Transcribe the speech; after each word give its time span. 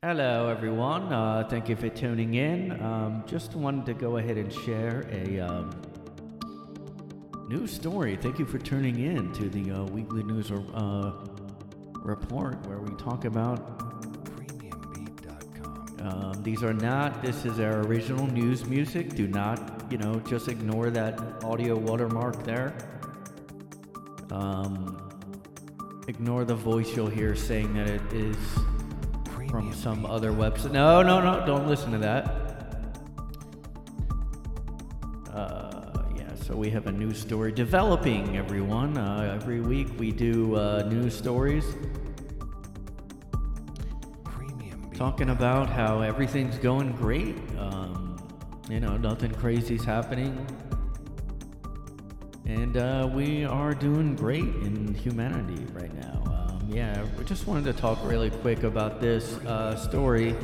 Hello, 0.00 0.48
everyone. 0.48 1.12
Uh, 1.12 1.44
thank 1.50 1.68
you 1.68 1.74
for 1.74 1.88
tuning 1.88 2.34
in. 2.34 2.80
Um, 2.80 3.24
just 3.26 3.56
wanted 3.56 3.84
to 3.86 3.94
go 3.94 4.18
ahead 4.18 4.36
and 4.36 4.52
share 4.52 5.04
a 5.10 5.40
um, 5.40 5.72
news 7.48 7.72
story. 7.72 8.14
Thank 8.14 8.38
you 8.38 8.46
for 8.46 8.58
tuning 8.58 9.00
in 9.00 9.32
to 9.32 9.48
the 9.50 9.72
uh, 9.72 9.82
weekly 9.86 10.22
news 10.22 10.52
uh, 10.52 11.10
report 11.96 12.64
where 12.68 12.78
we 12.78 12.94
talk 12.94 13.24
about. 13.24 13.80
premiumbeat.com. 14.36 15.96
Um, 16.00 16.44
these 16.44 16.62
are 16.62 16.74
not. 16.74 17.20
This 17.20 17.44
is 17.44 17.58
our 17.58 17.80
original 17.80 18.28
news 18.28 18.66
music. 18.66 19.16
Do 19.16 19.26
not, 19.26 19.82
you 19.90 19.98
know, 19.98 20.20
just 20.20 20.46
ignore 20.46 20.90
that 20.90 21.18
audio 21.42 21.76
watermark 21.76 22.44
there. 22.44 22.72
Um, 24.30 25.10
ignore 26.06 26.44
the 26.44 26.54
voice 26.54 26.94
you'll 26.94 27.08
hear 27.08 27.34
saying 27.34 27.74
that 27.74 27.88
it 27.88 28.12
is 28.12 28.36
from 29.48 29.72
some 29.72 30.06
other 30.06 30.32
website. 30.32 30.72
No, 30.72 31.02
no, 31.02 31.20
no, 31.20 31.44
don't 31.46 31.66
listen 31.66 31.92
to 31.92 31.98
that. 31.98 32.24
Uh, 35.32 36.02
yeah, 36.16 36.34
so 36.34 36.54
we 36.54 36.70
have 36.70 36.86
a 36.86 36.92
news 36.92 37.20
story 37.20 37.52
developing, 37.52 38.36
everyone. 38.36 38.96
Uh, 38.96 39.38
every 39.40 39.60
week 39.60 39.88
we 39.98 40.12
do 40.12 40.56
uh, 40.56 40.82
news 40.82 41.16
stories 41.16 41.64
talking 44.98 45.30
about 45.30 45.70
how 45.70 46.00
everything's 46.00 46.58
going 46.58 46.90
great. 46.90 47.36
Um, 47.56 48.16
you 48.68 48.80
know, 48.80 48.96
nothing 48.96 49.30
crazy's 49.30 49.84
happening. 49.84 50.44
And 52.46 52.76
uh, 52.76 53.08
we 53.14 53.44
are 53.44 53.74
doing 53.74 54.16
great 54.16 54.40
in 54.42 54.92
humanity 54.94 55.64
right 55.72 55.94
now. 55.94 56.17
Yeah, 56.68 57.02
we 57.16 57.24
just 57.24 57.46
wanted 57.46 57.64
to 57.64 57.72
talk 57.72 57.98
really 58.04 58.28
quick 58.28 58.62
about 58.62 59.00
this 59.00 59.38
uh, 59.38 59.74
story. 59.74 60.36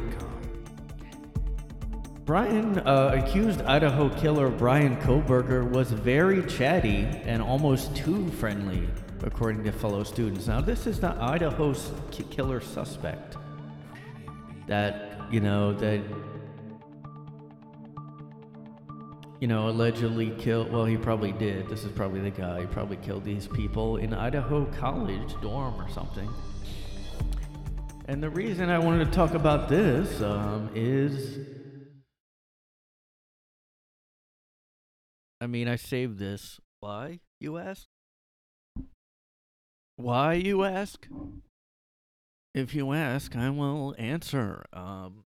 Bryan, 2.24 2.78
uh, 2.78 3.22
accused 3.22 3.60
Idaho 3.60 4.08
killer 4.08 4.48
Bryan 4.48 4.96
Kohberger 5.02 5.70
was 5.70 5.92
very 5.92 6.42
chatty 6.46 7.04
and 7.24 7.42
almost 7.42 7.94
too 7.94 8.30
friendly, 8.30 8.88
according 9.22 9.64
to 9.64 9.72
fellow 9.72 10.02
students. 10.02 10.46
Now, 10.46 10.62
this 10.62 10.86
is 10.86 10.98
the 10.98 11.14
Idaho's 11.20 11.92
ki- 12.10 12.24
killer 12.30 12.62
suspect 12.62 13.36
that 14.66 15.20
you 15.30 15.40
know 15.40 15.74
that 15.74 16.00
you 19.44 19.48
know 19.48 19.68
allegedly 19.68 20.30
killed. 20.38 20.72
Well, 20.72 20.86
he 20.86 20.96
probably 20.96 21.30
did. 21.30 21.68
This 21.68 21.84
is 21.84 21.92
probably 21.92 22.20
the 22.20 22.30
guy. 22.30 22.62
He 22.62 22.66
probably 22.66 22.96
killed 22.96 23.26
these 23.26 23.46
people 23.46 23.98
in 23.98 24.14
Idaho 24.14 24.64
College 24.80 25.38
dorm 25.42 25.78
or 25.78 25.86
something. 25.90 26.30
And 28.08 28.22
the 28.22 28.30
reason 28.30 28.70
I 28.70 28.78
wanted 28.78 29.04
to 29.04 29.10
talk 29.10 29.34
about 29.34 29.68
this 29.68 30.22
um, 30.22 30.70
is 30.74 31.40
I 35.42 35.46
mean, 35.46 35.68
I 35.68 35.76
saved 35.76 36.18
this. 36.18 36.58
Why, 36.80 37.20
you 37.38 37.58
ask? 37.58 37.86
Why, 39.96 40.32
you 40.32 40.64
ask? 40.64 41.06
If 42.54 42.74
you 42.74 42.94
ask, 42.94 43.36
I 43.36 43.50
will 43.50 43.94
answer. 43.98 44.64
Um, 44.72 45.23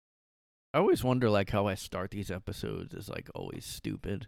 I 0.77 0.79
always 0.79 1.03
wonder, 1.03 1.27
like, 1.27 1.49
how 1.49 1.65
I 1.65 1.73
start 1.73 2.11
these 2.11 2.29
episodes 2.29 2.93
is, 2.93 3.09
like, 3.09 3.31
always 3.33 3.65
stupid. 3.65 4.27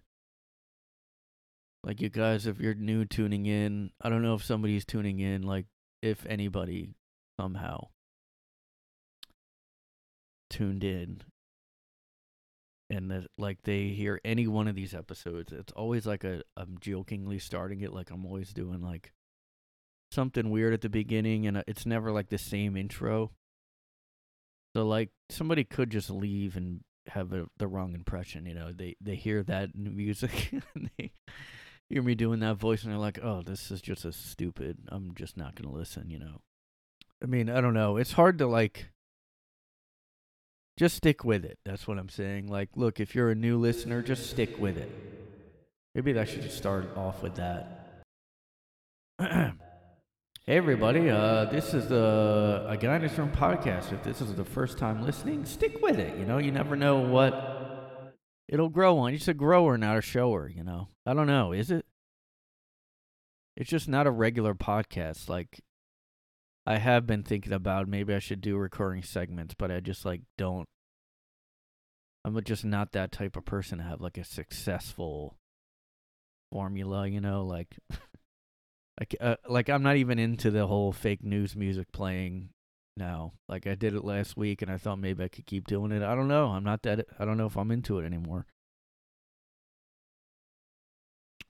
Like, 1.84 2.02
you 2.02 2.10
guys, 2.10 2.48
if 2.48 2.60
you're 2.60 2.74
new 2.74 3.06
tuning 3.06 3.46
in, 3.46 3.92
I 4.02 4.10
don't 4.10 4.24
know 4.24 4.34
if 4.34 4.44
somebody's 4.44 4.84
tuning 4.84 5.20
in, 5.20 5.44
like, 5.44 5.68
if 6.02 6.26
anybody 6.26 6.96
somehow 7.40 7.90
tuned 10.50 10.84
in 10.84 11.22
and 12.90 13.12
that 13.12 13.28
like 13.38 13.62
they 13.62 13.90
hear 13.90 14.20
any 14.26 14.48
one 14.48 14.68
of 14.68 14.76
these 14.76 14.96
episodes 14.96 15.54
it's 15.54 15.72
always 15.74 16.08
like 16.08 16.24
a 16.24 16.42
i'm 16.58 16.76
jokingly 16.82 17.38
starting 17.38 17.82
it 17.82 17.94
like 17.94 18.10
i'm 18.10 18.26
always 18.26 18.52
doing 18.52 18.82
like 18.82 19.14
something 20.12 20.50
weird 20.50 20.74
at 20.74 20.82
the 20.82 20.90
beginning 20.90 21.46
and 21.46 21.58
uh, 21.58 21.64
it's 21.68 21.86
never 21.86 22.12
like 22.12 22.30
the 22.30 22.38
same 22.38 22.76
intro 22.76 23.32
so 24.76 24.86
like 24.86 25.10
somebody 25.30 25.64
could 25.64 25.90
just 25.90 26.10
leave 26.10 26.56
and 26.56 26.82
have 27.08 27.34
a, 27.34 27.48
the 27.58 27.68
wrong 27.68 27.94
impression 27.94 28.46
you 28.46 28.54
know 28.54 28.72
they 28.72 28.96
they 29.02 29.16
hear 29.16 29.44
that 29.44 29.76
music 29.76 30.52
and 30.76 30.90
they 30.98 31.12
hear 31.90 32.04
me 32.04 32.14
doing 32.14 32.40
that 32.40 32.56
voice 32.56 32.84
and 32.84 32.92
they're 32.92 33.00
like 33.00 33.20
oh 33.24 33.42
this 33.42 33.72
is 33.72 33.82
just 33.82 34.06
a 34.06 34.12
stupid 34.12 34.78
i'm 34.90 35.14
just 35.16 35.36
not 35.38 35.56
gonna 35.56 35.74
listen 35.74 36.10
you 36.10 36.20
know 36.20 36.42
i 37.24 37.26
mean 37.26 37.50
i 37.50 37.60
don't 37.60 37.74
know 37.74 37.98
it's 37.98 38.14
hard 38.14 38.38
to 38.38 38.46
like 38.46 38.92
just 40.80 40.96
stick 40.96 41.26
with 41.26 41.44
it. 41.44 41.60
That's 41.66 41.90
what 41.90 42.00
I'm 42.00 42.08
saying. 42.08 42.48
Like, 42.48 42.70
look, 42.76 43.02
if 43.02 43.14
you're 43.14 43.32
a 43.32 43.36
new 43.36 43.58
listener, 43.58 44.02
just 44.02 44.30
stick 44.30 44.58
with 44.58 44.78
it. 44.78 44.90
Maybe 45.94 46.18
I 46.18 46.24
should 46.24 46.42
just 46.42 46.58
start 46.58 46.96
off 46.96 47.22
with 47.22 47.36
that. 47.36 48.02
hey, 50.50 50.58
everybody. 50.58 51.12
Uh, 51.12 51.46
this 51.46 51.76
is 51.76 51.90
the 51.90 52.66
a 52.68 52.76
Guy 52.76 52.96
in 52.96 53.04
His 53.04 53.16
Room 53.20 53.32
podcast. 53.32 53.94
If 53.94 54.02
this 54.02 54.20
is 54.20 54.34
the 54.34 54.44
first 54.44 54.80
time 54.80 55.04
listening, 55.04 55.46
stick 55.46 55.80
with 55.80 56.00
it. 56.00 56.18
You 56.18 56.26
know, 56.26 56.40
you 56.40 56.52
never 56.52 56.76
know 56.76 56.98
what 57.02 58.16
it'll 58.48 58.70
grow 58.70 58.98
on. 58.98 59.14
It's 59.14 59.28
a 59.28 59.36
grower, 59.36 59.78
not 59.78 60.00
a 60.00 60.02
shower. 60.02 60.50
You 60.50 60.64
know, 60.64 60.88
I 61.06 61.14
don't 61.14 61.28
know. 61.28 61.52
Is 61.52 61.70
it? 61.70 61.86
It's 63.56 63.70
just 63.70 63.88
not 63.88 64.08
a 64.08 64.12
regular 64.12 64.56
podcast. 64.56 65.30
Like, 65.30 65.62
I 66.66 66.80
have 66.80 67.06
been 67.06 67.22
thinking 67.22 67.54
about 67.54 67.88
maybe 67.88 68.16
I 68.16 68.20
should 68.20 68.42
do 68.42 68.58
recurring 68.58 69.04
segments, 69.04 69.54
but 69.54 69.70
I 69.70 69.82
just 69.82 70.04
like 70.04 70.22
don't. 70.36 70.68
I'm 72.26 72.44
just 72.44 72.66
not 72.66 72.94
that 72.94 73.12
type 73.12 73.38
of 73.38 73.46
person 73.46 73.78
to 73.78 73.84
have 73.84 74.02
like 74.02 74.18
a 74.18 74.24
successful 74.24 75.38
formula, 76.52 77.08
you 77.08 77.22
know, 77.22 77.46
like 77.46 77.78
like 79.00 79.16
uh, 79.22 79.36
like 79.48 79.70
I'm 79.70 79.84
not 79.84 79.96
even 79.96 80.20
into 80.20 80.52
the 80.52 80.68
whole 80.68 80.92
fake 80.92 81.24
news 81.24 81.56
music 81.56 81.92
playing 81.92 82.50
now. 82.98 83.34
Like 83.48 83.66
I 83.66 83.76
did 83.76 83.96
it 83.96 84.04
last 84.04 84.36
week 84.36 84.62
and 84.62 84.70
I 84.70 84.78
thought 84.78 85.00
maybe 85.00 85.24
I 85.24 85.30
could 85.30 85.46
keep 85.46 85.68
doing 85.68 85.92
it. 85.92 86.04
I 86.04 86.16
don't 86.16 86.28
know. 86.28 86.48
I'm 86.48 86.64
not 86.64 86.84
that 86.84 87.06
I 87.18 87.26
don't 87.26 87.38
know 87.38 87.48
if 87.48 87.58
I'm 87.58 87.72
into 87.72 88.00
it 88.00 88.06
anymore. 88.06 88.46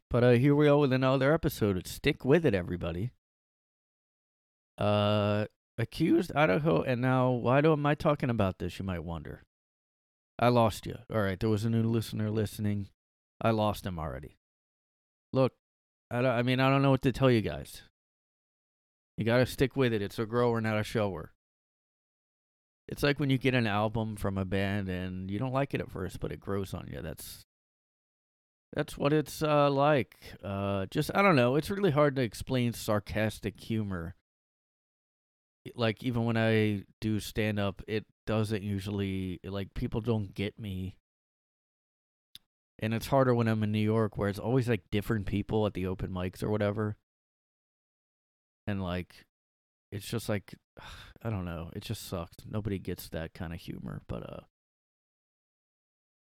But 0.09 0.23
uh 0.23 0.31
here 0.31 0.55
we 0.55 0.67
are 0.67 0.77
with 0.77 0.93
another 0.93 1.33
episode. 1.33 1.85
Stick 1.88 2.23
with 2.23 2.45
it 2.45 2.53
everybody. 2.53 3.11
Uh, 4.77 5.45
accused 5.77 6.31
Idaho, 6.35 6.81
and 6.81 7.01
now 7.01 7.31
why 7.31 7.59
do 7.59 7.73
am 7.73 7.85
I 7.85 7.95
talking 7.95 8.29
about 8.29 8.59
this? 8.59 8.79
You 8.79 8.85
might 8.85 9.03
wonder. 9.03 9.43
I 10.39 10.47
lost 10.47 10.85
you. 10.85 10.95
All 11.13 11.21
right, 11.21 11.38
there 11.38 11.49
was 11.49 11.65
a 11.65 11.69
new 11.69 11.83
listener 11.83 12.31
listening. 12.31 12.88
I 13.41 13.51
lost 13.51 13.85
him 13.85 13.99
already. 13.99 14.38
Look, 15.33 15.53
I, 16.11 16.21
don't, 16.21 16.31
I 16.31 16.41
mean, 16.41 16.59
I 16.59 16.69
don't 16.69 16.81
know 16.81 16.91
what 16.91 17.01
to 17.03 17.11
tell 17.11 17.29
you 17.29 17.41
guys. 17.41 17.83
You 19.17 19.25
got 19.25 19.37
to 19.37 19.45
stick 19.45 19.75
with 19.75 19.93
it. 19.93 20.01
It's 20.01 20.19
a 20.19 20.25
grower, 20.25 20.61
not 20.61 20.79
a 20.79 20.83
shower. 20.83 21.31
It's 22.87 23.03
like 23.03 23.19
when 23.19 23.29
you 23.29 23.37
get 23.37 23.53
an 23.53 23.67
album 23.67 24.15
from 24.15 24.37
a 24.37 24.45
band 24.45 24.89
and 24.89 25.29
you 25.29 25.37
don't 25.37 25.53
like 25.53 25.73
it 25.73 25.81
at 25.81 25.91
first, 25.91 26.19
but 26.19 26.31
it 26.31 26.39
grows 26.39 26.73
on 26.73 26.89
you. 26.91 27.01
That's 27.01 27.45
that's 28.73 28.97
what 28.97 29.13
it's 29.13 29.43
uh, 29.43 29.69
like. 29.69 30.15
Uh, 30.43 30.87
just 30.89 31.11
I 31.13 31.21
don't 31.21 31.35
know. 31.35 31.55
It's 31.55 31.69
really 31.69 31.91
hard 31.91 32.15
to 32.15 32.21
explain 32.23 32.73
sarcastic 32.73 33.59
humor 33.59 34.15
like 35.75 36.03
even 36.03 36.25
when 36.25 36.37
I 36.37 36.83
do 37.01 37.19
stand 37.19 37.59
up, 37.59 37.81
it 37.87 38.05
doesn't 38.25 38.63
usually 38.63 39.39
like 39.43 39.73
people 39.73 40.01
don't 40.01 40.33
get 40.33 40.59
me. 40.59 40.95
And 42.81 42.94
it's 42.94 43.07
harder 43.07 43.35
when 43.35 43.47
I'm 43.47 43.63
in 43.63 43.72
New 43.72 43.79
York 43.79 44.17
where 44.17 44.29
it's 44.29 44.40
always 44.40 44.69
like 44.69 44.90
different 44.90 45.25
people 45.25 45.66
at 45.66 45.73
the 45.73 45.85
open 45.85 46.12
mics 46.12 46.41
or 46.41 46.50
whatever. 46.50 46.95
And 48.67 48.81
like 48.81 49.25
it's 49.91 50.07
just 50.07 50.29
like 50.29 50.56
I 51.23 51.29
don't 51.29 51.45
know, 51.45 51.69
it 51.75 51.84
just 51.84 52.07
sucks. 52.07 52.38
Nobody 52.50 52.79
gets 52.79 53.09
that 53.09 53.34
kind 53.34 53.53
of 53.53 53.59
humor, 53.59 54.01
but 54.07 54.24
uh 54.24 54.42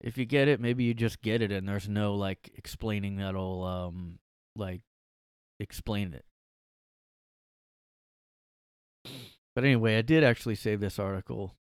if 0.00 0.18
you 0.18 0.26
get 0.26 0.48
it, 0.48 0.60
maybe 0.60 0.84
you 0.84 0.94
just 0.94 1.22
get 1.22 1.42
it 1.42 1.50
and 1.50 1.68
there's 1.68 1.88
no 1.88 2.14
like 2.14 2.50
explaining 2.56 3.16
that'll 3.16 3.64
um 3.64 4.18
like 4.54 4.82
explain 5.58 6.14
it. 6.14 6.24
But 9.54 9.64
anyway, 9.64 9.96
I 9.96 10.02
did 10.02 10.24
actually 10.24 10.56
save 10.56 10.80
this 10.80 10.98
article. 10.98 11.54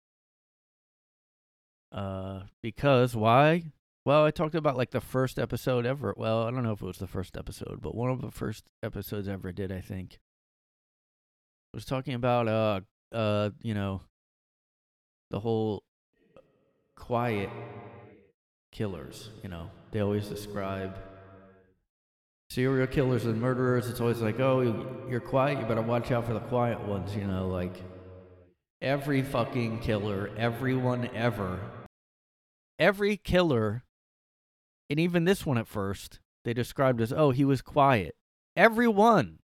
Uh, 1.92 2.42
because 2.62 3.16
why? 3.16 3.66
Well, 4.06 4.26
I 4.26 4.32
talked 4.32 4.56
about 4.56 4.76
like 4.76 4.92
the 4.92 5.00
first 5.02 5.40
episode 5.40 5.86
ever. 5.86 6.14
Well, 6.18 6.44
I 6.44 6.52
don't 6.52 6.64
know 6.64 6.74
if 6.74 6.82
it 6.82 6.86
was 6.86 6.98
the 6.98 7.08
first 7.08 7.38
episode, 7.38 7.80
but 7.82 7.96
one 7.96 8.10
of 8.10 8.22
the 8.22 8.32
first 8.32 8.70
episodes 8.82 9.28
I 9.30 9.34
ever 9.34 9.52
did, 9.52 9.72
I 9.72 9.80
think. 9.80 10.20
Was 11.74 11.86
talking 11.86 12.14
about 12.14 12.48
uh 12.48 12.82
uh, 13.14 13.52
you 13.62 13.74
know, 13.74 14.02
the 15.30 15.40
whole 15.40 15.84
quiet 16.96 17.50
killers, 18.72 19.30
you 19.44 19.50
know. 19.50 19.70
They 19.92 20.00
always 20.00 20.28
describe 20.28 20.98
serial 22.50 22.88
killers 22.88 23.26
and 23.26 23.40
murderers. 23.40 23.88
It's 23.88 24.02
always 24.02 24.20
like, 24.20 24.40
"Oh, 24.40 25.06
you're 25.10 25.20
quiet, 25.20 25.60
you 25.60 25.66
better 25.66 25.82
watch 25.82 26.12
out 26.12 26.26
for 26.26 26.34
the 26.34 26.40
quiet 26.40 26.82
ones," 26.88 27.16
you 27.16 27.26
know, 27.26 27.48
like 27.48 27.82
every 28.82 29.22
fucking 29.22 29.80
killer, 29.80 30.32
everyone 30.38 31.10
ever, 31.16 31.60
every 32.80 33.18
killer, 33.18 33.84
and 34.90 35.00
even 35.00 35.26
this 35.26 35.46
one 35.46 35.58
at 35.58 35.68
first, 35.68 36.20
they 36.46 36.54
described 36.54 37.02
as, 37.02 37.14
oh, 37.14 37.32
he 37.32 37.46
was 37.46 37.62
quiet. 37.62 38.16
Everyone. 38.56 39.40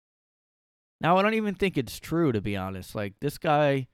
Now, 1.00 1.16
I 1.16 1.22
don't 1.22 1.34
even 1.34 1.54
think 1.54 1.78
it's 1.78 2.00
true, 2.00 2.32
to 2.32 2.40
be 2.40 2.56
honest. 2.56 2.94
Like, 2.94 3.14
this 3.20 3.38
guy 3.38 3.86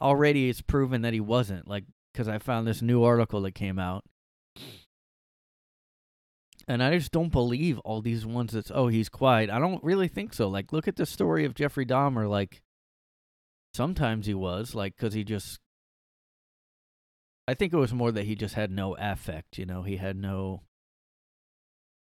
already 0.00 0.48
is 0.48 0.62
proven 0.62 1.02
that 1.02 1.12
he 1.14 1.20
wasn't. 1.20 1.68
Like, 1.68 1.84
because 2.12 2.28
I 2.28 2.38
found 2.38 2.66
this 2.66 2.82
new 2.82 3.04
article 3.04 3.42
that 3.42 3.54
came 3.54 3.78
out. 3.78 4.04
And 6.66 6.82
I 6.82 6.98
just 6.98 7.12
don't 7.12 7.32
believe 7.32 7.78
all 7.80 8.00
these 8.00 8.26
ones 8.26 8.52
that's, 8.52 8.70
oh, 8.74 8.88
he's 8.88 9.08
quiet. 9.08 9.48
I 9.50 9.58
don't 9.58 9.82
really 9.82 10.08
think 10.08 10.34
so. 10.34 10.48
Like, 10.48 10.72
look 10.72 10.88
at 10.88 10.96
the 10.96 11.06
story 11.06 11.44
of 11.44 11.54
Jeffrey 11.54 11.86
Dahmer. 11.86 12.28
Like, 12.28 12.62
sometimes 13.74 14.26
he 14.26 14.34
was, 14.34 14.74
like, 14.74 14.96
because 14.96 15.14
he 15.14 15.24
just. 15.24 15.60
I 17.48 17.54
think 17.54 17.72
it 17.72 17.78
was 17.78 17.94
more 17.94 18.12
that 18.12 18.26
he 18.26 18.34
just 18.34 18.54
had 18.54 18.70
no 18.70 18.96
affect, 18.96 19.58
you 19.58 19.66
know? 19.66 19.82
He 19.82 19.96
had 19.96 20.16
no. 20.16 20.62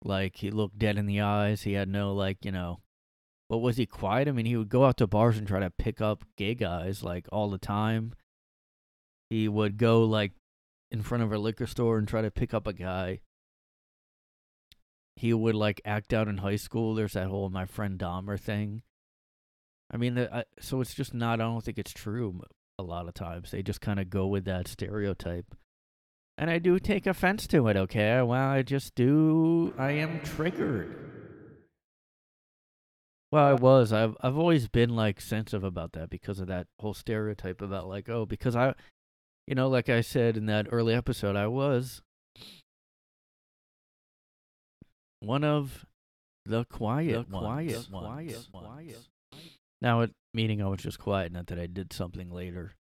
Like, 0.03 0.37
he 0.37 0.51
looked 0.51 0.79
dead 0.79 0.97
in 0.97 1.05
the 1.05 1.21
eyes. 1.21 1.63
He 1.63 1.73
had 1.73 1.89
no, 1.89 2.13
like, 2.13 2.45
you 2.45 2.51
know. 2.51 2.81
But 3.49 3.59
was 3.59 3.77
he 3.77 3.85
quiet? 3.85 4.27
I 4.27 4.31
mean, 4.31 4.45
he 4.45 4.57
would 4.57 4.69
go 4.69 4.85
out 4.85 4.97
to 4.97 5.07
bars 5.07 5.37
and 5.37 5.47
try 5.47 5.59
to 5.59 5.69
pick 5.69 6.01
up 6.01 6.23
gay 6.35 6.53
guys, 6.53 7.03
like, 7.03 7.27
all 7.31 7.49
the 7.49 7.57
time. 7.57 8.13
He 9.29 9.47
would 9.47 9.77
go, 9.77 10.03
like, 10.03 10.33
in 10.91 11.01
front 11.01 11.23
of 11.23 11.31
a 11.31 11.37
liquor 11.37 11.67
store 11.67 11.97
and 11.97 12.07
try 12.07 12.21
to 12.21 12.31
pick 12.31 12.53
up 12.53 12.67
a 12.67 12.73
guy 12.73 13.21
he 15.17 15.33
would 15.33 15.55
like 15.55 15.81
act 15.83 16.13
out 16.13 16.27
in 16.27 16.37
high 16.37 16.55
school. 16.55 16.93
There's 16.93 17.13
that 17.13 17.27
whole 17.27 17.49
my 17.49 17.65
friend 17.65 17.97
Dahmer 17.97 18.39
thing. 18.39 18.83
I 19.91 19.97
mean, 19.97 20.15
the, 20.15 20.33
I, 20.33 20.43
so 20.59 20.79
it's 20.79 20.93
just 20.93 21.13
not. 21.13 21.41
I 21.41 21.45
don't 21.45 21.63
think 21.63 21.79
it's 21.79 21.93
true. 21.93 22.41
A 22.77 22.83
lot 22.83 23.07
of 23.07 23.15
times 23.15 23.49
they 23.51 23.63
just 23.63 23.81
kind 23.81 23.99
of 23.99 24.09
go 24.09 24.27
with 24.27 24.45
that 24.45 24.67
stereotype, 24.67 25.55
and 26.37 26.49
I 26.49 26.59
do 26.59 26.79
take 26.79 27.07
offense 27.07 27.47
to 27.47 27.67
it. 27.67 27.75
Okay, 27.77 28.21
well, 28.21 28.49
I 28.49 28.61
just 28.61 28.95
do. 28.95 29.73
I 29.77 29.91
am 29.91 30.19
triggered. 30.21 31.03
Well, 33.31 33.45
I 33.45 33.53
was. 33.53 33.91
I've 33.91 34.15
I've 34.21 34.37
always 34.37 34.67
been 34.69 34.95
like 34.95 35.19
sensitive 35.19 35.63
about 35.63 35.91
that 35.93 36.09
because 36.09 36.39
of 36.39 36.47
that 36.47 36.67
whole 36.79 36.93
stereotype 36.93 37.61
about 37.61 37.87
like 37.87 38.07
oh 38.09 38.25
because 38.25 38.55
I, 38.55 38.73
you 39.47 39.55
know, 39.55 39.67
like 39.67 39.89
I 39.89 40.01
said 40.01 40.37
in 40.37 40.45
that 40.45 40.67
early 40.71 40.93
episode, 40.93 41.35
I 41.35 41.47
was 41.47 42.01
one 45.19 45.43
of 45.43 45.85
the 46.45 46.63
quiet 46.65 47.29
The 47.29 47.35
ones. 47.35 47.45
quiet 47.45 47.91
ones. 47.91 48.47
quiet 48.51 48.63
ones. 48.63 49.09
Now, 49.81 50.01
it, 50.01 50.11
meaning 50.33 50.61
I 50.61 50.67
was 50.67 50.79
just 50.79 50.99
quiet, 50.99 51.31
not 51.31 51.47
that 51.47 51.59
I 51.59 51.65
did 51.67 51.91
something 51.93 52.31
later. 52.31 52.73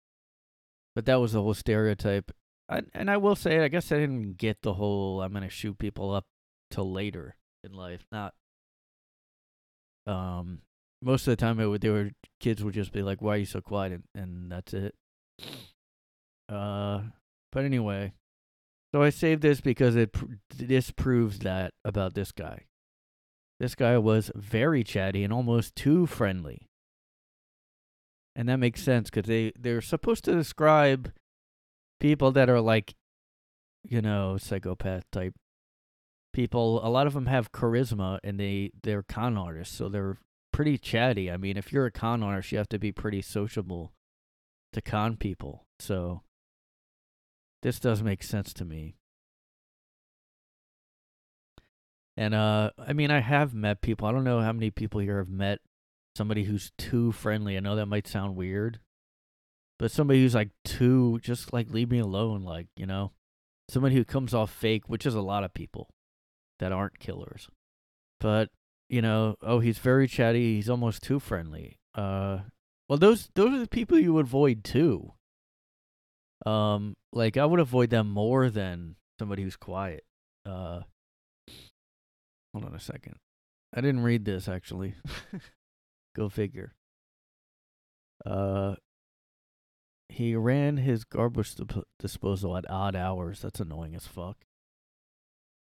But 0.95 1.07
that 1.07 1.17
was 1.21 1.33
the 1.33 1.43
whole 1.43 1.55
stereotype. 1.55 2.31
And 2.69 3.11
I 3.11 3.17
will 3.19 3.37
say, 3.37 3.61
I 3.61 3.69
guess 3.69 3.93
I 3.93 3.99
didn't 3.99 4.39
get 4.39 4.63
the 4.63 4.75
whole 4.75 5.21
I'm 5.21 5.33
to 5.35 5.49
shoot 5.49 5.79
people 5.79 6.13
up 6.15 6.25
till 6.71 6.91
later 6.91 7.37
in 7.63 7.73
life. 7.73 8.07
Not. 8.11 8.35
Um, 10.07 10.61
most 11.03 11.27
of 11.27 11.33
the 11.33 11.37
time, 11.37 11.61
it 11.61 11.67
would, 11.67 11.83
they 11.83 11.91
were 11.91 12.11
kids 12.41 12.65
would 12.65 12.75
just 12.75 12.93
be 12.93 13.03
like, 13.03 13.21
"Why 13.21 13.35
are 13.35 13.39
you 13.39 13.45
so 13.45 13.61
quiet?" 13.61 13.93
and, 13.93 14.05
and 14.15 14.53
that's 14.53 14.73
it. 14.73 14.95
Uh, 16.49 17.01
but 17.53 17.65
anyway, 17.65 18.13
so 18.95 19.03
I 19.03 19.11
saved 19.11 19.43
this 19.43 19.61
because 19.61 19.97
it 19.97 20.15
this 20.57 20.91
proves 20.91 21.41
that 21.41 21.73
about 21.85 22.15
this 22.15 22.33
guy. 22.33 22.65
This 23.61 23.75
guy 23.75 23.99
was 23.99 24.31
very 24.35 24.85
chatty 24.85 25.25
and 25.25 25.33
almost 25.33 25.77
too 25.77 26.07
friendly. 26.07 26.69
And 28.37 28.49
that 28.49 28.59
makes 28.59 28.83
sense 28.83 29.11
because 29.11 29.29
they, 29.29 29.53
they're 29.59 29.81
supposed 29.81 30.25
to 30.25 30.35
describe 30.35 31.13
people 32.01 32.33
that 32.33 32.49
are 32.49 32.61
like, 32.61 32.95
you 33.83 34.01
know, 34.01 34.37
psychopath 34.37 35.05
type 35.11 35.35
people. 36.33 36.85
A 36.87 36.89
lot 36.89 37.07
of 37.07 37.15
them 37.15 37.27
have 37.27 37.53
charisma 37.53 38.19
and 38.25 38.39
they, 38.39 38.73
they're 38.83 39.03
con 39.03 39.37
artists. 39.37 39.77
So 39.77 39.89
they're 39.89 40.19
pretty 40.53 40.79
chatty. 40.79 41.31
I 41.31 41.37
mean, 41.37 41.57
if 41.57 41.73
you're 41.73 41.87
a 41.87 41.91
con 41.91 42.23
artist, 42.23 42.53
you 42.53 42.59
have 42.59 42.69
to 42.71 42.79
be 42.79 42.93
pretty 42.93 43.23
sociable 43.23 43.93
to 44.73 44.81
con 44.81 45.17
people. 45.17 45.67
So 45.79 46.23
this 47.63 47.81
does 47.81 48.03
make 48.03 48.23
sense 48.23 48.53
to 48.55 48.65
me. 48.65 48.97
And 52.17 52.35
uh 52.35 52.71
I 52.79 52.93
mean 52.93 53.11
I 53.11 53.21
have 53.21 53.55
met 53.55 53.81
people. 53.81 54.07
I 54.07 54.13
don't 54.13 54.25
know 54.25 54.41
how 54.41 54.53
many 54.53 54.71
people 54.71 55.01
here 55.01 55.19
have 55.19 55.29
met 55.29 55.61
somebody 56.17 56.45
who's 56.45 56.73
too 56.79 57.11
friendly. 57.11 57.57
I 57.57 57.61
know 57.61 57.75
that 57.77 57.87
might 57.87 58.07
sound 58.07 58.37
weird. 58.37 58.81
But 59.85 59.91
somebody 59.91 60.23
who's 60.23 60.35
like 60.35 60.49
too 60.65 61.21
just 61.21 61.53
like 61.53 61.69
leave 61.69 61.91
me 61.91 61.99
alone 61.99 62.43
like, 62.43 62.69
you 62.75 62.87
know. 62.87 63.13
Somebody 63.69 63.97
who 63.97 64.05
comes 64.07 64.33
off 64.33 64.51
fake, 64.51 64.89
which 64.89 65.05
is 65.05 65.15
a 65.15 65.21
lot 65.21 65.45
of 65.45 65.53
people 65.53 65.91
that 66.59 66.73
aren't 66.73 66.99
killers. 66.99 67.51
But, 68.19 68.49
you 68.89 69.03
know, 69.03 69.37
oh, 69.43 69.61
he's 69.61 69.77
very 69.77 70.09
chatty, 70.09 70.55
he's 70.55 70.71
almost 70.71 71.03
too 71.03 71.21
friendly. 71.21 71.81
Uh 71.95 72.39
well 72.89 72.99
those 72.99 73.29
those 73.35 73.53
are 73.53 73.59
the 73.59 73.69
people 73.69 73.99
you 73.99 74.19
avoid 74.19 74.65
too. 74.65 75.13
Um 76.47 76.97
like 77.13 77.37
I 77.37 77.45
would 77.45 77.61
avoid 77.61 77.91
them 77.91 78.09
more 78.09 78.49
than 78.49 78.97
somebody 79.19 79.43
who's 79.43 79.57
quiet. 79.57 80.05
Uh 80.47 80.81
Hold 82.55 82.65
on 82.65 82.75
a 82.75 82.81
second. 82.81 83.17
I 83.75 83.83
didn't 83.83 84.03
read 84.03 84.25
this 84.25 84.49
actually. 84.49 84.95
Go 86.17 86.31
figure. 86.31 86.73
Uh, 88.25 88.77
he 90.09 90.37
ran 90.37 90.79
his 90.79 91.05
garbage 91.05 91.55
dip- 91.55 91.89
disposal 91.99 92.57
at 92.57 92.71
odd 92.71 92.95
hours. 92.95 93.41
That's 93.41 93.61
annoying 93.61 93.95
as 93.95 94.07
fuck. 94.07 94.37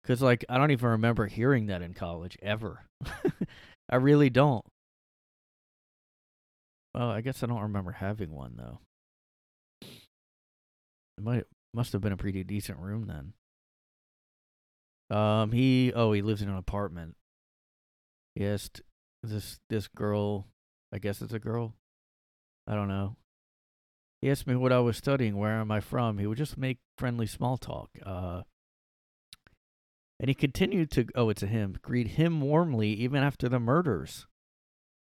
Cause 0.04 0.22
like 0.22 0.44
I 0.48 0.56
don't 0.56 0.70
even 0.70 0.88
remember 0.88 1.26
hearing 1.26 1.66
that 1.66 1.82
in 1.82 1.92
college 1.92 2.38
ever. 2.40 2.86
I 3.90 3.96
really 3.96 4.30
don't. 4.30 4.64
Well, 6.94 7.10
I 7.10 7.20
guess 7.20 7.42
I 7.42 7.46
don't 7.46 7.60
remember 7.60 7.92
having 7.92 8.34
one 8.34 8.54
though. 8.56 8.80
It 9.82 11.22
might 11.22 11.44
must 11.74 11.92
have 11.92 12.00
been 12.00 12.12
a 12.12 12.16
pretty 12.16 12.42
decent 12.44 12.78
room 12.78 13.06
then. 13.06 13.34
Um, 15.16 15.52
he 15.52 15.92
oh 15.94 16.12
he 16.12 16.22
lives 16.22 16.42
in 16.42 16.48
an 16.48 16.56
apartment. 16.56 17.16
Yes, 18.34 18.70
this 19.22 19.58
this 19.68 19.88
girl, 19.88 20.46
I 20.92 20.98
guess 20.98 21.20
it's 21.20 21.34
a 21.34 21.38
girl. 21.38 21.74
I 22.66 22.74
don't 22.74 22.88
know. 22.88 23.16
He 24.20 24.30
asked 24.30 24.46
me 24.46 24.54
what 24.54 24.72
I 24.72 24.80
was 24.80 24.96
studying, 24.96 25.36
where 25.36 25.60
am 25.60 25.70
I 25.70 25.80
from. 25.80 26.18
He 26.18 26.26
would 26.26 26.38
just 26.38 26.58
make 26.58 26.78
friendly 26.98 27.26
small 27.26 27.56
talk. 27.56 27.90
Uh, 28.04 28.42
and 30.18 30.28
he 30.28 30.34
continued 30.34 30.90
to 30.90 31.06
oh 31.14 31.30
it's 31.30 31.42
a 31.42 31.46
him 31.46 31.76
greet 31.80 32.08
him 32.08 32.42
warmly 32.42 32.90
even 32.90 33.22
after 33.22 33.48
the 33.48 33.58
murders. 33.58 34.26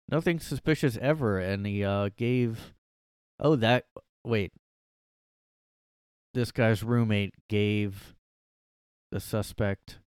Nothing 0.08 0.40
suspicious 0.40 0.98
ever, 1.00 1.38
and 1.38 1.66
he 1.66 1.84
uh 1.84 2.08
gave. 2.16 2.74
Oh 3.38 3.56
that 3.56 3.84
wait. 4.24 4.52
This 6.32 6.50
guy's 6.50 6.82
roommate 6.82 7.34
gave 7.48 8.14
the 9.12 9.20
suspect 9.20 9.98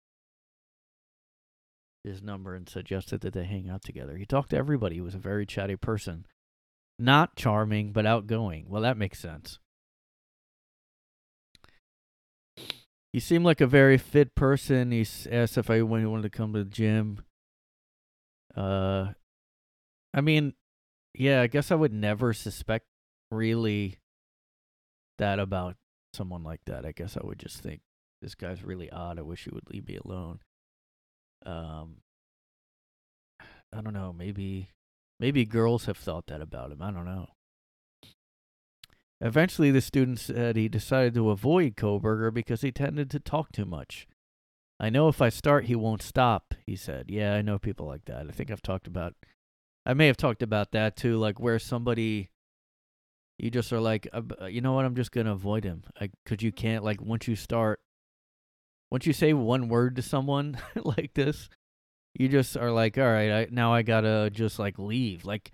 his 2.04 2.22
number 2.22 2.56
and 2.56 2.68
suggested 2.68 3.22
that 3.22 3.34
they 3.34 3.46
hang 3.46 3.70
out 3.70 3.84
together. 3.84 4.18
He 4.18 4.26
talked 4.26 4.50
to 4.50 4.58
everybody. 4.58 4.96
He 4.96 5.02
was 5.02 5.16
a 5.16 5.20
very 5.20 5.46
chatty 5.46 5.76
person. 5.76 6.26
Not 7.00 7.36
charming, 7.36 7.92
but 7.92 8.06
outgoing. 8.06 8.66
Well, 8.68 8.82
that 8.82 8.98
makes 8.98 9.20
sense. 9.20 9.60
He 13.14 13.20
seemed 13.20 13.46
like 13.46 13.62
a 13.62 13.68
very 13.68 13.98
fit 13.98 14.36
person. 14.36 14.92
He 14.92 15.06
asked 15.32 15.58
if 15.58 15.70
I 15.70 15.82
wanted 15.82 16.24
to 16.24 16.30
come 16.30 16.54
to 16.54 16.64
the 16.64 16.70
gym. 16.70 17.24
Uh, 18.56 19.14
I 20.14 20.22
mean, 20.22 20.54
yeah, 21.14 21.42
I 21.42 21.48
guess 21.48 21.72
I 21.72 21.76
would 21.76 21.94
never 21.94 22.34
suspect 22.34 22.86
really 23.32 23.98
that 25.18 25.40
about 25.40 25.76
someone 26.14 26.44
like 26.44 26.62
that. 26.66 26.86
I 26.86 26.92
guess 26.92 27.18
I 27.18 27.26
would 27.26 27.40
just 27.40 27.60
think 27.60 27.82
this 28.22 28.36
guy's 28.36 28.64
really 28.64 28.90
odd. 28.90 29.20
I 29.20 29.24
wish 29.24 29.44
he 29.44 29.52
would 29.52 29.70
leave 29.70 29.88
me 29.88 30.00
alone. 30.04 30.40
Um, 31.46 31.98
I 33.74 33.82
don't 33.82 33.94
know. 33.94 34.14
Maybe, 34.14 34.70
maybe 35.20 35.46
girls 35.46 35.86
have 35.86 35.98
thought 35.98 36.28
that 36.28 36.42
about 36.42 36.72
him. 36.72 36.82
I 36.82 36.92
don't 36.92 37.06
know. 37.06 37.30
Eventually, 39.20 39.72
the 39.72 39.82
student 39.82 40.20
said 40.20 40.56
he 40.56 40.70
decided 40.70 41.16
to 41.16 41.32
avoid 41.32 41.76
Kohberger 41.76 42.32
because 42.32 42.62
he 42.62 42.72
tended 42.72 43.10
to 43.12 43.20
talk 43.20 43.52
too 43.52 43.66
much. 43.66 44.08
I 44.80 44.92
know 44.92 45.08
if 45.08 45.22
I 45.22 45.30
start, 45.30 45.66
he 45.66 45.76
won't 45.76 46.04
stop, 46.04 46.54
he 46.68 46.76
said. 46.76 47.06
Yeah, 47.10 47.34
I 47.34 47.42
know 47.42 47.58
people 47.58 47.88
like 47.88 48.06
that. 48.06 48.28
I 48.28 48.32
think 48.32 48.52
I've 48.52 48.62
talked 48.62 48.86
about, 48.86 49.16
I 49.88 49.96
may 49.96 50.06
have 50.06 50.18
talked 50.18 50.44
about 50.44 50.72
that 50.72 50.96
too, 50.96 51.18
like 51.18 51.40
where 51.40 51.58
somebody, 51.58 52.30
you 53.40 53.50
just 53.50 53.74
are 53.74 53.80
like, 53.80 54.08
uh, 54.14 54.46
you 54.46 54.62
know 54.62 54.74
what, 54.74 54.86
I'm 54.86 54.96
just 54.96 55.12
going 55.12 55.26
to 55.26 55.34
avoid 55.34 55.64
him. 55.64 55.84
Because 56.00 56.44
you 56.44 56.52
can't, 56.52 56.84
like, 56.84 57.02
once 57.02 57.28
you 57.28 57.36
start, 57.36 57.80
once 58.92 59.08
you 59.08 59.14
say 59.14 59.34
one 59.34 59.68
word 59.68 59.96
to 59.96 60.04
someone 60.04 60.60
like 60.84 61.16
this, 61.16 61.50
you 62.18 62.28
just 62.28 62.58
are 62.58 62.72
like, 62.72 62.98
all 62.98 63.04
right, 63.04 63.32
I, 63.32 63.48
now 63.52 63.74
I 63.74 63.84
gotta 63.84 64.32
just 64.32 64.58
like 64.58 64.80
leave. 64.80 65.24
Like, 65.24 65.52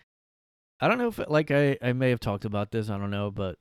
I 0.79 0.87
don't 0.87 0.97
know 0.97 1.09
if 1.09 1.19
like 1.29 1.51
I 1.51 1.77
I 1.81 1.91
may 1.91 2.09
have 2.09 2.21
talked 2.21 2.45
about 2.45 2.71
this. 2.71 2.89
I 2.89 2.97
don't 2.97 3.11
know, 3.11 3.29
but 3.31 3.57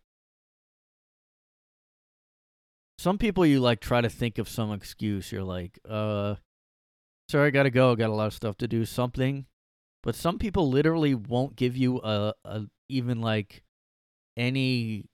some 2.99 3.19
people 3.19 3.45
you 3.45 3.59
like 3.59 3.81
try 3.81 4.01
to 4.01 4.09
think 4.09 4.39
of 4.39 4.49
some 4.49 4.73
excuse. 4.73 5.33
You're 5.33 5.43
like, 5.43 5.81
uh, 5.89 6.37
sorry, 7.29 7.49
I 7.49 7.51
gotta 7.51 7.71
go. 7.71 7.93
I 7.93 7.97
got 7.97 8.11
a 8.11 8.15
lot 8.15 8.29
of 8.29 8.35
stuff 8.35 8.57
to 8.59 8.69
do. 8.69 8.85
Something, 8.85 9.47
but 10.05 10.15
some 10.15 10.39
people 10.39 10.71
literally 10.71 11.15
won't 11.17 11.57
give 11.57 11.77
you 11.77 12.01
a, 12.05 12.35
a 12.45 12.63
even 12.89 13.21
like 13.21 13.65
any 14.37 15.07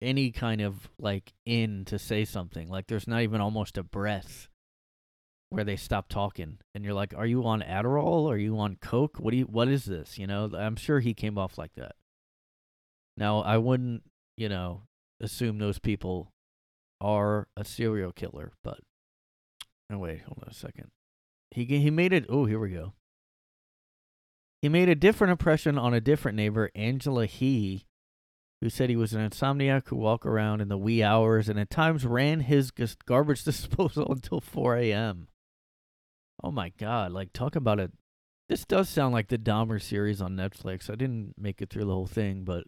any 0.00 0.30
kind 0.30 0.60
of 0.60 0.88
like 0.96 1.32
in 1.44 1.84
to 1.86 1.98
say 1.98 2.24
something. 2.24 2.68
Like 2.68 2.86
there's 2.86 3.08
not 3.08 3.22
even 3.22 3.40
almost 3.40 3.76
a 3.76 3.82
breath 3.82 4.48
where 5.50 5.64
they 5.64 5.76
stop 5.76 6.08
talking 6.08 6.58
and 6.74 6.84
you're 6.84 6.94
like, 6.94 7.14
"Are 7.16 7.26
you 7.26 7.44
on 7.46 7.62
Adderall? 7.62 8.30
Are 8.30 8.36
you 8.36 8.58
on 8.58 8.76
coke? 8.76 9.18
What 9.18 9.30
do 9.30 9.38
you 9.38 9.44
what 9.44 9.68
is 9.68 9.84
this?" 9.84 10.18
You 10.18 10.26
know, 10.26 10.50
I'm 10.54 10.76
sure 10.76 11.00
he 11.00 11.14
came 11.14 11.38
off 11.38 11.58
like 11.58 11.74
that. 11.76 11.96
Now, 13.16 13.40
I 13.40 13.58
wouldn't, 13.58 14.04
you 14.36 14.48
know, 14.48 14.82
assume 15.20 15.58
those 15.58 15.78
people 15.78 16.32
are 17.00 17.48
a 17.56 17.64
serial 17.64 18.12
killer, 18.12 18.52
but 18.62 18.80
oh 19.90 19.98
wait, 19.98 20.22
hold 20.22 20.38
on 20.42 20.50
a 20.50 20.54
second. 20.54 20.90
He 21.50 21.64
he 21.64 21.90
made 21.90 22.12
it. 22.12 22.26
Oh, 22.28 22.44
here 22.44 22.58
we 22.58 22.70
go. 22.70 22.94
He 24.60 24.68
made 24.68 24.88
a 24.88 24.94
different 24.94 25.30
impression 25.30 25.78
on 25.78 25.94
a 25.94 26.00
different 26.00 26.36
neighbor, 26.36 26.70
Angela 26.74 27.26
He, 27.26 27.86
who 28.60 28.68
said 28.68 28.90
he 28.90 28.96
was 28.96 29.14
an 29.14 29.28
insomniac 29.28 29.88
who 29.88 29.96
walked 29.96 30.26
around 30.26 30.60
in 30.60 30.68
the 30.68 30.78
wee 30.78 31.02
hours 31.02 31.48
and 31.48 31.60
at 31.60 31.70
times 31.70 32.04
ran 32.04 32.40
his 32.40 32.72
garbage 33.06 33.44
disposal 33.44 34.10
until 34.10 34.40
4 34.40 34.76
a.m. 34.78 35.28
Oh 36.42 36.50
my 36.50 36.72
God! 36.78 37.12
Like 37.12 37.32
talk 37.32 37.56
about 37.56 37.80
it. 37.80 37.92
This 38.48 38.64
does 38.64 38.88
sound 38.88 39.12
like 39.12 39.28
the 39.28 39.38
Dahmer 39.38 39.80
series 39.80 40.22
on 40.22 40.36
Netflix. 40.36 40.88
I 40.88 40.94
didn't 40.94 41.34
make 41.36 41.60
it 41.60 41.70
through 41.70 41.84
the 41.84 41.92
whole 41.92 42.06
thing, 42.06 42.44
but 42.44 42.64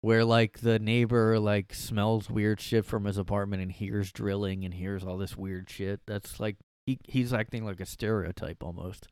where 0.00 0.24
like 0.24 0.60
the 0.60 0.78
neighbor 0.78 1.38
like 1.38 1.74
smells 1.74 2.30
weird 2.30 2.60
shit 2.60 2.84
from 2.84 3.04
his 3.04 3.18
apartment 3.18 3.62
and 3.62 3.72
hears 3.72 4.12
drilling 4.12 4.64
and 4.64 4.74
hears 4.74 5.04
all 5.04 5.16
this 5.16 5.36
weird 5.36 5.68
shit. 5.68 6.00
That's 6.06 6.38
like 6.40 6.56
he 6.86 6.98
he's 7.04 7.32
acting 7.32 7.64
like 7.64 7.80
a 7.80 7.86
stereotype 7.86 8.62
almost. 8.62 9.08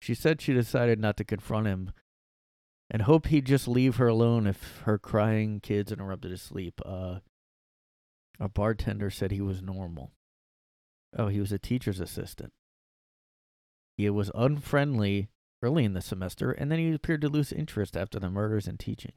She 0.00 0.14
said 0.14 0.40
she 0.40 0.52
decided 0.52 0.98
not 0.98 1.16
to 1.16 1.24
confront 1.24 1.66
him 1.66 1.92
and 2.90 3.02
hope 3.02 3.26
he'd 3.28 3.46
just 3.46 3.66
leave 3.66 3.96
her 3.96 4.08
alone 4.08 4.46
if 4.46 4.82
her 4.84 4.98
crying 4.98 5.60
kids 5.60 5.90
interrupted 5.90 6.30
his 6.30 6.42
sleep. 6.42 6.80
Uh 6.84 7.20
a 8.40 8.48
bartender 8.48 9.10
said 9.10 9.30
he 9.30 9.40
was 9.40 9.62
normal. 9.62 10.12
Oh, 11.16 11.28
he 11.28 11.40
was 11.40 11.52
a 11.52 11.58
teacher's 11.58 12.00
assistant. 12.00 12.52
He 13.96 14.10
was 14.10 14.30
unfriendly 14.34 15.28
early 15.62 15.84
in 15.84 15.94
the 15.94 16.00
semester, 16.00 16.50
and 16.50 16.70
then 16.70 16.78
he 16.78 16.92
appeared 16.92 17.20
to 17.22 17.28
lose 17.28 17.52
interest 17.52 17.96
after 17.96 18.18
the 18.18 18.30
murders 18.30 18.66
and 18.66 18.78
teaching. 18.78 19.12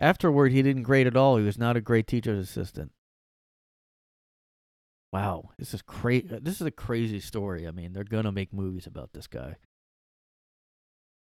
Afterward, 0.00 0.52
he 0.52 0.62
didn't 0.62 0.82
grade 0.82 1.06
at 1.06 1.16
all. 1.16 1.36
He 1.36 1.44
was 1.44 1.58
not 1.58 1.76
a 1.76 1.80
great 1.80 2.06
teacher's 2.06 2.38
assistant. 2.38 2.92
Wow, 5.12 5.50
this 5.58 5.72
is 5.72 5.82
crazy. 5.82 6.26
This 6.28 6.60
is 6.60 6.66
a 6.66 6.72
crazy 6.72 7.20
story. 7.20 7.68
I 7.68 7.70
mean, 7.70 7.92
they're 7.92 8.02
gonna 8.02 8.32
make 8.32 8.52
movies 8.52 8.86
about 8.86 9.12
this 9.12 9.28
guy. 9.28 9.56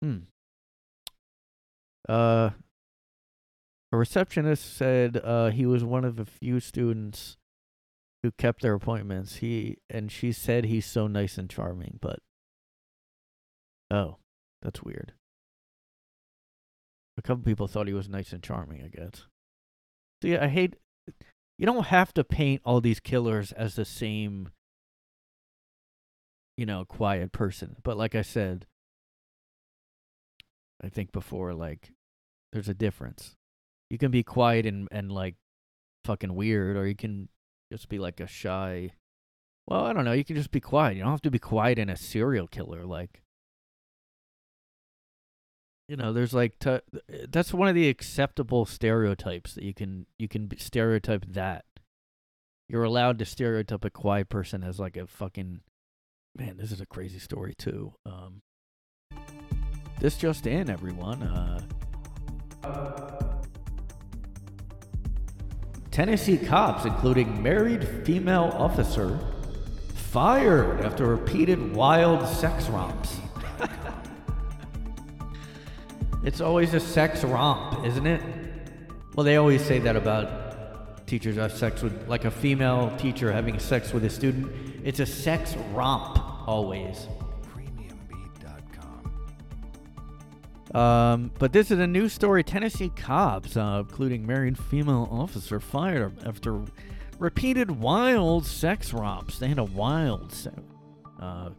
Hmm. 0.01 0.17
Uh, 2.09 2.51
a 3.91 3.97
receptionist 3.97 4.75
said 4.75 5.21
uh, 5.23 5.49
he 5.51 5.65
was 5.67 5.83
one 5.83 6.05
of 6.05 6.15
the 6.15 6.25
few 6.25 6.59
students 6.59 7.37
who 8.23 8.31
kept 8.31 8.61
their 8.61 8.73
appointments. 8.73 9.37
He 9.37 9.77
and 9.89 10.11
she 10.11 10.31
said 10.31 10.65
he's 10.65 10.85
so 10.85 11.07
nice 11.07 11.37
and 11.37 11.49
charming, 11.49 11.99
but 12.01 12.19
oh, 13.91 14.17
that's 14.61 14.83
weird. 14.83 15.13
A 17.17 17.21
couple 17.21 17.43
people 17.43 17.67
thought 17.67 17.87
he 17.87 17.93
was 17.93 18.09
nice 18.09 18.31
and 18.31 18.43
charming, 18.43 18.83
I 18.83 18.89
guess. 18.89 19.25
See, 20.21 20.37
I 20.37 20.47
hate. 20.47 20.75
You 21.57 21.65
don't 21.65 21.87
have 21.87 22.13
to 22.13 22.23
paint 22.23 22.61
all 22.63 22.81
these 22.81 22.99
killers 22.99 23.51
as 23.51 23.75
the 23.75 23.85
same, 23.85 24.49
you 26.55 26.67
know, 26.67 26.85
quiet 26.85 27.31
person. 27.31 27.77
But 27.83 27.97
like 27.97 28.13
I 28.13 28.21
said, 28.21 28.67
I 30.83 30.89
think 30.89 31.11
before, 31.11 31.55
like, 31.55 31.91
there's 32.53 32.69
a 32.69 32.75
difference. 32.75 33.35
You 33.89 33.97
can 33.97 34.11
be 34.11 34.21
quiet 34.21 34.67
and, 34.67 34.87
and 34.91 35.11
like, 35.11 35.35
fucking 36.05 36.35
weird, 36.35 36.77
or 36.77 36.87
you 36.87 36.95
can 36.95 37.29
just 37.71 37.89
be 37.89 37.99
like 37.99 38.19
a 38.19 38.27
shy. 38.27 38.91
Well, 39.67 39.85
I 39.85 39.93
don't 39.93 40.05
know. 40.05 40.13
You 40.13 40.23
can 40.23 40.35
just 40.35 40.51
be 40.51 40.61
quiet. 40.61 40.95
You 40.95 41.03
don't 41.03 41.11
have 41.11 41.21
to 41.23 41.31
be 41.31 41.39
quiet 41.39 41.77
in 41.77 41.89
a 41.89 41.97
serial 41.97 42.47
killer. 42.47 42.85
Like, 42.85 43.21
you 45.87 45.95
know 45.95 46.11
there's 46.11 46.33
like 46.33 46.59
t- 46.59 46.79
that's 47.29 47.53
one 47.53 47.67
of 47.67 47.75
the 47.75 47.87
acceptable 47.87 48.65
stereotypes 48.65 49.53
that 49.53 49.63
you 49.63 49.73
can 49.73 50.05
you 50.19 50.27
can 50.27 50.49
stereotype 50.57 51.25
that 51.25 51.65
you're 52.67 52.83
allowed 52.83 53.17
to 53.19 53.25
stereotype 53.25 53.85
a 53.85 53.89
quiet 53.89 54.29
person 54.29 54.63
as 54.63 54.79
like 54.79 54.97
a 54.97 55.07
fucking 55.07 55.61
man 56.35 56.57
this 56.57 56.71
is 56.71 56.81
a 56.81 56.85
crazy 56.85 57.19
story 57.19 57.53
too 57.57 57.93
um 58.05 58.41
this 59.99 60.17
just 60.17 60.45
in 60.45 60.69
everyone 60.69 61.23
uh 61.23 61.61
Tennessee 65.97 66.37
cops, 66.37 66.85
including 66.85 67.41
married 67.41 67.83
female 68.05 68.51
officer, 68.53 69.17
fired 69.95 70.85
after 70.85 71.07
repeated 71.07 71.75
wild 71.75 72.27
sex 72.27 72.69
romps. 72.69 73.17
It's 76.23 76.39
always 76.39 76.75
a 76.75 76.79
sex 76.79 77.23
romp, 77.23 77.83
isn't 77.83 78.05
it? 78.05 78.21
Well, 79.15 79.23
they 79.23 79.37
always 79.37 79.65
say 79.65 79.79
that 79.79 79.95
about 79.95 81.07
teachers 81.07 81.37
have 81.37 81.51
sex 81.51 81.81
with, 81.81 82.07
like 82.07 82.25
a 82.25 82.31
female 82.31 82.95
teacher 82.97 83.31
having 83.31 83.57
sex 83.57 83.91
with 83.91 84.05
a 84.05 84.09
student. 84.11 84.51
It's 84.83 84.99
a 84.99 85.05
sex 85.07 85.55
romp, 85.73 86.19
always. 86.47 87.07
Um, 90.73 91.31
but 91.39 91.53
this 91.53 91.71
is 91.71 91.79
a 91.79 91.87
new 91.87 92.09
story. 92.09 92.43
Tennessee 92.43 92.89
cops, 92.89 93.55
uh, 93.55 93.83
including 93.87 94.25
married 94.25 94.57
female 94.57 95.07
officer, 95.11 95.59
fired 95.59 96.25
after 96.25 96.61
repeated 97.19 97.71
wild 97.71 98.45
sex 98.45 98.93
romps. 98.93 99.39
They 99.39 99.47
had 99.47 99.59
a 99.59 99.63
wild, 99.63 100.33
se- 100.33 100.51
uh, 101.19 101.51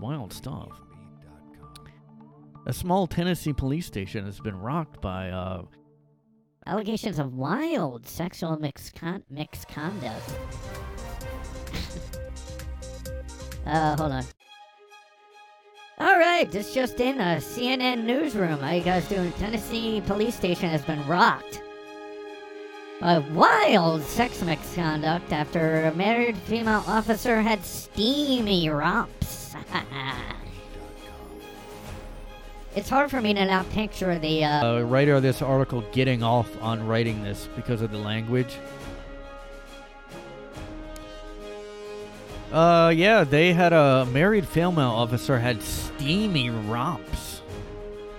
wild 0.00 0.32
stuff. 0.32 0.80
A 2.66 2.72
small 2.72 3.06
Tennessee 3.06 3.52
police 3.52 3.86
station 3.86 4.24
has 4.24 4.40
been 4.40 4.58
rocked 4.58 5.00
by 5.00 5.30
uh, 5.30 5.62
Allegations 6.66 7.18
of 7.18 7.32
wild 7.32 8.06
sexual 8.06 8.58
miscon- 8.58 9.22
misconduct. 9.30 10.34
uh, 13.66 13.96
hold 13.96 14.12
on. 14.12 14.24
All 16.00 16.16
right, 16.16 16.48
this 16.48 16.72
just 16.72 17.00
in 17.00 17.20
a 17.20 17.38
CNN 17.38 18.04
newsroom. 18.04 18.60
How 18.60 18.70
you 18.70 18.84
guys 18.84 19.08
doing? 19.08 19.32
Tennessee 19.32 20.00
police 20.06 20.36
station 20.36 20.68
has 20.68 20.84
been 20.84 21.04
rocked 21.08 21.60
by 23.00 23.18
wild 23.18 24.02
sex 24.02 24.40
misconduct 24.42 25.32
after 25.32 25.86
a 25.86 25.94
married 25.94 26.36
female 26.36 26.84
officer 26.86 27.40
had 27.40 27.64
steamy 27.64 28.68
romps. 28.68 29.56
it's 32.76 32.88
hard 32.88 33.10
for 33.10 33.20
me 33.20 33.34
to 33.34 33.44
not 33.44 33.68
picture 33.70 34.20
the 34.20 34.44
uh, 34.44 34.78
uh, 34.78 34.82
writer 34.82 35.14
of 35.14 35.24
this 35.24 35.42
article 35.42 35.82
getting 35.90 36.22
off 36.22 36.48
on 36.62 36.86
writing 36.86 37.24
this 37.24 37.48
because 37.56 37.82
of 37.82 37.90
the 37.90 37.98
language. 37.98 38.54
Uh, 42.52 42.92
yeah, 42.94 43.24
they 43.24 43.52
had 43.52 43.72
a 43.72 44.06
married 44.06 44.46
female 44.46 44.90
officer 44.90 45.38
had 45.38 45.62
steamy 45.62 46.48
romps. 46.50 47.42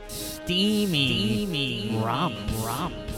Steamy, 0.07 1.45
steamy 1.45 1.99
romps, 2.03 2.53
romps, 2.63 3.13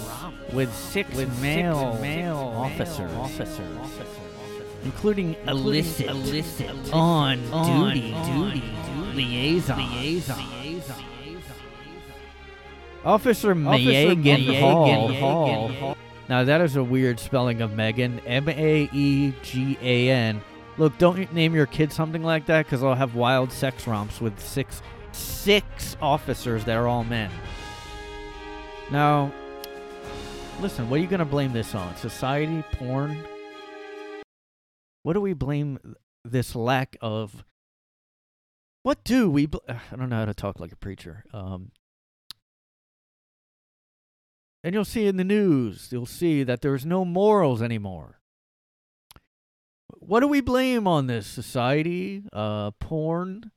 with 0.54 0.74
six 0.74 1.14
male 1.42 1.98
male 2.02 2.38
officers, 2.38 3.12
officers, 3.14 3.78
including 4.84 5.36
illicit, 5.48 6.08
illicit 6.08 6.94
on, 6.94 7.40
duty, 7.94 8.14
duty, 8.26 8.64
liaison, 9.14 9.78
liaison. 9.78 10.44
Officer 13.04 13.56
Maegan 13.56 14.56
Hall. 14.56 15.98
Now 16.30 16.44
that 16.44 16.62
is 16.62 16.76
a 16.76 16.84
weird 16.84 17.20
spelling 17.20 17.62
of 17.62 17.74
Megan. 17.74 18.20
M 18.26 18.48
A 18.48 18.90
E 18.94 19.34
G 19.42 19.78
A 19.82 20.10
N. 20.10 20.42
Look, 20.82 20.98
don't 20.98 21.32
name 21.32 21.54
your 21.54 21.68
kid 21.68 21.94
something 21.94 22.24
like 22.24 22.48
that 22.48 22.66
because 22.66 22.82
I'll 22.82 22.96
have 22.96 23.14
wild 23.14 23.52
sex 23.52 23.86
romps 23.86 24.20
with 24.20 24.40
six 24.40 24.82
six 25.12 25.96
officers 26.02 26.66
that 26.66 26.76
are 26.76 26.88
all 26.88 27.04
men. 27.04 27.30
Now, 28.90 29.32
listen, 30.60 30.90
what 30.90 30.98
are 30.98 31.04
you 31.04 31.08
gonna 31.08 31.24
blame 31.24 31.54
this 31.54 31.76
on? 31.76 31.96
Society, 31.98 32.64
porn? 32.72 33.16
What 35.04 35.14
do 35.14 35.22
we 35.22 35.34
blame 35.34 35.78
this 36.26 36.56
lack 36.56 36.98
of 37.00 37.44
what 38.82 39.04
do 39.04 39.30
we? 39.30 39.46
Bl- 39.46 39.60
I 39.70 39.96
don't 39.96 40.10
know 40.10 40.16
how 40.16 40.26
to 40.26 40.34
talk 40.34 40.60
like 40.60 40.72
a 40.72 40.78
preacher. 40.78 41.26
Um, 41.32 41.74
and 44.64 44.74
you'll 44.74 44.84
see 44.84 45.06
in 45.06 45.18
the 45.18 45.24
news, 45.24 45.90
you'll 45.92 46.08
see 46.08 46.42
that 46.42 46.62
there's 46.62 46.88
no 46.88 47.06
morals 47.06 47.62
anymore. 47.62 48.21
What 50.04 50.22
do 50.22 50.28
we 50.28 50.42
blame 50.42 50.88
on 50.88 51.06
this 51.06 51.28
society? 51.28 52.24
Uh, 52.34 52.72
porn. 52.72 53.52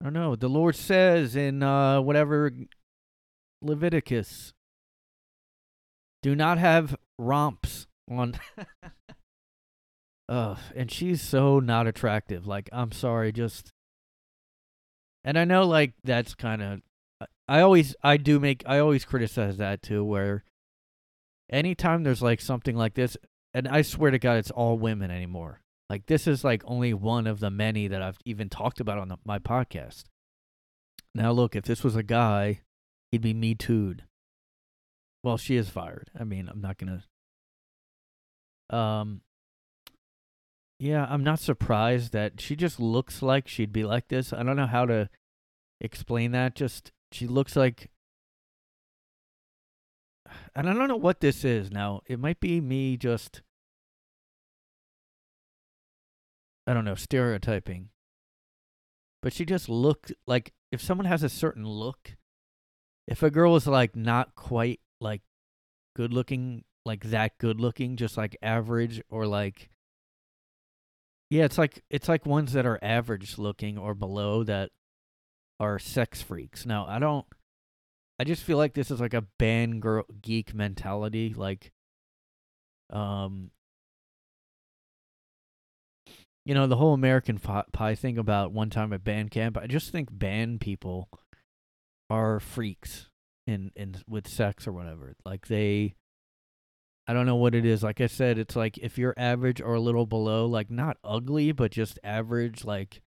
I 0.00 0.04
don't 0.04 0.12
know. 0.12 0.34
The 0.34 0.48
Lord 0.48 0.74
says 0.74 1.36
in 1.36 1.62
uh, 1.62 2.00
whatever 2.00 2.50
Leviticus, 3.62 4.52
do 6.22 6.34
not 6.34 6.58
have 6.58 6.96
romps 7.20 7.86
on. 8.10 8.34
Ugh, 10.28 10.58
and 10.74 10.90
she's 10.90 11.22
so 11.22 11.60
not 11.60 11.86
attractive. 11.86 12.46
Like, 12.46 12.68
I'm 12.72 12.90
sorry, 12.90 13.30
just. 13.30 13.72
And 15.22 15.38
I 15.38 15.44
know, 15.44 15.66
like, 15.66 15.94
that's 16.02 16.34
kind 16.34 16.62
of. 16.62 16.80
I 17.46 17.60
always, 17.60 17.94
I 18.02 18.16
do 18.16 18.40
make, 18.40 18.64
I 18.66 18.80
always 18.80 19.04
criticize 19.04 19.56
that 19.58 19.82
too, 19.82 20.04
where 20.04 20.44
anytime 21.48 22.02
there's 22.02 22.22
like 22.22 22.40
something 22.40 22.76
like 22.76 22.94
this, 22.94 23.16
and 23.58 23.66
I 23.66 23.82
swear 23.82 24.12
to 24.12 24.20
God, 24.20 24.36
it's 24.36 24.52
all 24.52 24.78
women 24.78 25.10
anymore. 25.10 25.62
Like, 25.90 26.06
this 26.06 26.28
is 26.28 26.44
like 26.44 26.62
only 26.64 26.94
one 26.94 27.26
of 27.26 27.40
the 27.40 27.50
many 27.50 27.88
that 27.88 28.00
I've 28.00 28.20
even 28.24 28.48
talked 28.48 28.78
about 28.78 28.98
on 28.98 29.08
the, 29.08 29.16
my 29.24 29.40
podcast. 29.40 30.04
Now, 31.12 31.32
look, 31.32 31.56
if 31.56 31.64
this 31.64 31.82
was 31.82 31.96
a 31.96 32.04
guy, 32.04 32.60
he'd 33.10 33.20
be 33.20 33.34
me 33.34 33.56
too'd. 33.56 34.04
Well, 35.24 35.38
she 35.38 35.56
is 35.56 35.68
fired. 35.68 36.08
I 36.16 36.22
mean, 36.22 36.48
I'm 36.48 36.60
not 36.60 36.78
gonna. 36.78 37.02
Um, 38.70 39.22
yeah, 40.78 41.04
I'm 41.10 41.24
not 41.24 41.40
surprised 41.40 42.12
that 42.12 42.40
she 42.40 42.54
just 42.54 42.78
looks 42.78 43.22
like 43.22 43.48
she'd 43.48 43.72
be 43.72 43.82
like 43.82 44.06
this. 44.06 44.32
I 44.32 44.44
don't 44.44 44.54
know 44.54 44.66
how 44.66 44.86
to 44.86 45.10
explain 45.80 46.30
that. 46.30 46.54
Just 46.54 46.92
she 47.10 47.26
looks 47.26 47.56
like 47.56 47.90
and 50.54 50.68
I 50.68 50.74
don't 50.74 50.88
know 50.88 50.96
what 50.96 51.20
this 51.20 51.44
is 51.44 51.72
now. 51.72 52.02
It 52.06 52.18
might 52.18 52.40
be 52.40 52.60
me 52.60 52.96
just 52.96 53.42
I 56.68 56.74
don't 56.74 56.84
know, 56.84 56.94
stereotyping. 56.94 57.88
But 59.22 59.32
she 59.32 59.46
just 59.46 59.70
looked 59.70 60.12
like 60.26 60.52
if 60.70 60.82
someone 60.82 61.06
has 61.06 61.22
a 61.22 61.30
certain 61.30 61.66
look, 61.66 62.16
if 63.06 63.22
a 63.22 63.30
girl 63.30 63.56
is 63.56 63.66
like 63.66 63.96
not 63.96 64.34
quite 64.34 64.80
like 65.00 65.22
good 65.96 66.12
looking, 66.12 66.64
like 66.84 67.04
that 67.04 67.38
good 67.38 67.58
looking, 67.58 67.96
just 67.96 68.18
like 68.18 68.36
average 68.42 69.00
or 69.08 69.26
like 69.26 69.70
yeah, 71.30 71.44
it's 71.44 71.56
like 71.56 71.82
it's 71.88 72.08
like 72.08 72.26
ones 72.26 72.52
that 72.52 72.66
are 72.66 72.78
average 72.82 73.38
looking 73.38 73.78
or 73.78 73.94
below 73.94 74.44
that 74.44 74.70
are 75.58 75.78
sex 75.78 76.20
freaks. 76.20 76.66
Now, 76.66 76.86
I 76.86 76.98
don't 76.98 77.24
I 78.20 78.24
just 78.24 78.42
feel 78.42 78.58
like 78.58 78.74
this 78.74 78.90
is 78.90 79.00
like 79.00 79.14
a 79.14 79.24
band 79.38 79.80
girl 79.80 80.04
geek 80.20 80.52
mentality 80.52 81.32
like 81.34 81.72
um 82.90 83.52
you 86.48 86.54
know 86.54 86.66
the 86.66 86.76
whole 86.76 86.94
American 86.94 87.38
Pie 87.38 87.94
thing 87.94 88.16
about 88.16 88.52
one 88.52 88.70
time 88.70 88.94
at 88.94 89.04
band 89.04 89.30
camp. 89.30 89.58
I 89.58 89.66
just 89.66 89.92
think 89.92 90.08
band 90.10 90.62
people 90.62 91.10
are 92.08 92.40
freaks 92.40 93.10
in 93.46 93.70
in 93.76 93.96
with 94.08 94.26
sex 94.26 94.66
or 94.66 94.72
whatever. 94.72 95.14
Like 95.26 95.48
they 95.48 95.94
I 97.06 97.12
don't 97.12 97.26
know 97.26 97.36
what 97.36 97.54
it 97.54 97.66
is. 97.66 97.82
Like 97.82 98.00
I 98.00 98.06
said, 98.06 98.38
it's 98.38 98.56
like 98.56 98.78
if 98.78 98.96
you're 98.96 99.12
average 99.18 99.60
or 99.60 99.74
a 99.74 99.80
little 99.80 100.06
below, 100.06 100.46
like 100.46 100.70
not 100.70 100.96
ugly, 101.04 101.52
but 101.52 101.70
just 101.70 101.98
average, 102.02 102.64
like 102.64 103.02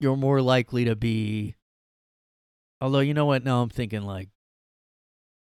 you're 0.00 0.18
more 0.18 0.42
likely 0.42 0.84
to 0.84 0.94
be. 0.94 1.54
Although, 2.82 3.00
you 3.00 3.14
know 3.14 3.24
what? 3.24 3.42
Now 3.42 3.62
I'm 3.62 3.70
thinking, 3.70 4.02
like, 4.02 4.28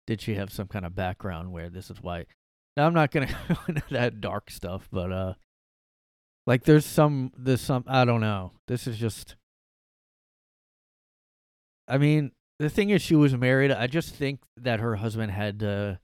did 0.06 0.20
she 0.20 0.36
have 0.36 0.52
some 0.52 0.68
kind 0.68 0.86
of 0.86 0.96
background 0.96 1.54
where 1.54 1.70
this 1.70 1.90
is 1.90 2.02
why? 2.02 2.26
Now 2.76 2.88
I'm 2.88 2.94
not 2.94 3.12
to 3.12 3.26
go 3.48 3.56
into 3.70 3.84
that 3.92 4.20
dark 4.20 4.52
stuff, 4.52 4.90
but, 4.92 5.14
uh, 5.14 5.34
like, 6.46 6.64
there's 6.64 6.86
some, 6.86 7.32
there's 7.38 7.62
some, 7.62 7.84
I 7.88 8.06
don't 8.06 8.22
know. 8.22 8.54
This 8.68 8.88
is 8.88 8.98
just. 8.98 9.36
I 11.88 11.98
mean, 11.98 12.32
the 12.58 12.70
thing 12.70 12.90
is, 12.90 13.02
she 13.02 13.16
was 13.16 13.36
married. 13.36 13.72
I 13.72 13.88
just 13.88 14.16
think 14.16 14.40
that 14.58 14.80
her 14.80 14.96
husband 14.96 15.32
had 15.32 15.60
to 15.60 16.00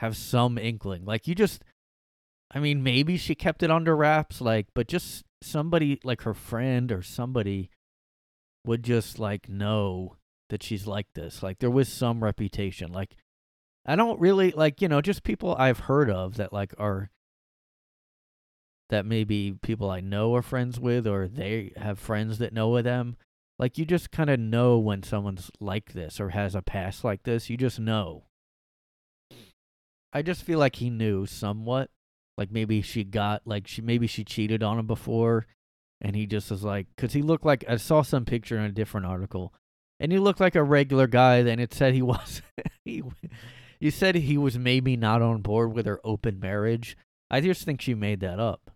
have 0.00 0.16
some 0.16 0.58
inkling. 0.58 1.04
Like 1.04 1.26
you 1.26 1.34
just 1.34 1.62
I 2.54 2.60
mean, 2.60 2.82
maybe 2.82 3.16
she 3.16 3.34
kept 3.34 3.62
it 3.62 3.70
under 3.70 3.96
wraps, 3.96 4.40
like, 4.40 4.68
but 4.74 4.86
just 4.86 5.24
somebody 5.42 6.00
like 6.04 6.22
her 6.22 6.34
friend 6.34 6.92
or 6.92 7.02
somebody 7.02 7.68
would 8.64 8.84
just 8.84 9.18
like 9.18 9.48
know 9.48 10.16
that 10.50 10.62
she's 10.62 10.86
like 10.86 11.08
this. 11.14 11.42
Like 11.42 11.58
there 11.58 11.70
was 11.70 11.88
some 11.88 12.22
reputation. 12.22 12.92
Like 12.92 13.16
I 13.84 13.96
don't 13.96 14.20
really 14.20 14.52
like, 14.52 14.80
you 14.80 14.88
know, 14.88 15.00
just 15.00 15.24
people 15.24 15.56
I've 15.58 15.80
heard 15.80 16.08
of 16.08 16.36
that 16.36 16.52
like 16.52 16.72
are 16.78 17.10
that 18.90 19.06
maybe 19.06 19.56
people 19.62 19.90
I 19.90 20.00
know 20.00 20.34
are 20.34 20.42
friends 20.42 20.78
with 20.78 21.06
or 21.06 21.28
they 21.28 21.72
have 21.76 21.98
friends 21.98 22.38
that 22.38 22.52
know 22.52 22.76
of 22.76 22.84
them. 22.84 23.16
Like 23.58 23.78
you 23.78 23.84
just 23.84 24.10
kind 24.10 24.30
of 24.30 24.40
know 24.40 24.78
when 24.78 25.02
someone's 25.02 25.50
like 25.60 25.92
this 25.92 26.20
or 26.20 26.30
has 26.30 26.54
a 26.54 26.62
past 26.62 27.04
like 27.04 27.22
this. 27.22 27.48
You 27.48 27.56
just 27.56 27.78
know. 27.78 28.24
I 30.12 30.22
just 30.22 30.42
feel 30.42 30.58
like 30.58 30.76
he 30.76 30.90
knew 30.90 31.26
somewhat. 31.26 31.90
Like 32.36 32.50
maybe 32.50 32.82
she 32.82 33.04
got 33.04 33.42
like 33.44 33.66
she 33.66 33.80
maybe 33.80 34.06
she 34.06 34.24
cheated 34.24 34.62
on 34.62 34.78
him 34.78 34.86
before, 34.86 35.46
and 36.00 36.16
he 36.16 36.26
just 36.26 36.50
was 36.50 36.64
like, 36.64 36.86
because 36.94 37.12
he 37.12 37.22
looked 37.22 37.44
like 37.44 37.64
I 37.68 37.76
saw 37.76 38.02
some 38.02 38.24
picture 38.24 38.58
in 38.58 38.64
a 38.64 38.72
different 38.72 39.06
article, 39.06 39.52
and 40.00 40.10
he 40.10 40.18
looked 40.18 40.40
like 40.40 40.56
a 40.56 40.62
regular 40.62 41.06
guy. 41.06 41.42
Then 41.42 41.60
it 41.60 41.72
said 41.72 41.94
he 41.94 42.02
was 42.02 42.42
he, 42.84 43.02
you 43.78 43.90
said 43.90 44.16
he 44.16 44.36
was 44.36 44.58
maybe 44.58 44.96
not 44.96 45.22
on 45.22 45.42
board 45.42 45.72
with 45.72 45.86
her 45.86 46.00
open 46.02 46.40
marriage. 46.40 46.96
I 47.30 47.40
just 47.40 47.64
think 47.64 47.80
she 47.80 47.94
made 47.94 48.20
that 48.20 48.40
up. 48.40 48.73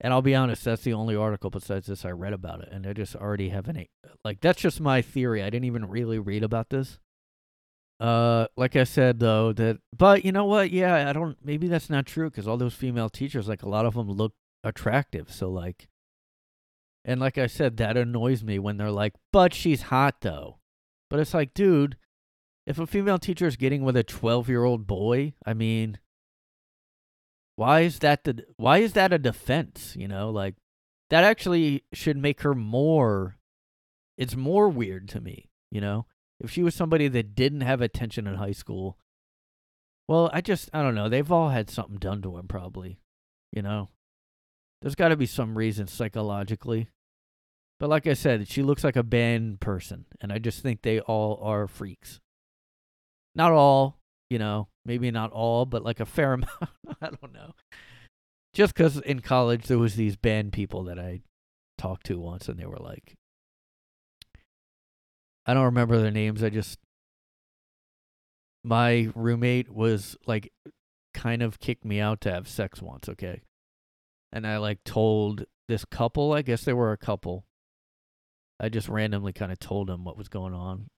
And 0.00 0.12
I'll 0.12 0.22
be 0.22 0.34
honest, 0.34 0.64
that's 0.64 0.82
the 0.82 0.92
only 0.92 1.16
article 1.16 1.50
besides 1.50 1.86
this 1.86 2.04
I 2.04 2.10
read 2.10 2.32
about 2.32 2.60
it, 2.60 2.68
and 2.72 2.86
I 2.86 2.92
just 2.92 3.14
already 3.14 3.50
have 3.50 3.68
an 3.68 3.86
like 4.24 4.40
that's 4.40 4.60
just 4.60 4.80
my 4.80 5.02
theory. 5.02 5.42
I 5.42 5.50
didn't 5.50 5.64
even 5.66 5.88
really 5.88 6.18
read 6.18 6.42
about 6.42 6.70
this. 6.70 6.98
Uh, 8.00 8.46
like 8.56 8.74
I 8.74 8.84
said 8.84 9.20
though, 9.20 9.52
that 9.52 9.78
but 9.96 10.24
you 10.24 10.32
know 10.32 10.46
what? 10.46 10.70
Yeah, 10.70 11.08
I 11.08 11.12
don't. 11.12 11.36
Maybe 11.44 11.68
that's 11.68 11.88
not 11.88 12.06
true 12.06 12.28
because 12.28 12.48
all 12.48 12.56
those 12.56 12.74
female 12.74 13.08
teachers, 13.08 13.48
like 13.48 13.62
a 13.62 13.68
lot 13.68 13.86
of 13.86 13.94
them, 13.94 14.10
look 14.10 14.34
attractive. 14.64 15.32
So 15.32 15.48
like, 15.48 15.88
and 17.04 17.20
like 17.20 17.38
I 17.38 17.46
said, 17.46 17.76
that 17.76 17.96
annoys 17.96 18.42
me 18.42 18.58
when 18.58 18.76
they're 18.76 18.90
like, 18.90 19.14
"But 19.32 19.54
she's 19.54 19.82
hot 19.82 20.16
though." 20.22 20.58
But 21.08 21.20
it's 21.20 21.34
like, 21.34 21.54
dude, 21.54 21.96
if 22.66 22.78
a 22.80 22.86
female 22.86 23.18
teacher 23.18 23.46
is 23.46 23.56
getting 23.56 23.84
with 23.84 23.96
a 23.96 24.02
twelve-year-old 24.02 24.86
boy, 24.88 25.34
I 25.46 25.54
mean, 25.54 25.98
why 27.56 27.80
is 27.80 28.00
that 28.00 28.24
the 28.24 28.44
why 28.56 28.78
is 28.78 28.92
that 28.94 29.12
a 29.12 29.18
defense? 29.18 29.94
You 29.98 30.08
know, 30.08 30.30
like 30.30 30.56
that 31.10 31.24
actually 31.24 31.84
should 31.92 32.16
make 32.16 32.42
her 32.42 32.54
more. 32.54 33.36
It's 34.16 34.36
more 34.36 34.68
weird 34.68 35.08
to 35.10 35.20
me. 35.20 35.50
You 35.70 35.80
know 35.80 36.06
if 36.40 36.50
she 36.50 36.62
was 36.62 36.74
somebody 36.74 37.08
that 37.08 37.34
didn't 37.34 37.62
have 37.62 37.80
attention 37.80 38.26
in 38.26 38.34
high 38.34 38.52
school, 38.52 38.98
well, 40.08 40.30
I 40.32 40.40
just, 40.40 40.68
I 40.72 40.82
don't 40.82 40.94
know. 40.94 41.08
They've 41.08 41.32
all 41.32 41.48
had 41.48 41.70
something 41.70 41.96
done 41.96 42.22
to 42.22 42.36
them, 42.36 42.48
probably. 42.48 42.98
You 43.52 43.62
know? 43.62 43.90
There's 44.82 44.94
got 44.94 45.08
to 45.08 45.16
be 45.16 45.26
some 45.26 45.56
reason 45.56 45.86
psychologically. 45.86 46.90
But 47.80 47.88
like 47.88 48.06
I 48.06 48.14
said, 48.14 48.48
she 48.48 48.62
looks 48.62 48.84
like 48.84 48.96
a 48.96 49.02
band 49.02 49.60
person, 49.60 50.04
and 50.20 50.32
I 50.32 50.38
just 50.38 50.60
think 50.60 50.82
they 50.82 51.00
all 51.00 51.40
are 51.42 51.66
freaks. 51.66 52.20
Not 53.34 53.52
all, 53.52 53.98
you 54.30 54.38
know, 54.38 54.68
maybe 54.84 55.10
not 55.10 55.32
all, 55.32 55.66
but 55.66 55.82
like 55.82 55.98
a 55.98 56.06
fair 56.06 56.32
amount. 56.34 56.52
I 57.00 57.08
don't. 57.08 57.33
Just 58.54 58.72
because 58.74 58.98
in 59.00 59.18
college 59.20 59.66
there 59.66 59.78
was 59.78 59.96
these 59.96 60.16
band 60.16 60.52
people 60.52 60.84
that 60.84 60.98
I 60.98 61.22
talked 61.76 62.06
to 62.06 62.20
once, 62.20 62.48
and 62.48 62.58
they 62.58 62.66
were 62.66 62.78
like, 62.78 63.16
I 65.44 65.52
don't 65.52 65.64
remember 65.64 66.00
their 66.00 66.12
names. 66.12 66.42
I 66.42 66.50
just 66.50 66.78
my 68.62 69.08
roommate 69.14 69.70
was 69.70 70.16
like 70.26 70.52
kind 71.12 71.42
of 71.42 71.60
kicked 71.60 71.84
me 71.84 72.00
out 72.00 72.20
to 72.22 72.32
have 72.32 72.48
sex 72.48 72.80
once, 72.80 73.08
okay? 73.08 73.42
And 74.32 74.46
I 74.46 74.56
like 74.58 74.82
told 74.84 75.44
this 75.68 75.84
couple, 75.84 76.32
I 76.32 76.42
guess 76.42 76.64
they 76.64 76.72
were 76.72 76.92
a 76.92 76.96
couple. 76.96 77.44
I 78.60 78.68
just 78.68 78.88
randomly 78.88 79.32
kind 79.32 79.52
of 79.52 79.58
told 79.58 79.88
them 79.88 80.04
what 80.04 80.16
was 80.16 80.28
going 80.28 80.54
on. 80.54 80.88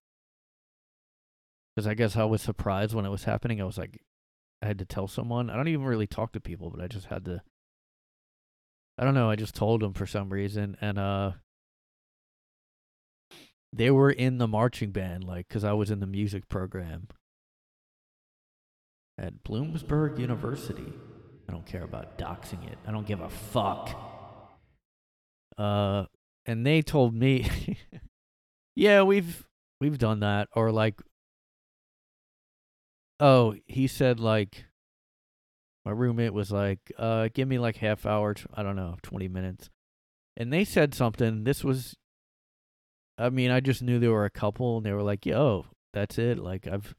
Cuz 1.77 1.87
I 1.87 1.95
guess 1.95 2.17
I 2.17 2.25
was 2.25 2.43
surprised 2.43 2.95
when 2.95 3.07
it 3.07 3.11
was 3.11 3.25
happening. 3.25 3.61
I 3.61 3.65
was 3.65 3.79
like 3.79 4.01
I 4.63 4.67
had 4.67 4.79
to 4.79 4.85
tell 4.85 5.07
someone. 5.09 5.51
I 5.51 5.57
don't 5.57 5.69
even 5.69 5.85
really 5.85 6.07
talk 6.07 6.33
to 6.33 6.41
people, 6.41 6.71
but 6.71 6.83
I 6.83 6.87
just 6.87 7.07
had 7.07 7.25
to 7.27 7.43
I 8.99 9.05
don't 9.05 9.15
know, 9.15 9.29
I 9.31 9.37
just 9.37 9.55
told 9.55 9.83
them 9.83 9.93
for 9.93 10.07
some 10.07 10.31
reason 10.31 10.77
and 10.81 10.99
uh 10.99 11.33
they 13.77 13.91
were 13.91 14.11
in 14.11 14.39
the 14.39 14.49
marching 14.49 14.91
band, 14.91 15.25
like, 15.25 15.49
because 15.49 15.65
I 15.65 15.73
was 15.73 15.91
in 15.91 16.01
the 16.01 16.07
music 16.07 16.49
program 16.49 17.09
at 19.19 19.45
Bloomsburg 19.45 20.19
University. 20.19 20.93
I 21.49 21.53
don't 21.53 21.67
care 21.67 21.85
about 21.85 22.19
doxing 22.19 22.67
it. 22.71 22.79
I 22.87 22.91
don't 22.91 23.07
give 23.07 23.21
a 23.21 23.29
fuck. 23.29 23.91
Uh, 25.59 26.07
and 26.47 26.67
they 26.67 26.83
told 26.83 27.15
me, 27.15 27.49
yeah, 28.77 29.03
we've 29.03 29.47
we've 29.81 29.99
done 29.99 30.21
that, 30.21 30.49
or 30.55 30.73
like, 30.73 31.01
oh, 33.21 33.55
he 33.67 33.87
said 33.87 34.21
like, 34.21 34.65
my 35.85 35.93
roommate 35.93 36.35
was 36.35 36.51
like, 36.51 36.81
uh, 36.99 37.29
give 37.33 37.49
me 37.49 37.59
like 37.59 37.77
half 37.77 38.07
hour, 38.07 38.35
I 38.55 38.63
don't 38.63 38.77
know, 38.77 38.97
twenty 39.03 39.29
minutes, 39.29 39.71
and 40.37 40.53
they 40.53 40.65
said 40.65 40.95
something. 40.95 41.45
This 41.45 41.63
was, 41.63 41.97
I 43.19 43.31
mean, 43.31 43.51
I 43.51 43.61
just 43.61 43.83
knew 43.83 43.99
they 43.99 44.09
were 44.09 44.25
a 44.25 44.31
couple, 44.31 44.79
and 44.79 44.87
they 44.87 44.93
were 44.93 45.03
like, 45.03 45.25
yo, 45.27 45.67
that's 45.93 46.19
it. 46.19 46.39
Like 46.39 46.67
I've 46.67 46.95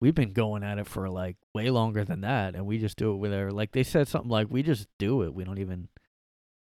we've 0.00 0.14
been 0.14 0.32
going 0.32 0.62
at 0.62 0.78
it 0.78 0.86
for 0.86 1.08
like 1.08 1.36
way 1.54 1.70
longer 1.70 2.04
than 2.04 2.22
that 2.22 2.54
and 2.54 2.66
we 2.66 2.78
just 2.78 2.96
do 2.96 3.12
it 3.12 3.16
with 3.16 3.32
our 3.32 3.50
like 3.50 3.72
they 3.72 3.82
said 3.82 4.08
something 4.08 4.30
like 4.30 4.46
we 4.50 4.62
just 4.62 4.88
do 4.98 5.22
it 5.22 5.34
we 5.34 5.44
don't 5.44 5.58
even 5.58 5.88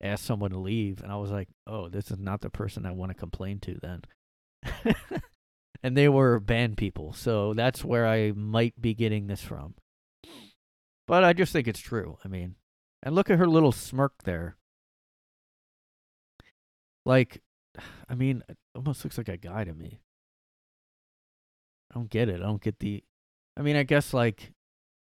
ask 0.01 0.25
someone 0.25 0.51
to 0.51 0.59
leave 0.59 1.01
and 1.01 1.12
i 1.12 1.15
was 1.15 1.31
like 1.31 1.47
oh 1.65 1.88
this 1.88 2.12
is 2.12 2.19
not 2.19 2.41
the 2.41 2.49
person 2.49 2.86
i 2.86 2.91
want 2.91 3.09
to 3.09 3.15
complain 3.15 3.59
to 3.59 3.79
then 3.81 4.01
and 5.83 5.97
they 5.97 6.09
were 6.09 6.39
band 6.39 6.77
people 6.77 7.13
so 7.13 7.53
that's 7.53 7.83
where 7.83 8.07
i 8.07 8.31
might 8.31 8.79
be 8.81 8.93
getting 8.93 9.27
this 9.27 9.41
from 9.41 9.75
but 11.07 11.23
i 11.23 11.33
just 11.33 11.53
think 11.53 11.67
it's 11.67 11.79
true 11.79 12.17
i 12.23 12.27
mean 12.27 12.55
and 13.01 13.13
look 13.13 13.29
at 13.29 13.37
her 13.37 13.47
little 13.47 13.71
smirk 13.71 14.23
there 14.23 14.55
like 17.05 17.41
i 18.09 18.15
mean 18.15 18.43
it 18.47 18.57
almost 18.75 19.03
looks 19.03 19.17
like 19.17 19.29
a 19.29 19.37
guy 19.37 19.63
to 19.63 19.73
me 19.73 19.99
I 21.93 21.99
don't 21.99 22.09
get 22.09 22.29
it. 22.29 22.41
I 22.41 22.45
don't 22.45 22.61
get 22.61 22.79
the. 22.79 23.03
I 23.55 23.61
mean, 23.61 23.75
I 23.75 23.83
guess 23.83 24.13
like 24.13 24.51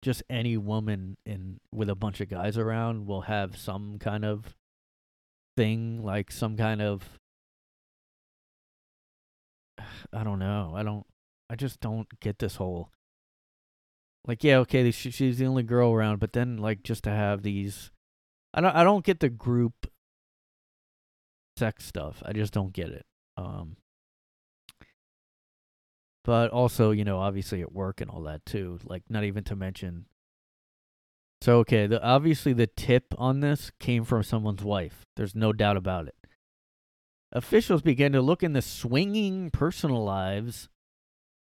just 0.03 0.23
any 0.29 0.57
woman 0.57 1.17
in 1.25 1.61
with 1.73 1.89
a 1.89 1.95
bunch 1.95 2.21
of 2.21 2.29
guys 2.29 2.59
around 2.59 3.07
will 3.07 3.23
have 3.23 3.57
some 3.57 3.99
kind 3.99 4.25
of 4.25 4.57
thing, 5.57 6.03
like 6.03 6.31
some 6.33 6.57
kind 6.57 6.83
of. 6.83 7.21
I 10.13 10.25
don't 10.25 10.39
know. 10.39 10.73
I 10.77 10.83
don't. 10.83 11.07
I 11.51 11.57
just 11.57 11.81
don't 11.81 12.09
get 12.21 12.39
this 12.39 12.57
whole. 12.57 12.91
Like 14.27 14.43
yeah, 14.43 14.59
okay, 14.59 14.91
she, 14.91 15.11
she's 15.11 15.39
the 15.39 15.47
only 15.47 15.63
girl 15.63 15.93
around, 15.93 16.19
but 16.21 16.33
then 16.33 16.57
like 16.57 16.83
just 16.83 17.05
to 17.05 17.11
have 17.11 17.43
these, 17.43 17.91
I 18.53 18.61
don't. 18.61 18.75
I 18.75 18.85
don't 18.85 19.05
get 19.05 19.21
the 19.21 19.29
group 19.29 19.87
sex 21.57 21.85
stuff. 21.85 22.23
I 22.25 22.33
just 22.33 22.53
don't 22.53 22.73
get 22.73 22.89
it. 22.89 23.07
Um 23.37 23.77
but 26.25 26.51
also 26.51 26.91
you 26.91 27.05
know 27.05 27.19
obviously 27.19 27.61
at 27.61 27.73
work 27.73 28.01
and 28.01 28.11
all 28.11 28.23
that 28.23 28.45
too 28.47 28.79
like 28.85 29.03
not 29.09 29.25
even 29.25 29.45
to 29.45 29.55
mention 29.55 30.07
so 31.43 31.59
okay 31.59 31.87
the 31.87 32.03
obviously 32.03 32.53
the 32.53 32.67
tip 32.67 33.15
on 33.19 33.41
this 33.41 33.71
came 33.79 34.05
from 34.05 34.23
someone's 34.23 34.65
wife 34.65 35.05
there's 35.17 35.35
no 35.35 35.53
doubt 35.53 35.77
about 35.77 36.09
it 36.09 36.17
officials 37.35 37.83
began 37.83 38.13
to 38.13 38.23
look 38.23 38.43
in 38.43 38.53
the 38.53 38.63
swinging 38.63 39.51
personal 39.51 40.05
lives 40.05 40.69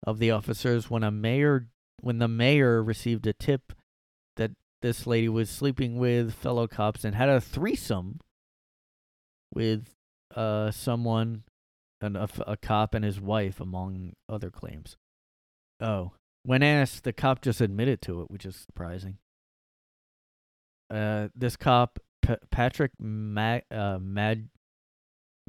of 0.06 0.20
the 0.20 0.32
officers 0.32 0.90
when 0.90 1.04
a 1.04 1.12
mayor 1.12 1.68
when 2.02 2.20
the 2.20 2.28
mayor 2.28 2.84
received 2.84 3.26
a 3.28 3.34
tip 3.34 3.74
that 4.36 4.52
this 4.82 5.08
lady 5.08 5.30
was 5.30 5.50
sleeping 5.50 5.98
with 5.98 6.34
fellow 6.34 6.68
cops 6.68 7.04
and 7.04 7.16
had 7.16 7.30
a 7.30 7.42
threesome 7.42 8.20
with 9.54 9.90
uh 10.36 10.70
someone 10.72 11.44
an, 12.02 12.16
a, 12.16 12.30
a 12.48 12.58
cop 12.58 12.94
and 12.94 13.04
his 13.04 13.20
wife, 13.20 13.60
among 13.60 14.14
other 14.30 14.50
claims. 14.50 14.98
Oh, 15.82 16.14
when 16.44 16.64
asked, 16.64 17.04
the 17.04 17.14
cop 17.14 17.42
just 17.42 17.62
admitted 17.62 18.02
to 18.04 18.22
it, 18.22 18.32
which 18.32 18.46
is 18.46 18.56
surprising. 18.56 19.18
Uh, 20.90 21.30
this 21.36 21.58
cop, 21.58 22.00
P- 22.22 22.36
Patrick 22.52 22.92
Mag- 23.00 23.66
uh, 23.72 23.98
Mag- 24.00 24.50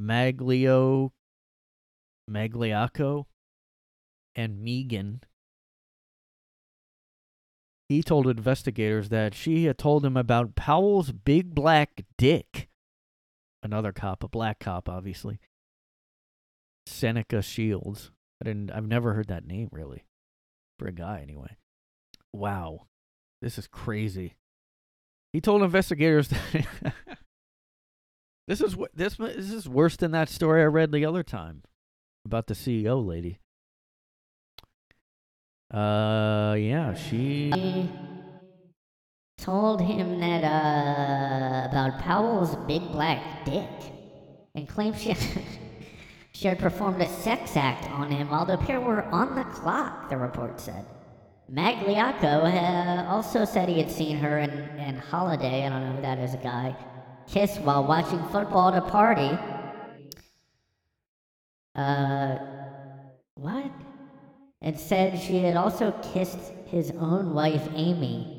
Maglio, 0.00 1.10
Magliocco, 2.30 3.26
and 4.34 4.60
Maegan. 4.62 5.22
He 7.88 8.02
told 8.02 8.26
investigators 8.26 9.10
that 9.10 9.34
she 9.34 9.64
had 9.64 9.78
told 9.78 10.04
him 10.04 10.16
about 10.16 10.56
Powell's 10.56 11.12
big 11.12 11.54
black 11.54 12.04
dick. 12.18 12.68
Another 13.62 13.92
cop, 13.92 14.24
a 14.24 14.28
black 14.28 14.58
cop, 14.58 14.88
obviously. 14.88 15.38
Seneca 16.86 17.42
Shields. 17.42 18.10
I 18.40 18.44
didn't. 18.44 18.70
I've 18.70 18.86
never 18.86 19.14
heard 19.14 19.28
that 19.28 19.46
name 19.46 19.68
really, 19.72 20.04
for 20.78 20.86
a 20.86 20.92
guy 20.92 21.20
anyway. 21.22 21.56
Wow, 22.32 22.86
this 23.40 23.56
is 23.56 23.66
crazy. 23.66 24.36
He 25.32 25.40
told 25.40 25.62
investigators 25.62 26.28
that 26.82 27.15
this 28.46 28.60
is 28.60 28.76
this 28.94 29.16
this 29.16 29.50
is 29.50 29.68
worse 29.68 29.96
than 29.96 30.12
that 30.12 30.28
story 30.28 30.62
I 30.62 30.66
read 30.66 30.92
the 30.92 31.04
other 31.04 31.22
time 31.22 31.62
about 32.24 32.46
the 32.46 32.54
CEO 32.54 33.04
lady. 33.04 33.38
Uh, 35.72 36.54
yeah, 36.58 36.94
she 36.94 37.90
told 39.38 39.80
him 39.80 40.20
that 40.20 40.44
uh 40.44 41.68
about 41.68 41.98
Powell's 42.00 42.56
big 42.66 42.82
black 42.92 43.44
dick, 43.44 43.92
and 44.54 44.68
claimed 44.68 44.96
she. 44.98 45.14
She 46.36 46.48
had 46.48 46.58
performed 46.58 47.00
a 47.00 47.08
sex 47.08 47.56
act 47.56 47.88
on 47.92 48.10
him 48.10 48.28
while 48.28 48.44
the 48.44 48.58
pair 48.58 48.78
were 48.78 49.04
on 49.04 49.34
the 49.34 49.44
clock, 49.44 50.10
the 50.10 50.18
report 50.18 50.60
said. 50.60 50.84
Magliocco 51.50 52.44
uh, 52.44 53.08
also 53.08 53.46
said 53.46 53.70
he 53.70 53.78
had 53.78 53.90
seen 53.90 54.18
her 54.18 54.36
and, 54.36 54.52
and 54.78 55.00
Holladay, 55.00 55.64
I 55.64 55.70
don't 55.70 55.86
know 55.86 55.92
who 55.92 56.02
that 56.02 56.18
is, 56.18 56.34
a 56.34 56.36
guy, 56.36 56.76
kiss 57.28 57.58
while 57.58 57.84
watching 57.84 58.22
football 58.28 58.68
at 58.68 58.82
a 58.82 58.90
party. 58.90 59.38
Uh, 61.74 62.38
what? 63.34 63.70
And 64.62 64.78
said 64.78 65.20
she 65.20 65.38
had 65.38 65.56
also 65.56 65.92
kissed 66.12 66.52
his 66.66 66.90
own 66.92 67.34
wife, 67.34 67.68
Amy. 67.74 68.36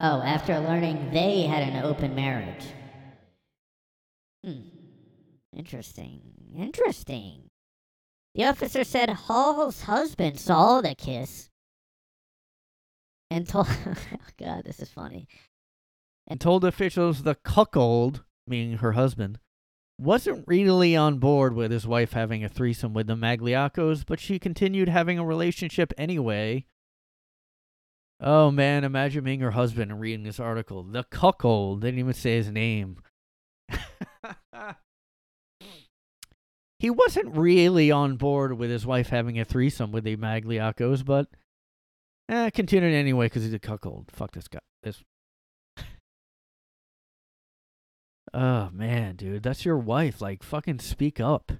Oh, 0.00 0.20
after 0.20 0.58
learning 0.58 1.10
they 1.12 1.42
had 1.42 1.62
an 1.62 1.84
open 1.84 2.14
marriage. 2.14 2.64
Hmm. 4.44 4.62
Interesting. 5.56 6.20
Interesting. 6.56 7.50
The 8.34 8.44
officer 8.44 8.84
said 8.84 9.10
Hall's 9.10 9.82
husband 9.82 10.40
saw 10.40 10.80
the 10.80 10.94
kiss 10.94 11.50
and 13.30 13.48
told. 13.48 13.68
oh 13.86 13.96
God, 14.38 14.64
this 14.64 14.80
is 14.80 14.88
funny. 14.88 15.28
And 16.26 16.40
told 16.40 16.64
officials 16.64 17.22
the 17.22 17.34
cuckold, 17.34 18.22
meaning 18.46 18.78
her 18.78 18.92
husband, 18.92 19.38
wasn't 19.98 20.44
really 20.46 20.96
on 20.96 21.18
board 21.18 21.54
with 21.54 21.70
his 21.70 21.86
wife 21.86 22.12
having 22.12 22.42
a 22.44 22.48
threesome 22.48 22.92
with 22.94 23.06
the 23.06 23.14
Maglioccos, 23.14 24.04
but 24.06 24.20
she 24.20 24.38
continued 24.38 24.88
having 24.88 25.18
a 25.18 25.24
relationship 25.24 25.92
anyway. 25.96 26.66
Oh 28.20 28.50
man, 28.52 28.84
imagine 28.84 29.24
being 29.24 29.40
her 29.40 29.50
husband 29.50 29.90
and 29.90 30.00
reading 30.00 30.22
this 30.22 30.38
article. 30.38 30.84
The 30.84 31.04
cuckold 31.04 31.80
didn't 31.80 31.98
even 31.98 32.14
say 32.14 32.36
his 32.36 32.50
name. 32.50 32.98
he 36.78 36.88
wasn't 36.88 37.36
really 37.36 37.90
on 37.90 38.16
board 38.16 38.58
with 38.58 38.70
his 38.70 38.86
wife 38.86 39.08
having 39.08 39.40
a 39.40 39.44
threesome 39.44 39.90
with 39.90 40.04
the 40.04 40.16
Maglioccos, 40.16 41.04
but 41.04 41.26
eh, 42.28 42.50
continued 42.50 42.94
anyway 42.94 43.26
because 43.26 43.42
he's 43.42 43.52
a 43.52 43.58
cuckold. 43.58 44.10
Fuck 44.12 44.32
this 44.32 44.46
guy. 44.48 44.60
This. 44.82 45.02
Oh 48.34 48.70
man, 48.72 49.16
dude, 49.16 49.42
that's 49.42 49.64
your 49.64 49.78
wife. 49.78 50.20
Like, 50.20 50.42
fucking 50.42 50.80
speak 50.80 51.20
up. 51.20 51.52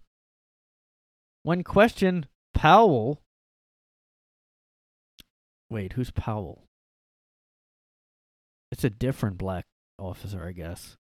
When 1.42 1.64
questioned, 1.64 2.28
Powell. 2.54 3.22
Wait, 5.70 5.94
who's 5.94 6.10
Powell? 6.10 6.64
It's 8.70 8.84
a 8.84 8.90
different 8.90 9.38
black 9.38 9.64
officer, 9.98 10.46
I 10.46 10.52
guess. 10.52 10.96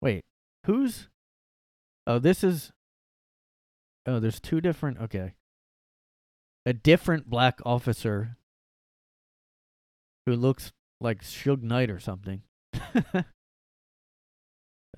Wait, 0.00 0.22
who's 0.66 1.08
Oh, 2.06 2.18
this 2.18 2.42
is. 2.42 2.72
Oh, 4.04 4.18
there's 4.18 4.40
two 4.40 4.60
different. 4.60 4.98
Okay. 4.98 5.34
A 6.66 6.72
different 6.72 7.30
black 7.30 7.60
officer 7.64 8.36
who 10.26 10.34
looks 10.34 10.72
like 11.00 11.22
Suge 11.22 11.62
Knight 11.62 11.88
or 11.90 12.00
something. 12.00 12.42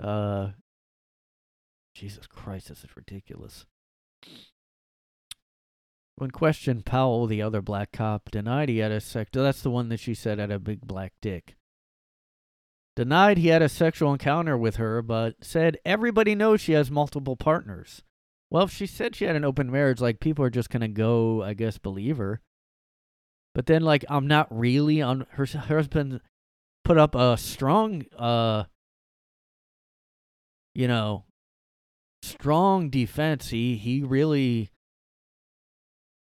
uh. 0.00 0.48
Jesus 1.94 2.26
Christ, 2.26 2.68
this 2.68 2.84
is 2.84 2.96
ridiculous. 2.96 3.66
When 6.16 6.30
questioned, 6.30 6.86
Powell, 6.86 7.26
the 7.26 7.42
other 7.42 7.60
black 7.60 7.92
cop, 7.92 8.30
denied 8.30 8.70
he 8.70 8.78
had 8.78 8.92
a 8.92 9.00
sex. 9.00 9.30
That's 9.32 9.60
the 9.60 9.70
one 9.70 9.90
that 9.90 10.00
she 10.00 10.14
said 10.14 10.38
had 10.38 10.50
a 10.50 10.58
big 10.58 10.80
black 10.80 11.12
dick 11.20 11.56
denied 12.94 13.38
he 13.38 13.48
had 13.48 13.62
a 13.62 13.68
sexual 13.68 14.12
encounter 14.12 14.56
with 14.56 14.76
her, 14.76 15.02
but 15.02 15.36
said 15.42 15.78
everybody 15.84 16.34
knows 16.34 16.60
she 16.60 16.72
has 16.72 16.90
multiple 16.90 17.36
partners. 17.36 18.02
Well, 18.50 18.64
if 18.64 18.72
she 18.72 18.86
said 18.86 19.16
she 19.16 19.24
had 19.24 19.36
an 19.36 19.44
open 19.44 19.70
marriage, 19.70 20.00
like 20.00 20.20
people 20.20 20.44
are 20.44 20.50
just 20.50 20.70
gonna 20.70 20.88
go, 20.88 21.42
I 21.42 21.54
guess, 21.54 21.78
believe 21.78 22.18
her. 22.18 22.40
But 23.54 23.66
then, 23.66 23.82
like, 23.82 24.04
I'm 24.08 24.26
not 24.26 24.46
really 24.50 25.02
on 25.02 25.26
her, 25.32 25.46
her 25.46 25.58
husband 25.58 26.20
put 26.84 26.98
up 26.98 27.14
a 27.14 27.36
strong, 27.36 28.04
uh, 28.18 28.64
you 30.74 30.88
know, 30.88 31.24
strong 32.22 32.90
defense. 32.90 33.50
He 33.50 33.76
he 33.76 34.02
really 34.02 34.70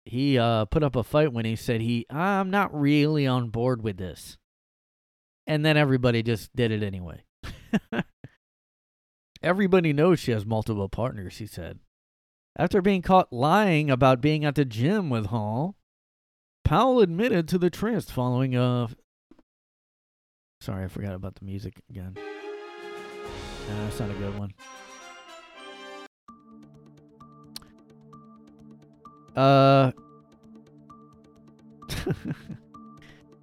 he 0.05 0.37
uh 0.37 0.65
put 0.65 0.83
up 0.83 0.95
a 0.95 1.03
fight 1.03 1.33
when 1.33 1.45
he 1.45 1.55
said 1.55 1.81
he 1.81 2.05
I'm 2.09 2.49
not 2.49 2.77
really 2.77 3.27
on 3.27 3.49
board 3.49 3.83
with 3.83 3.97
this. 3.97 4.37
And 5.45 5.65
then 5.65 5.77
everybody 5.77 6.23
just 6.23 6.53
did 6.55 6.71
it 6.71 6.83
anyway. 6.83 7.23
everybody 9.41 9.93
knows 9.93 10.19
she 10.19 10.31
has 10.31 10.45
multiple 10.45 10.89
partners, 10.89 11.37
he 11.37 11.47
said. 11.47 11.79
After 12.57 12.81
being 12.81 13.01
caught 13.01 13.31
lying 13.31 13.89
about 13.89 14.19
being 14.19 14.43
at 14.43 14.55
the 14.55 14.65
gym 14.65 15.09
with 15.09 15.27
Hall, 15.27 15.75
Powell 16.65 16.99
admitted 16.99 17.47
to 17.49 17.57
the 17.57 17.69
tryst 17.69 18.11
following 18.11 18.55
a. 18.55 18.89
Sorry, 20.59 20.83
I 20.83 20.87
forgot 20.87 21.13
about 21.13 21.35
the 21.35 21.45
music 21.45 21.81
again. 21.89 22.17
That's 23.67 23.99
not 23.99 24.09
a 24.09 24.13
good 24.13 24.39
one. 24.39 24.53
Uh. 29.35 29.91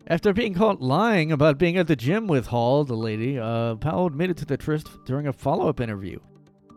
After 0.07 0.35
being 0.35 0.55
caught 0.55 0.83
lying 0.83 1.33
about 1.33 1.57
being 1.57 1.79
at 1.79 1.87
the 1.87 1.97
gym 1.97 2.27
with 2.27 2.49
Hall, 2.49 2.85
the 2.85 2.97
lady, 2.97 3.39
uh, 3.39 3.77
Powell 3.77 4.07
admitted 4.07 4.37
to 4.39 4.45
the 4.45 4.57
tryst 4.57 4.89
during 5.07 5.27
a 5.27 5.33
follow 5.33 5.69
up 5.69 5.81
interview. 5.81 6.19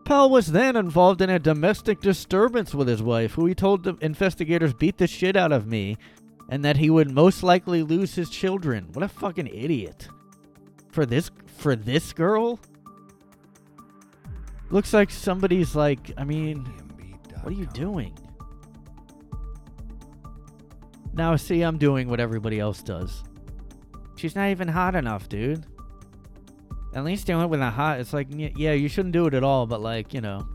Powell 0.06 0.30
was 0.30 0.46
then 0.46 0.76
involved 0.76 1.20
in 1.20 1.28
a 1.28 1.38
domestic 1.38 2.00
disturbance 2.00 2.74
with 2.74 2.88
his 2.88 3.02
wife, 3.02 3.32
who 3.32 3.44
he 3.44 3.54
told 3.54 3.84
the 3.84 3.96
investigators 4.00 4.72
beat 4.72 4.96
the 4.96 5.06
shit 5.06 5.36
out 5.36 5.52
of 5.52 5.66
me 5.66 5.98
and 6.48 6.64
that 6.64 6.78
he 6.78 6.88
would 6.88 7.10
most 7.10 7.42
likely 7.42 7.82
lose 7.82 8.14
his 8.14 8.30
children. 8.30 8.88
What 8.94 9.02
a 9.02 9.08
fucking 9.08 9.48
idiot. 9.48 10.08
For 10.90 11.04
this 11.04 11.30
for 11.46 11.76
this 11.76 12.14
girl? 12.14 12.58
Looks 14.70 14.92
like 14.92 15.10
somebody's 15.10 15.74
like, 15.74 16.12
I 16.16 16.24
mean, 16.24 16.64
what 17.42 17.52
are 17.52 17.56
you 17.56 17.66
doing? 17.66 18.16
Now 21.14 21.36
see, 21.36 21.62
I'm 21.62 21.78
doing 21.78 22.08
what 22.08 22.20
everybody 22.20 22.60
else 22.60 22.82
does. 22.82 23.24
She's 24.16 24.36
not 24.36 24.50
even 24.50 24.68
hot 24.68 24.94
enough, 24.94 25.28
dude. 25.28 25.64
At 26.94 27.04
least 27.04 27.26
do 27.26 27.40
it 27.40 27.46
with 27.46 27.60
a 27.60 27.70
hot. 27.70 28.00
It's 28.00 28.12
like, 28.12 28.28
yeah, 28.30 28.72
you 28.72 28.88
shouldn't 28.88 29.12
do 29.12 29.26
it 29.26 29.34
at 29.34 29.42
all, 29.42 29.66
but 29.66 29.80
like, 29.80 30.12
you 30.12 30.20
know. 30.20 30.46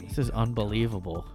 This 0.00 0.18
is 0.18 0.30
unbelievable. 0.30 1.26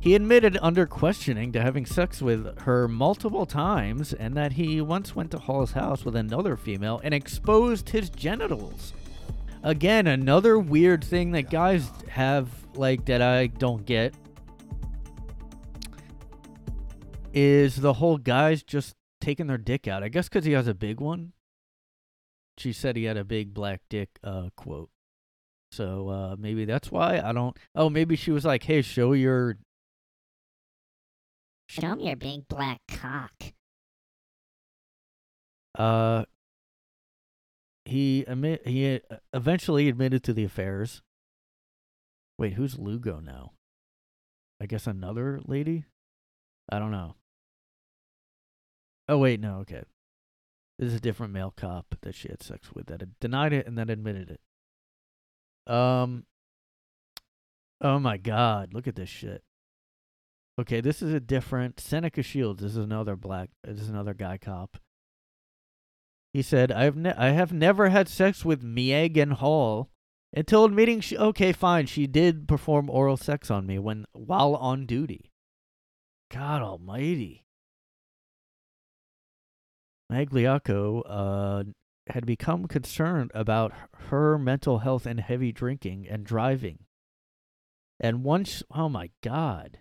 He 0.00 0.14
admitted 0.14 0.56
under 0.62 0.86
questioning 0.86 1.52
to 1.52 1.60
having 1.60 1.84
sex 1.84 2.22
with 2.22 2.58
her 2.60 2.88
multiple 2.88 3.44
times 3.44 4.14
and 4.14 4.34
that 4.34 4.54
he 4.54 4.80
once 4.80 5.14
went 5.14 5.30
to 5.32 5.38
Hall's 5.38 5.72
house 5.72 6.06
with 6.06 6.16
another 6.16 6.56
female 6.56 7.02
and 7.04 7.12
exposed 7.12 7.90
his 7.90 8.08
genitals. 8.08 8.94
Again, 9.62 10.06
another 10.06 10.58
weird 10.58 11.04
thing 11.04 11.32
that 11.32 11.50
guys 11.50 11.90
have, 12.08 12.48
like, 12.74 13.04
that 13.04 13.20
I 13.20 13.48
don't 13.48 13.84
get 13.84 14.14
is 17.34 17.76
the 17.76 17.92
whole 17.92 18.16
guys 18.16 18.62
just 18.62 18.96
taking 19.20 19.48
their 19.48 19.58
dick 19.58 19.86
out. 19.86 20.02
I 20.02 20.08
guess 20.08 20.30
because 20.30 20.46
he 20.46 20.52
has 20.52 20.66
a 20.66 20.74
big 20.74 20.98
one. 20.98 21.32
She 22.56 22.72
said 22.72 22.96
he 22.96 23.04
had 23.04 23.18
a 23.18 23.24
big 23.24 23.52
black 23.52 23.82
dick, 23.90 24.08
uh, 24.24 24.48
quote. 24.56 24.90
So 25.72 26.08
uh, 26.08 26.36
maybe 26.38 26.64
that's 26.64 26.90
why 26.90 27.20
I 27.20 27.32
don't. 27.32 27.56
Oh, 27.74 27.88
maybe 27.90 28.16
she 28.16 28.32
was 28.32 28.44
like, 28.44 28.64
"Hey, 28.64 28.82
show 28.82 29.12
your 29.12 29.56
Show 31.70 31.94
me 31.94 32.08
your 32.08 32.16
big 32.16 32.48
black 32.48 32.80
cock. 32.88 33.32
Uh, 35.78 36.24
he 37.84 38.24
admit 38.26 38.66
he 38.66 38.96
uh, 38.96 39.18
eventually 39.32 39.88
admitted 39.88 40.24
to 40.24 40.32
the 40.32 40.42
affairs. 40.42 41.00
Wait, 42.36 42.54
who's 42.54 42.76
Lugo 42.76 43.20
now? 43.20 43.52
I 44.60 44.66
guess 44.66 44.88
another 44.88 45.38
lady. 45.46 45.84
I 46.68 46.80
don't 46.80 46.90
know. 46.90 47.14
Oh 49.08 49.18
wait, 49.18 49.38
no, 49.38 49.58
okay. 49.58 49.84
This 50.76 50.88
is 50.88 50.96
a 50.96 51.00
different 51.00 51.32
male 51.32 51.54
cop 51.56 51.94
that 52.02 52.16
she 52.16 52.26
had 52.26 52.42
sex 52.42 52.72
with 52.74 52.86
that 52.86 53.00
had 53.00 53.16
denied 53.20 53.52
it 53.52 53.68
and 53.68 53.78
then 53.78 53.90
admitted 53.90 54.28
it. 55.68 55.72
Um. 55.72 56.24
Oh 57.80 58.00
my 58.00 58.16
God! 58.16 58.74
Look 58.74 58.88
at 58.88 58.96
this 58.96 59.08
shit. 59.08 59.44
Okay, 60.60 60.82
this 60.82 61.00
is 61.00 61.14
a 61.14 61.20
different 61.20 61.80
Seneca 61.80 62.22
Shields. 62.22 62.60
This 62.60 62.72
is 62.72 62.84
another 62.84 63.16
black. 63.16 63.48
This 63.64 63.80
is 63.80 63.88
another 63.88 64.12
guy 64.12 64.36
cop. 64.36 64.76
He 66.34 66.42
said, 66.42 66.70
"I've 66.70 66.96
ne- 66.96 67.14
I 67.14 67.30
have 67.30 67.50
never 67.50 67.88
had 67.88 68.08
sex 68.08 68.44
with 68.44 68.62
Maegan 68.62 69.30
Hall 69.30 69.88
until 70.34 70.66
admitting 70.66 71.00
she. 71.00 71.16
Okay, 71.16 71.52
fine. 71.52 71.86
She 71.86 72.06
did 72.06 72.46
perform 72.46 72.90
oral 72.90 73.16
sex 73.16 73.50
on 73.50 73.66
me 73.66 73.78
when 73.78 74.04
while 74.12 74.54
on 74.54 74.84
duty. 74.84 75.32
God 76.30 76.60
Almighty." 76.60 77.46
Magliocco 80.12 81.02
uh, 81.06 81.64
had 82.08 82.26
become 82.26 82.66
concerned 82.66 83.30
about 83.34 83.72
her 84.10 84.36
mental 84.36 84.80
health 84.80 85.06
and 85.06 85.20
heavy 85.20 85.52
drinking 85.52 86.06
and 86.06 86.26
driving. 86.26 86.80
And 87.98 88.24
once, 88.24 88.62
oh 88.70 88.90
my 88.90 89.10
God. 89.22 89.78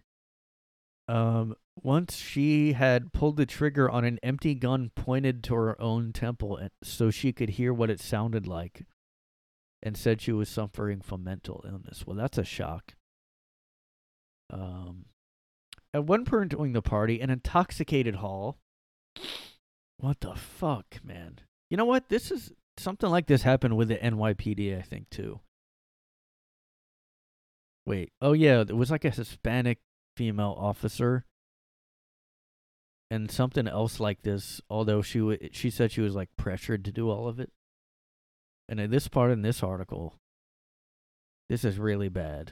Um, 1.10 1.56
once 1.82 2.18
she 2.18 2.74
had 2.74 3.12
pulled 3.14 3.38
the 3.38 3.48
trigger 3.48 3.90
on 3.90 4.06
an 4.06 4.20
empty 4.22 4.54
gun 4.54 4.92
pointed 4.94 5.44
to 5.46 5.56
her 5.56 5.82
own 5.82 6.14
temple 6.14 6.60
so 6.84 7.10
she 7.10 7.34
could 7.34 7.52
hear 7.52 7.74
what 7.74 7.90
it 7.90 8.00
sounded 8.00 8.46
like 8.46 8.86
and 9.82 9.98
said 9.98 10.22
she 10.22 10.32
was 10.32 10.50
suffering 10.50 11.02
from 11.02 11.24
mental 11.24 11.66
illness. 11.68 12.06
Well, 12.06 12.16
that's 12.16 12.38
a 12.38 12.44
shock. 12.44 12.94
Um, 14.52 15.06
at 15.96 16.06
one 16.06 16.26
point 16.26 16.52
during 16.52 16.74
the 16.74 16.82
party, 16.84 17.20
an 17.22 17.32
intoxicated 17.32 18.18
Hall. 18.18 18.60
What 19.98 20.20
the 20.20 20.36
fuck, 20.36 21.00
man? 21.04 21.40
You 21.72 21.78
know 21.78 21.86
what? 21.86 22.10
This 22.10 22.30
is 22.30 22.52
something 22.78 23.10
like 23.10 23.26
this 23.26 23.42
happened 23.42 23.78
with 23.78 23.88
the 23.88 23.98
NYPD, 23.98 24.78
I 24.78 24.84
think, 24.84 25.10
too. 25.10 25.40
Wait. 27.88 28.12
Oh, 28.22 28.34
yeah. 28.34 28.62
It 28.62 28.76
was 28.76 28.92
like 28.92 29.06
a 29.06 29.10
Hispanic 29.10 29.80
female 30.20 30.58
officer. 30.60 31.24
And 33.10 33.32
something 33.32 33.70
else 33.70 34.02
like 34.02 34.22
this 34.22 34.60
although 34.70 35.02
she 35.02 35.20
w- 35.20 35.50
she 35.54 35.70
said 35.70 35.92
she 35.92 36.02
was 36.02 36.14
like 36.14 36.30
pressured 36.38 36.84
to 36.86 36.92
do 36.92 37.10
all 37.10 37.30
of 37.30 37.40
it. 37.40 37.52
And 38.68 38.82
in 38.82 38.92
this 38.92 39.08
part 39.08 39.32
in 39.32 39.44
this 39.44 39.64
article 39.64 40.16
this 41.48 41.64
is 41.64 41.80
really 41.80 42.10
bad. 42.10 42.52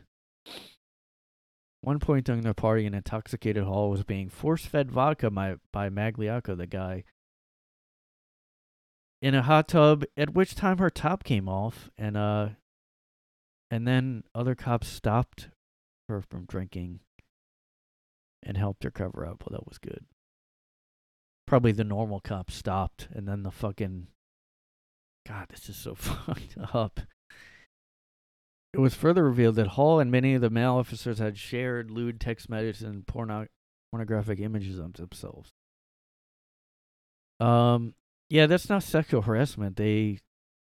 One 1.82 2.00
point 2.00 2.26
during 2.26 2.42
the 2.42 2.54
party 2.54 2.86
an 2.86 2.94
intoxicated 2.94 3.66
hall 3.66 3.90
was 3.90 4.04
being 4.04 4.30
force-fed 4.30 4.90
vodka 4.90 5.30
by, 5.30 5.56
by 5.74 5.90
magliocco 5.90 6.58
the 6.58 6.68
guy 6.68 7.04
in 9.22 9.36
a 9.36 9.44
hot 9.44 9.68
tub 9.68 10.06
at 10.16 10.34
which 10.34 10.56
time 10.56 10.78
her 10.78 10.90
top 10.90 11.26
came 11.26 11.50
off 11.50 11.90
and 11.98 12.16
uh 12.16 12.50
and 13.70 13.86
then 13.86 14.24
other 14.34 14.56
cops 14.56 14.88
stopped 14.88 15.50
her 16.08 16.22
from 16.22 16.46
drinking 16.46 17.02
and 18.44 18.58
helped 18.58 18.84
her 18.84 18.92
cover 18.92 19.26
up. 19.26 19.44
Well, 19.44 19.58
that 19.60 19.68
was 19.68 19.78
good. 19.78 20.06
Probably 21.46 21.72
the 21.72 21.84
normal 21.84 22.20
cop 22.20 22.52
stopped, 22.52 23.08
and 23.12 23.28
then 23.28 23.44
the 23.44 23.52
fucking. 23.52 24.08
God, 25.28 25.48
this 25.50 25.70
is 25.70 25.76
so 25.76 25.96
fucked 25.96 26.58
up. 26.74 27.02
It 28.74 28.80
was 28.80 28.94
further 28.94 29.24
revealed 29.24 29.56
that 29.56 29.68
Hall 29.68 30.00
and 30.00 30.12
many 30.12 30.34
of 30.34 30.42
the 30.42 30.50
male 30.50 30.76
officers 30.76 31.20
had 31.20 31.38
shared 31.38 31.90
lewd 31.90 32.20
text 32.20 32.50
messages 32.50 32.84
and 32.84 33.08
porno- 33.08 33.48
pornographic 33.92 34.40
images 34.40 34.78
of 34.78 34.94
themselves. 34.94 35.52
Um, 37.40 37.94
yeah, 38.30 38.46
that's 38.46 38.70
not 38.70 38.84
sexual 38.84 39.22
harassment. 39.22 39.78
They, 39.78 40.20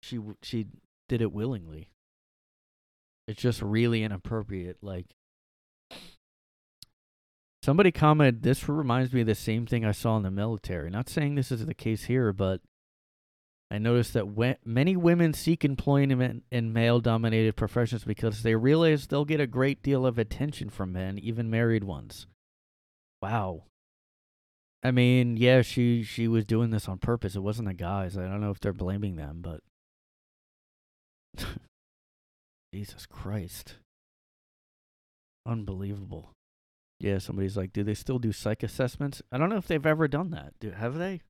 she, 0.03 0.18
she 0.42 0.66
did 1.09 1.20
it 1.20 1.33
willingly. 1.33 1.90
It's 3.29 3.40
just 3.40 3.62
really 3.62 4.03
inappropriate. 4.03 4.79
Like, 4.83 5.07
Somebody 7.62 7.92
commented, 7.92 8.42
this 8.42 8.68
reminds 8.68 9.12
me 9.12 9.20
of 9.20 9.29
the 9.29 9.37
same 9.37 9.66
thing 9.66 9.85
I 9.85 9.92
saw 9.92 10.16
in 10.16 10.25
the 10.25 10.31
military. 10.31 10.90
Not 10.90 11.09
saying 11.09 11.37
this 11.37 11.53
is 11.53 11.64
the 11.64 11.75
case 11.75 12.05
here, 12.05 12.33
but 12.33 12.61
I 13.70 13.79
noticed 13.79 14.14
that 14.14 14.35
we- 14.35 14.57
many 14.64 14.96
women 14.96 15.33
seek 15.33 15.64
employment 15.64 16.44
in 16.51 16.72
male 16.72 17.01
dominated 17.01 17.57
professions 17.57 18.05
because 18.05 18.42
they 18.42 18.57
realize 18.57 19.07
they'll 19.07 19.25
get 19.25 19.40
a 19.40 19.46
great 19.46 19.81
deal 19.83 20.05
of 20.05 20.18
attention 20.18 20.70
from 20.70 20.92
men, 20.92 21.18
even 21.18 21.48
married 21.48 21.85
ones. 21.85 22.27
Wow. 23.22 23.64
I 24.83 24.90
mean, 24.90 25.37
yeah, 25.37 25.62
she 25.62 26.03
she 26.03 26.27
was 26.27 26.44
doing 26.44 26.70
this 26.70 26.88
on 26.88 26.98
purpose. 26.98 27.37
It 27.37 27.40
wasn't 27.40 27.68
the 27.68 27.75
guys. 27.75 28.18
I 28.18 28.27
don't 28.27 28.40
know 28.40 28.51
if 28.51 28.59
they're 28.59 28.72
blaming 28.72 29.14
them, 29.14 29.40
but 29.40 29.61
Jesus 32.75 33.07
Christ. 33.07 33.77
Unbelievable. 35.46 36.32
Yeah, 37.03 37.19
somebody's 37.19 37.57
like, 37.57 37.73
do 37.73 37.83
they 37.83 37.95
still 37.95 38.21
do 38.21 38.31
psych 38.31 38.62
assessments? 38.62 39.23
I 39.33 39.37
don't 39.37 39.51
know 39.51 39.57
if 39.57 39.67
they've 39.67 39.85
ever 39.85 40.07
done 40.07 40.31
that. 40.31 40.53
Do, 40.61 40.71
have 40.71 40.95
they? 40.95 41.21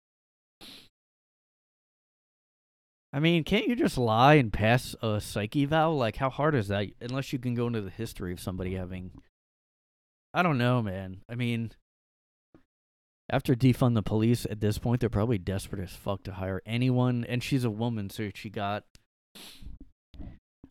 I 3.11 3.21
mean, 3.21 3.43
can't 3.43 3.67
you 3.67 3.75
just 3.75 3.97
lie 3.97 4.35
and 4.35 4.53
pass 4.53 4.95
a 5.01 5.19
psych 5.19 5.57
eval? 5.57 5.97
Like, 5.97 6.17
how 6.17 6.29
hard 6.29 6.55
is 6.55 6.69
that? 6.69 6.89
Unless 7.01 7.33
you 7.33 7.39
can 7.39 7.55
go 7.55 7.69
into 7.69 7.81
the 7.81 7.89
history 7.89 8.35
of 8.35 8.41
somebody 8.41 8.75
having. 8.75 9.13
I 10.35 10.43
don't 10.43 10.59
know, 10.59 10.83
man. 10.83 11.23
I 11.27 11.37
mean, 11.37 11.73
after 13.31 13.55
defund 13.55 13.95
the 13.95 14.03
police, 14.03 14.45
at 14.51 14.61
this 14.61 14.77
point, 14.77 15.01
they're 15.01 15.09
probably 15.09 15.39
desperate 15.39 15.83
as 15.83 15.93
fuck 15.93 16.23
to 16.25 16.33
hire 16.33 16.61
anyone. 16.67 17.25
And 17.27 17.43
she's 17.43 17.65
a 17.65 17.71
woman, 17.71 18.11
so 18.11 18.31
she 18.35 18.51
got. 18.51 18.85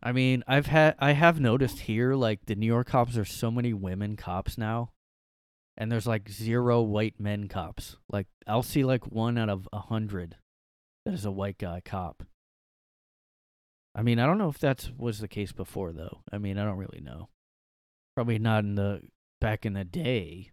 I 0.03 0.11
mean, 0.11 0.43
I've 0.47 0.65
had 0.65 0.95
I 0.99 1.11
have 1.11 1.39
noticed 1.39 1.81
here 1.81 2.15
like 2.15 2.45
the 2.45 2.55
New 2.55 2.65
York 2.65 2.87
cops 2.87 3.17
are 3.17 3.25
so 3.25 3.51
many 3.51 3.73
women 3.73 4.15
cops 4.15 4.57
now, 4.57 4.91
and 5.77 5.91
there's 5.91 6.07
like 6.07 6.29
zero 6.29 6.81
white 6.81 7.19
men 7.19 7.47
cops. 7.47 7.97
Like 8.09 8.27
I'll 8.47 8.63
see 8.63 8.83
like 8.83 9.11
one 9.11 9.37
out 9.37 9.49
of 9.49 9.67
a 9.71 9.79
hundred 9.79 10.37
that 11.05 11.13
is 11.13 11.25
a 11.25 11.31
white 11.31 11.59
guy 11.59 11.81
cop. 11.83 12.23
I 13.93 14.01
mean, 14.01 14.19
I 14.19 14.25
don't 14.25 14.37
know 14.37 14.49
if 14.49 14.59
that 14.59 14.89
was 14.97 15.19
the 15.19 15.27
case 15.27 15.51
before 15.51 15.91
though. 15.91 16.21
I 16.31 16.37
mean, 16.39 16.57
I 16.57 16.63
don't 16.63 16.77
really 16.77 17.01
know. 17.01 17.29
Probably 18.15 18.39
not 18.39 18.63
in 18.63 18.75
the 18.75 19.01
back 19.39 19.65
in 19.65 19.73
the 19.73 19.83
day. 19.83 20.51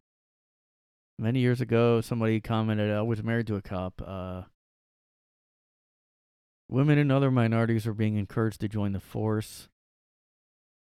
Many 1.18 1.40
years 1.40 1.60
ago, 1.60 2.00
somebody 2.00 2.40
commented, 2.40 2.90
"I 2.90 3.02
was 3.02 3.22
married 3.22 3.46
to 3.48 3.56
a 3.56 3.62
cop." 3.62 4.02
Uh, 4.04 4.42
Women 6.70 6.98
and 6.98 7.10
other 7.10 7.30
minorities 7.30 7.86
are 7.86 7.94
being 7.94 8.16
encouraged 8.16 8.60
to 8.60 8.68
join 8.68 8.92
the 8.92 9.00
force. 9.00 9.68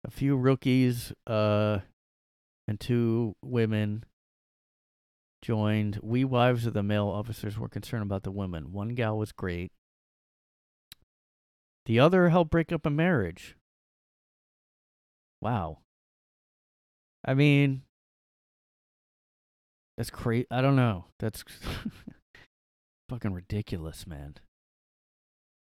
A 0.06 0.10
few 0.10 0.36
rookies 0.36 1.12
uh, 1.26 1.80
and 2.66 2.80
two 2.80 3.34
women 3.42 4.04
joined. 5.42 6.00
We 6.02 6.24
wives 6.24 6.66
of 6.66 6.72
the 6.72 6.82
male 6.82 7.08
officers 7.08 7.58
were 7.58 7.68
concerned 7.68 8.02
about 8.02 8.22
the 8.22 8.30
women. 8.30 8.72
One 8.72 8.94
gal 8.94 9.18
was 9.18 9.32
great. 9.32 9.72
The 11.86 12.00
other 12.00 12.30
helped 12.30 12.50
break 12.50 12.72
up 12.72 12.86
a 12.86 12.90
marriage. 12.90 13.56
Wow. 15.42 15.78
I 17.26 17.34
mean, 17.34 17.82
that's 19.98 20.10
crazy. 20.10 20.46
I 20.50 20.62
don't 20.62 20.76
know. 20.76 21.06
That's 21.18 21.44
fucking 23.10 23.34
ridiculous, 23.34 24.06
man. 24.06 24.36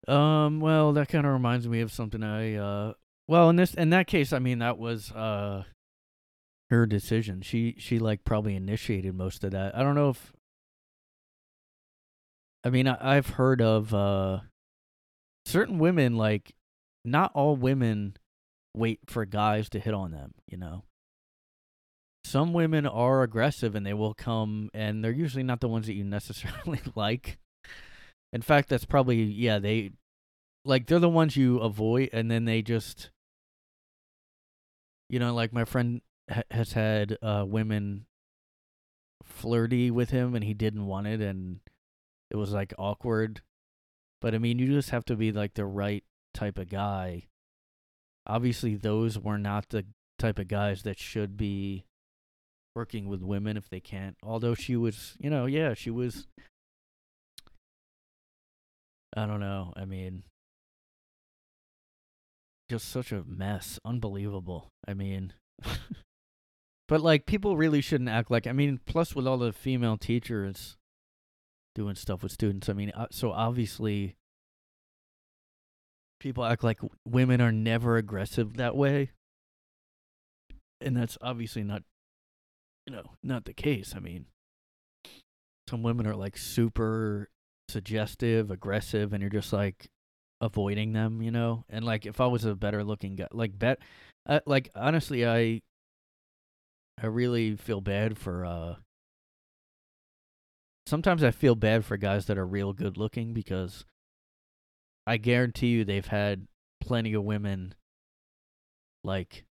Um, 0.08 0.60
well, 0.60 0.92
that 0.92 1.08
kind 1.08 1.26
of 1.26 1.32
reminds 1.32 1.66
me 1.66 1.80
of 1.80 1.92
something 1.92 2.22
I 2.22 2.54
uh 2.54 2.92
well, 3.28 3.50
in 3.50 3.56
this 3.56 3.74
in 3.74 3.90
that 3.90 4.06
case, 4.06 4.32
I 4.32 4.38
mean 4.38 4.60
that 4.60 4.78
was 4.78 5.10
uh 5.12 5.64
her 6.70 6.86
decision. 6.86 7.42
She 7.42 7.74
she 7.78 7.98
like 7.98 8.24
probably 8.24 8.54
initiated 8.54 9.14
most 9.14 9.42
of 9.44 9.50
that. 9.52 9.76
I 9.76 9.82
don't 9.82 9.94
know 9.94 10.10
if 10.10 10.32
I 12.64 12.70
mean, 12.70 12.88
I, 12.88 13.16
I've 13.16 13.30
heard 13.30 13.60
of 13.60 13.92
uh 13.92 14.40
certain 15.44 15.78
women 15.78 16.16
like 16.16 16.54
not 17.04 17.32
all 17.34 17.56
women 17.56 18.16
wait 18.74 19.00
for 19.06 19.24
guys 19.24 19.68
to 19.70 19.80
hit 19.80 19.94
on 19.94 20.12
them, 20.12 20.34
you 20.46 20.58
know. 20.58 20.84
Some 22.24 22.52
women 22.52 22.86
are 22.86 23.22
aggressive 23.22 23.74
and 23.74 23.86
they 23.86 23.94
will 23.94 24.14
come 24.14 24.68
and 24.74 25.02
they're 25.02 25.12
usually 25.12 25.44
not 25.44 25.60
the 25.60 25.68
ones 25.68 25.86
that 25.86 25.94
you 25.94 26.04
necessarily 26.04 26.80
like. 26.94 27.38
In 28.36 28.42
fact, 28.42 28.68
that's 28.68 28.84
probably 28.84 29.22
yeah, 29.22 29.58
they 29.58 29.92
like 30.62 30.86
they're 30.86 30.98
the 30.98 31.08
ones 31.08 31.38
you 31.38 31.58
avoid 31.58 32.10
and 32.12 32.30
then 32.30 32.44
they 32.44 32.60
just 32.60 33.08
you 35.08 35.18
know, 35.18 35.32
like 35.34 35.54
my 35.54 35.64
friend 35.64 36.02
ha- 36.30 36.42
has 36.50 36.72
had 36.74 37.16
uh 37.22 37.46
women 37.48 38.04
flirty 39.24 39.90
with 39.90 40.10
him 40.10 40.34
and 40.34 40.44
he 40.44 40.52
didn't 40.52 40.84
want 40.84 41.06
it 41.06 41.22
and 41.22 41.60
it 42.30 42.36
was 42.36 42.52
like 42.52 42.74
awkward. 42.78 43.40
But 44.20 44.34
I 44.34 44.38
mean, 44.38 44.58
you 44.58 44.66
just 44.66 44.90
have 44.90 45.06
to 45.06 45.16
be 45.16 45.32
like 45.32 45.54
the 45.54 45.64
right 45.64 46.04
type 46.34 46.58
of 46.58 46.68
guy. 46.68 47.28
Obviously, 48.26 48.74
those 48.74 49.18
were 49.18 49.38
not 49.38 49.70
the 49.70 49.86
type 50.18 50.38
of 50.38 50.48
guys 50.48 50.82
that 50.82 50.98
should 50.98 51.38
be 51.38 51.86
working 52.74 53.08
with 53.08 53.22
women 53.22 53.56
if 53.56 53.70
they 53.70 53.80
can't. 53.80 54.18
Although 54.22 54.54
she 54.54 54.76
was, 54.76 55.16
you 55.18 55.30
know, 55.30 55.46
yeah, 55.46 55.72
she 55.72 55.90
was 55.90 56.26
I 59.16 59.26
don't 59.26 59.40
know. 59.40 59.72
I 59.76 59.84
mean, 59.84 60.22
just 62.68 62.88
such 62.88 63.12
a 63.12 63.24
mess. 63.24 63.78
Unbelievable. 63.84 64.68
I 64.86 64.94
mean, 64.94 65.32
but 66.88 67.00
like 67.00 67.26
people 67.26 67.56
really 67.56 67.80
shouldn't 67.80 68.10
act 68.10 68.30
like. 68.30 68.46
I 68.46 68.52
mean, 68.52 68.80
plus 68.84 69.14
with 69.14 69.26
all 69.26 69.38
the 69.38 69.52
female 69.52 69.96
teachers 69.96 70.76
doing 71.74 71.94
stuff 71.94 72.22
with 72.22 72.32
students. 72.32 72.68
I 72.68 72.74
mean, 72.74 72.90
uh, 72.90 73.06
so 73.10 73.32
obviously 73.32 74.16
people 76.20 76.44
act 76.44 76.62
like 76.62 76.80
women 77.06 77.40
are 77.40 77.52
never 77.52 77.96
aggressive 77.96 78.56
that 78.56 78.76
way. 78.76 79.10
And 80.80 80.96
that's 80.96 81.16
obviously 81.22 81.64
not 81.64 81.82
you 82.86 82.94
know, 82.94 83.04
not 83.22 83.44
the 83.44 83.52
case. 83.52 83.94
I 83.96 84.00
mean, 84.00 84.26
some 85.68 85.82
women 85.82 86.06
are 86.06 86.14
like 86.14 86.36
super 86.36 87.28
suggestive, 87.68 88.50
aggressive, 88.50 89.12
and 89.12 89.20
you're 89.20 89.30
just 89.30 89.52
like 89.52 89.88
avoiding 90.40 90.92
them, 90.92 91.22
you 91.22 91.30
know. 91.30 91.64
And 91.68 91.84
like, 91.84 92.06
if 92.06 92.20
I 92.20 92.26
was 92.26 92.44
a 92.44 92.54
better 92.54 92.84
looking 92.84 93.16
guy, 93.16 93.28
like 93.32 93.58
bet, 93.58 93.78
uh, 94.26 94.40
like 94.46 94.70
honestly, 94.74 95.26
I, 95.26 95.62
I 97.02 97.06
really 97.06 97.56
feel 97.56 97.80
bad 97.80 98.18
for. 98.18 98.44
uh 98.44 98.74
Sometimes 100.86 101.24
I 101.24 101.32
feel 101.32 101.56
bad 101.56 101.84
for 101.84 101.96
guys 101.96 102.26
that 102.26 102.38
are 102.38 102.46
real 102.46 102.72
good 102.72 102.96
looking 102.96 103.34
because 103.34 103.84
I 105.04 105.16
guarantee 105.16 105.68
you 105.68 105.84
they've 105.84 106.06
had 106.06 106.46
plenty 106.80 107.12
of 107.14 107.24
women 107.24 107.74
like 109.02 109.44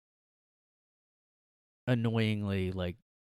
annoyingly 1.88 2.72
like 2.72 2.96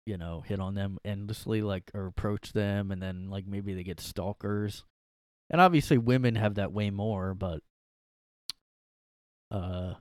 you 0.07 0.17
know, 0.17 0.43
hit 0.47 0.61
on 0.61 0.75
them 0.75 0.99
endlessly, 1.05 1.61
like, 1.63 1.91
or 1.93 2.07
approach 2.07 2.53
them, 2.53 2.91
and 2.91 3.03
then, 3.03 3.29
like, 3.29 3.47
maybe 3.47 3.75
they 3.75 3.83
get 3.83 4.01
stalkers. 4.01 4.85
And 5.51 5.61
obviously, 5.61 5.99
women 5.99 6.37
have 6.37 6.55
that 6.55 6.73
way 6.73 6.91
more, 6.91 7.35
but, 7.35 7.61
uh, 9.51 9.95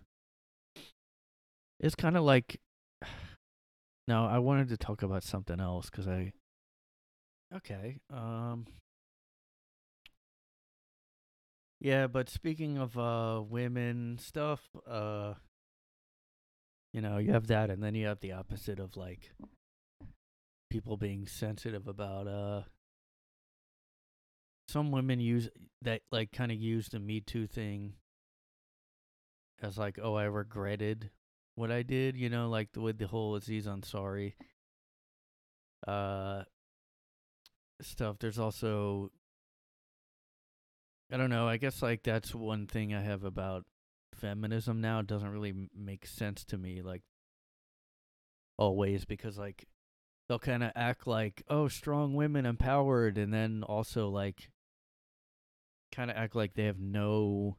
it's 1.80 1.96
kind 1.96 2.18
of 2.18 2.24
like. 2.24 2.60
Now, 4.08 4.28
I 4.28 4.38
wanted 4.38 4.70
to 4.70 4.78
talk 4.78 5.02
about 5.02 5.24
something 5.24 5.60
else 5.60 5.89
because 5.89 6.08
I. 6.08 6.32
Okay. 7.56 7.98
Um. 8.13 8.68
Yeah, 11.80 12.06
but 12.06 12.30
speaking 12.30 12.78
of 12.78 12.98
uh 12.98 13.41
women 13.48 14.20
stuff, 14.22 14.62
uh 14.88 15.34
you 16.94 17.02
know, 17.02 17.18
you 17.18 17.32
have 17.34 17.48
that 17.48 17.70
and 17.70 17.84
then 17.84 17.96
you 17.96 18.06
have 18.08 18.20
the 18.20 18.32
opposite 18.34 18.80
of 18.80 18.96
like 18.96 19.32
people 20.76 20.98
being 20.98 21.26
sensitive 21.26 21.88
about 21.88 22.28
uh 22.28 22.62
some 24.68 24.92
women 24.92 25.22
use 25.22 25.48
that 25.82 26.02
like 26.12 26.34
kind 26.34 26.52
of 26.52 26.58
use 26.58 26.90
the 26.90 27.00
me 27.00 27.22
too 27.22 27.48
thing 27.48 27.94
as 29.62 29.78
like 29.78 29.98
oh 30.04 30.16
i 30.16 30.26
regretted 30.26 31.10
what 31.56 31.72
i 31.72 31.82
did 31.82 32.18
you 32.18 32.30
know 32.30 32.50
like 32.50 32.70
the, 32.74 32.82
with 32.82 32.98
the 32.98 33.08
whole 33.08 33.36
aziz 33.36 33.68
ansari 33.68 34.34
uh 35.88 36.44
stuff. 37.82 38.18
There's 38.20 38.40
also 38.40 39.12
i 41.12 41.18
don't 41.18 41.30
know 41.30 41.48
i 41.48 41.58
guess 41.58 41.82
like 41.82 42.04
that's 42.04 42.34
one 42.34 42.66
thing 42.66 42.94
i 42.94 43.02
have 43.02 43.24
about 43.24 43.64
feminism 44.16 44.82
now. 44.82 45.00
It 45.00 45.08
doesn't 45.08 45.30
really 45.30 45.54
make 45.76 46.06
sense 46.06 46.44
to 46.46 46.58
me 46.58 46.82
like 46.82 47.04
always 48.58 49.06
because 49.06 49.38
like 49.38 49.68
they'll 50.28 50.40
kind 50.40 50.64
of 50.64 50.72
act 50.76 51.08
like 51.08 51.44
oh 51.50 51.68
strong 51.68 52.14
women 52.14 52.46
empowered 52.46 53.18
and 53.18 53.34
then 53.34 53.64
also 53.64 54.10
like 54.10 54.50
kind 55.92 56.10
of 56.10 56.17
act 56.17 56.36
like 56.36 56.54
they 56.54 56.65
have 56.65 56.80
no 56.80 57.58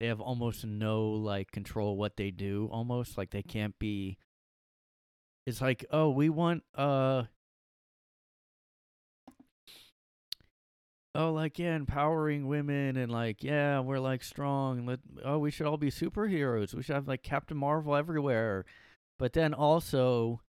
they 0.00 0.06
have 0.06 0.20
almost 0.20 0.64
no 0.64 1.04
like 1.10 1.50
control 1.50 1.96
what 1.96 2.16
they 2.16 2.30
do 2.30 2.68
almost 2.72 3.18
like 3.18 3.30
they 3.30 3.42
can't 3.42 3.78
be 3.78 4.18
it's 5.46 5.60
like 5.60 5.84
oh 5.90 6.10
we 6.10 6.28
want 6.28 6.62
uh 6.74 7.24
oh 11.14 11.32
like 11.32 11.58
yeah 11.58 11.76
empowering 11.76 12.46
women 12.46 12.96
and 12.96 13.12
like 13.12 13.42
yeah 13.44 13.78
we're 13.80 13.98
like 13.98 14.22
strong 14.22 14.86
let 14.86 14.98
oh 15.24 15.38
we 15.38 15.50
should 15.50 15.66
all 15.66 15.76
be 15.76 15.90
superheroes 15.90 16.74
we 16.74 16.82
should 16.82 16.94
have 16.94 17.08
like 17.08 17.22
captain 17.22 17.56
marvel 17.56 17.94
everywhere. 17.94 18.64
But 19.16 19.32
then 19.32 19.54
also 19.54 20.40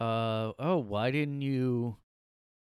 uh 0.00 0.52
oh 0.58 0.78
why 0.78 1.10
didn't 1.10 1.42
you 1.42 1.96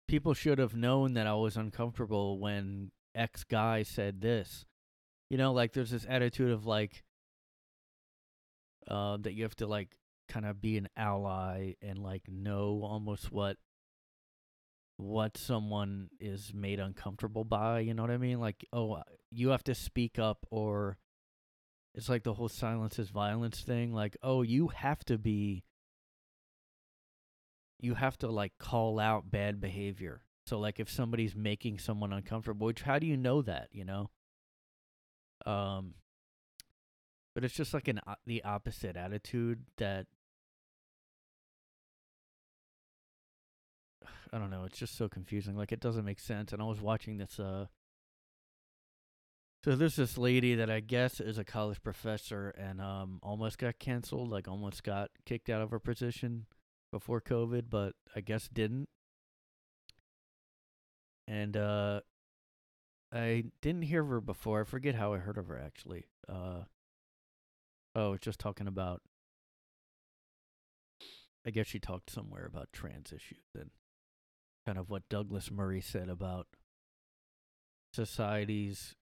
people 0.08 0.34
should 0.34 0.58
have 0.58 0.74
known 0.74 1.14
that 1.14 1.26
i 1.26 1.34
was 1.34 1.56
uncomfortable 1.56 2.38
when 2.38 2.90
x 3.14 3.44
guy 3.44 3.82
said 3.82 4.20
this 4.20 4.66
you 5.30 5.38
know 5.38 5.52
like 5.52 5.72
there's 5.72 5.90
this 5.90 6.06
attitude 6.08 6.50
of 6.50 6.66
like 6.66 7.02
uh 8.88 9.16
that 9.18 9.32
you 9.32 9.42
have 9.42 9.56
to 9.56 9.66
like 9.66 9.96
kind 10.28 10.44
of 10.44 10.60
be 10.60 10.76
an 10.76 10.88
ally 10.96 11.72
and 11.80 11.98
like 11.98 12.22
know 12.28 12.80
almost 12.82 13.32
what 13.32 13.56
what 14.96 15.36
someone 15.36 16.08
is 16.20 16.52
made 16.54 16.78
uncomfortable 16.78 17.44
by, 17.44 17.80
you 17.80 17.94
know 17.94 18.02
what 18.02 18.10
I 18.10 18.18
mean? 18.18 18.40
Like, 18.40 18.64
oh, 18.72 19.02
you 19.30 19.48
have 19.48 19.64
to 19.64 19.74
speak 19.74 20.18
up 20.18 20.46
or 20.50 20.98
it's 21.94 22.08
like 22.08 22.22
the 22.22 22.34
whole 22.34 22.48
silence 22.48 22.98
is 22.98 23.10
violence 23.10 23.60
thing, 23.60 23.92
like, 23.92 24.16
oh, 24.22 24.42
you 24.42 24.68
have 24.68 25.04
to 25.06 25.18
be 25.18 25.64
you 27.84 27.94
have 27.94 28.16
to 28.18 28.28
like 28.28 28.52
call 28.58 28.98
out 28.98 29.30
bad 29.30 29.60
behavior. 29.60 30.22
So 30.46 30.58
like 30.58 30.80
if 30.80 30.90
somebody's 30.90 31.36
making 31.36 31.78
someone 31.78 32.12
uncomfortable, 32.12 32.66
which 32.66 32.82
how 32.82 32.98
do 32.98 33.06
you 33.06 33.16
know 33.16 33.42
that, 33.42 33.68
you 33.72 33.84
know? 33.84 34.10
Um 35.46 35.94
but 37.34 37.44
it's 37.44 37.54
just 37.54 37.74
like 37.74 37.88
an 37.88 38.00
the 38.26 38.42
opposite 38.44 38.96
attitude 38.96 39.64
that 39.76 40.06
I 44.32 44.38
don't 44.38 44.50
know, 44.50 44.64
it's 44.64 44.78
just 44.78 44.96
so 44.96 45.08
confusing. 45.08 45.56
Like 45.56 45.72
it 45.72 45.80
doesn't 45.80 46.04
make 46.04 46.20
sense. 46.20 46.52
And 46.52 46.62
I 46.62 46.64
was 46.64 46.80
watching 46.80 47.18
this 47.18 47.38
uh 47.38 47.66
so 49.64 49.76
there's 49.76 49.96
this 49.96 50.18
lady 50.18 50.54
that 50.56 50.70
I 50.70 50.80
guess 50.80 51.20
is 51.20 51.38
a 51.38 51.44
college 51.44 51.82
professor 51.82 52.50
and 52.50 52.80
um 52.80 53.20
almost 53.22 53.58
got 53.58 53.78
canceled, 53.78 54.30
like 54.30 54.48
almost 54.48 54.82
got 54.84 55.10
kicked 55.26 55.50
out 55.50 55.60
of 55.60 55.70
her 55.70 55.78
position 55.78 56.46
before 56.94 57.20
COVID, 57.20 57.64
but 57.70 57.94
I 58.14 58.20
guess 58.20 58.46
didn't. 58.46 58.88
And 61.26 61.56
uh 61.56 62.02
I 63.12 63.46
didn't 63.60 63.82
hear 63.82 64.02
of 64.02 64.08
her 64.10 64.20
before. 64.20 64.60
I 64.60 64.64
forget 64.64 64.94
how 64.94 65.12
I 65.12 65.18
heard 65.18 65.36
of 65.36 65.48
her 65.48 65.58
actually. 65.58 66.04
Uh 66.28 66.66
oh, 67.96 68.16
just 68.16 68.38
talking 68.38 68.68
about 68.68 69.02
I 71.44 71.50
guess 71.50 71.66
she 71.66 71.80
talked 71.80 72.10
somewhere 72.10 72.46
about 72.46 72.72
trans 72.72 73.12
issues 73.12 73.42
and 73.58 73.70
kind 74.64 74.78
of 74.78 74.88
what 74.88 75.08
Douglas 75.10 75.50
Murray 75.50 75.80
said 75.80 76.08
about 76.08 76.46
societies 77.92 78.94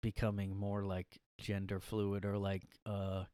becoming 0.00 0.56
more 0.56 0.84
like 0.84 1.18
gender 1.36 1.80
fluid 1.80 2.24
or 2.24 2.38
like 2.38 2.62
uh 2.86 3.24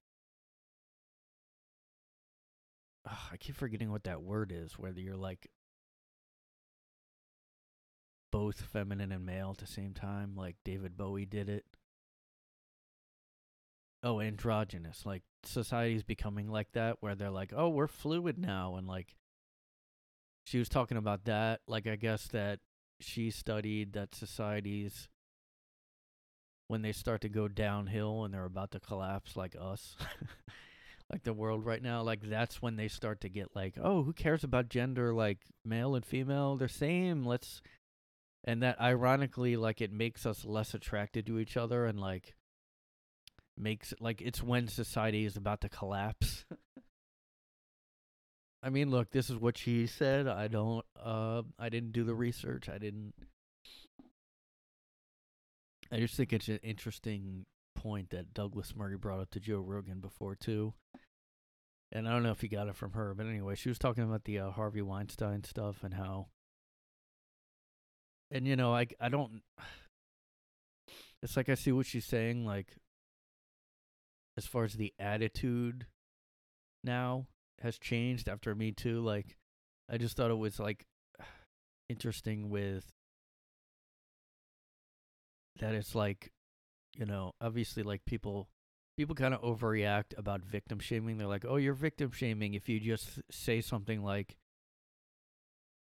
ugh, 3.07 3.19
I 3.33 3.37
keep 3.37 3.57
forgetting 3.57 3.91
what 3.91 4.05
that 4.05 4.23
word 4.23 4.53
is, 4.55 4.79
whether 4.79 5.01
you're 5.01 5.17
like 5.17 5.49
both 8.33 8.61
feminine 8.61 9.13
and 9.13 9.25
male 9.25 9.51
at 9.53 9.59
the 9.59 9.67
same 9.67 9.95
time, 9.95 10.35
like 10.37 10.57
David 10.65 10.97
Bowie 10.97 11.27
did 11.27 11.49
it. 11.49 11.65
Oh, 14.03 14.21
androgynous. 14.21 15.07
Like 15.07 15.23
society's 15.45 16.03
becoming 16.03 16.49
like 16.49 16.73
that 16.73 16.99
where 17.01 17.15
they're 17.15 17.31
like, 17.31 17.53
"Oh, 17.57 17.69
we're 17.69 17.87
fluid 17.87 18.39
now." 18.39 18.77
And 18.77 18.87
like 18.87 19.17
she 20.45 20.59
was 20.59 20.69
talking 20.69 20.97
about 20.97 21.25
that, 21.25 21.61
like 21.67 21.87
I 21.87 21.97
guess 21.97 22.29
that 22.29 22.61
she 23.01 23.31
studied 23.31 23.93
that 23.95 24.15
societies 24.15 25.09
when 26.69 26.83
they 26.83 26.93
start 26.93 27.21
to 27.23 27.29
go 27.29 27.49
downhill 27.49 28.25
and 28.25 28.35
they're 28.35 28.45
about 28.45 28.73
to 28.73 28.81
collapse 28.81 29.37
like 29.37 29.57
us. 29.59 29.97
like 31.11 31.23
the 31.23 31.33
world 31.33 31.65
right 31.65 31.83
now, 31.83 32.03
like 32.03 32.21
that's 32.23 32.61
when 32.61 32.77
they 32.77 32.89
start 32.89 33.21
to 33.21 33.29
get 33.29 33.55
like, 33.55 33.75
"Oh, 33.81 34.03
who 34.03 34.13
cares 34.13 34.45
about 34.45 34.69
gender 34.69 35.15
like 35.15 35.39
male 35.65 35.95
and 35.95 36.05
female? 36.05 36.57
They're 36.57 36.69
same. 36.69 37.25
Let's 37.25 37.63
and 38.47 38.63
that 38.63 38.81
ironically 38.81 39.57
like 39.57 39.81
it 39.81 39.93
makes 39.93 40.25
us 40.25 40.45
less 40.45 40.73
attracted 40.73 41.27
to 41.27 41.39
each 41.39 41.57
other 41.57 41.85
and 41.85 42.01
like 42.01 42.35
makes 43.57 43.93
like 44.01 44.23
it's 44.23 44.43
when 44.43 44.69
society 44.69 45.25
is 45.25 45.37
about 45.37 45.61
to 45.61 45.69
collapse 45.69 46.45
i 48.63 48.71
mean 48.71 48.91
look 48.91 49.11
this 49.11 49.31
is 49.31 49.37
what 49.37 49.59
she 49.59 49.87
said 49.87 50.29
i 50.29 50.47
don't 50.47 50.85
uh 51.03 51.43
i 51.59 51.69
didn't 51.69 51.93
do 51.93 52.05
the 52.05 52.15
research 52.15 52.69
i 52.69 52.79
didn't 52.79 53.15
i 55.91 55.99
just 55.99 56.15
think 56.15 56.33
it's 56.33 56.49
an 56.49 56.61
interesting 56.63 57.47
point 57.87 58.11
that 58.11 58.35
douglas 58.35 58.75
murray 58.75 58.97
brought 58.97 59.21
up 59.21 59.31
to 59.31 59.39
joe 59.39 59.61
rogan 59.61 60.01
before 60.01 60.35
too. 60.35 60.75
And 61.93 62.09
i 62.09 62.11
don't 62.11 62.25
know 62.25 62.33
if 62.33 62.41
he 62.41 62.49
got 62.49 62.67
it 62.67 62.75
from 62.75 62.93
her 62.93 63.15
but 63.15 63.27
anyway 63.27 63.55
she 63.55 63.69
was 63.69 63.79
talking 63.79 64.03
about 64.03 64.25
the 64.25 64.41
uh, 64.41 64.51
harvey 64.51 64.83
weinstein 64.83 65.45
stuff 65.45 65.85
and 65.85 65.95
how 65.95 66.27
and 68.33 68.45
you 68.45 68.57
know 68.57 68.75
i 68.75 68.89
i 69.01 69.09
don't 69.09 69.41
it's 71.23 71.37
like 71.37 71.49
i 71.49 71.55
see 71.55 71.71
what 71.71 71.87
she's 71.87 72.05
saying 72.05 72.45
like 72.45 72.75
as 74.37 74.47
far 74.47 74.65
as 74.65 74.75
the 74.75 74.93
attitude 74.99 75.87
now 76.83 77.27
has 77.63 77.79
changed 77.79 78.29
after 78.29 78.53
me 78.53 78.73
too 78.73 79.01
like 79.01 79.37
i 79.89 79.97
just 79.97 80.17
thought 80.17 80.33
it 80.33 80.39
was 80.39 80.59
like 80.59 80.87
interesting 81.89 82.51
with 82.51 82.85
that 85.61 85.73
it's 85.73 85.95
like 85.95 86.33
you 86.97 87.07
know 87.07 87.33
obviously 87.41 87.83
like 87.83 88.05
people 88.05 88.49
people 88.97 89.15
kind 89.15 89.35
of 89.35 89.43
overreact 89.43 90.17
about 90.17 90.43
victim 90.43 90.79
shaming 90.79 91.19
they're 91.19 91.27
like 91.27 91.45
oh 91.47 91.57
you're 91.57 91.75
victim 91.75 92.11
shaming 92.11 92.55
if 92.55 92.69
you 92.69 92.81
just 92.81 93.21
say 93.31 93.61
something 93.61 94.03
like 94.03 94.37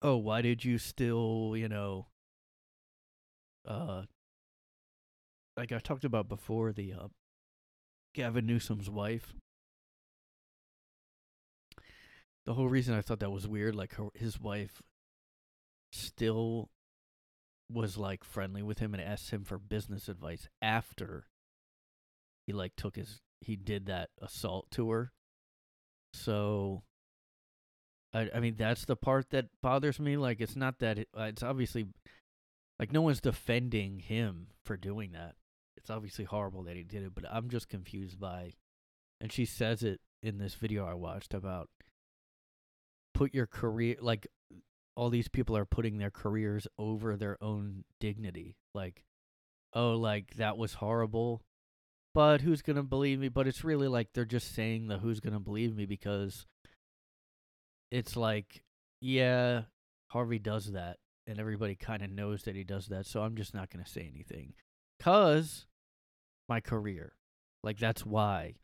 oh 0.03 0.17
why 0.17 0.41
did 0.41 0.65
you 0.65 0.79
still 0.79 1.55
you 1.57 1.69
know 1.69 2.07
uh 3.67 4.03
like 5.57 5.73
i 5.73 5.79
talked 5.79 6.05
about 6.05 6.29
before 6.29 6.73
the 6.73 6.93
uh 6.93 7.09
Gavin 8.17 8.47
Newsom's 8.47 8.89
wife. 8.89 9.35
The 12.47 12.55
whole 12.55 12.69
reason 12.69 12.95
I 12.95 13.03
thought 13.03 13.21
that 13.21 13.31
was 13.31 13.47
weird, 13.47 13.75
like 13.75 13.93
her, 13.97 14.07
his 14.15 14.41
wife 14.41 14.81
still 15.93 16.71
was 17.73 17.97
like 17.97 18.25
friendly 18.25 18.63
with 18.63 18.79
him 18.79 18.95
and 18.95 19.03
asked 19.03 19.31
him 19.31 19.45
for 19.45 19.59
business 19.59 20.09
advice 20.09 20.49
after 20.63 21.27
he 22.47 22.53
like 22.53 22.73
took 22.77 22.97
his 22.97 23.21
he 23.41 23.57
did 23.57 23.87
that 23.87 24.11
assault 24.23 24.71
to 24.73 24.91
her. 24.91 25.13
So 26.15 26.83
I 28.15 28.31
I 28.35 28.41
mean 28.41 28.55
that's 28.57 28.85
the 28.85 28.97
part 28.97 29.31
that 29.31 29.47
bothers 29.63 29.99
me 29.99 30.17
like 30.17 30.41
it's 30.41 30.57
not 30.57 30.79
that 30.79 30.99
it, 30.99 31.09
it's 31.17 31.43
obviously 31.43 31.87
like 32.79 32.93
no 32.93 33.03
one's 33.03 33.21
defending 33.21 33.99
him 33.99 34.49
for 34.65 34.77
doing 34.77 35.13
that 35.13 35.35
it's 35.77 35.91
obviously 35.91 36.25
horrible 36.25 36.65
that 36.65 36.75
he 36.75 36.83
did 36.83 37.05
it, 37.05 37.15
but 37.15 37.25
I'm 37.31 37.49
just 37.49 37.69
confused 37.69 38.19
by 38.19 38.55
and 39.21 39.31
she 39.33 39.45
says 39.45 39.85
it 39.85 40.01
in 40.21 40.39
this 40.39 40.55
video 40.55 40.85
I 40.85 40.95
watched 40.95 41.33
about 41.33 41.69
put 43.15 43.33
your 43.33 43.47
career 43.47 43.95
like 44.01 44.27
all 44.97 45.11
these 45.11 45.29
people 45.29 45.57
are 45.57 45.67
putting 45.67 45.99
their 45.99 46.11
careers 46.11 46.67
over 46.79 47.17
their 47.17 47.37
own 47.43 47.85
dignity. 48.01 48.57
Like, 48.75 49.05
oh, 49.75 49.91
like 49.91 50.35
that 50.37 50.57
was 50.57 50.75
horrible, 50.75 51.43
but 52.15 52.41
who's 52.41 52.63
gonna 52.63 52.83
believe 52.83 53.19
me? 53.19 53.29
But 53.29 53.47
it's 53.47 53.63
really 53.63 53.89
like 53.89 54.09
they're 54.15 54.25
just 54.25 54.55
saying 54.55 54.89
the 54.89 54.99
who's 54.99 55.21
gonna 55.21 55.41
believe 55.41 55.77
me 55.77 55.85
because 55.85 56.47
it's 57.91 58.17
like, 58.17 58.63
yeah, 59.01 59.63
Harvey 60.09 60.39
does 60.39 60.73
that, 60.73 60.97
and 61.27 61.39
everybody 61.39 61.75
kind 61.77 62.03
of 62.03 62.11
knows 62.11 62.45
that 62.45 62.57
he 62.57 62.65
does 62.65 62.87
that, 62.87 63.07
so 63.07 63.21
I'm 63.21 63.37
just 63.37 63.55
not 63.55 63.71
gonna 63.71 63.87
say 63.87 64.11
anything. 64.11 64.55
Cause 64.99 65.67
my 66.49 66.61
career. 66.61 67.13
Like 67.63 67.79
that's 67.79 68.07
why. 68.07 68.55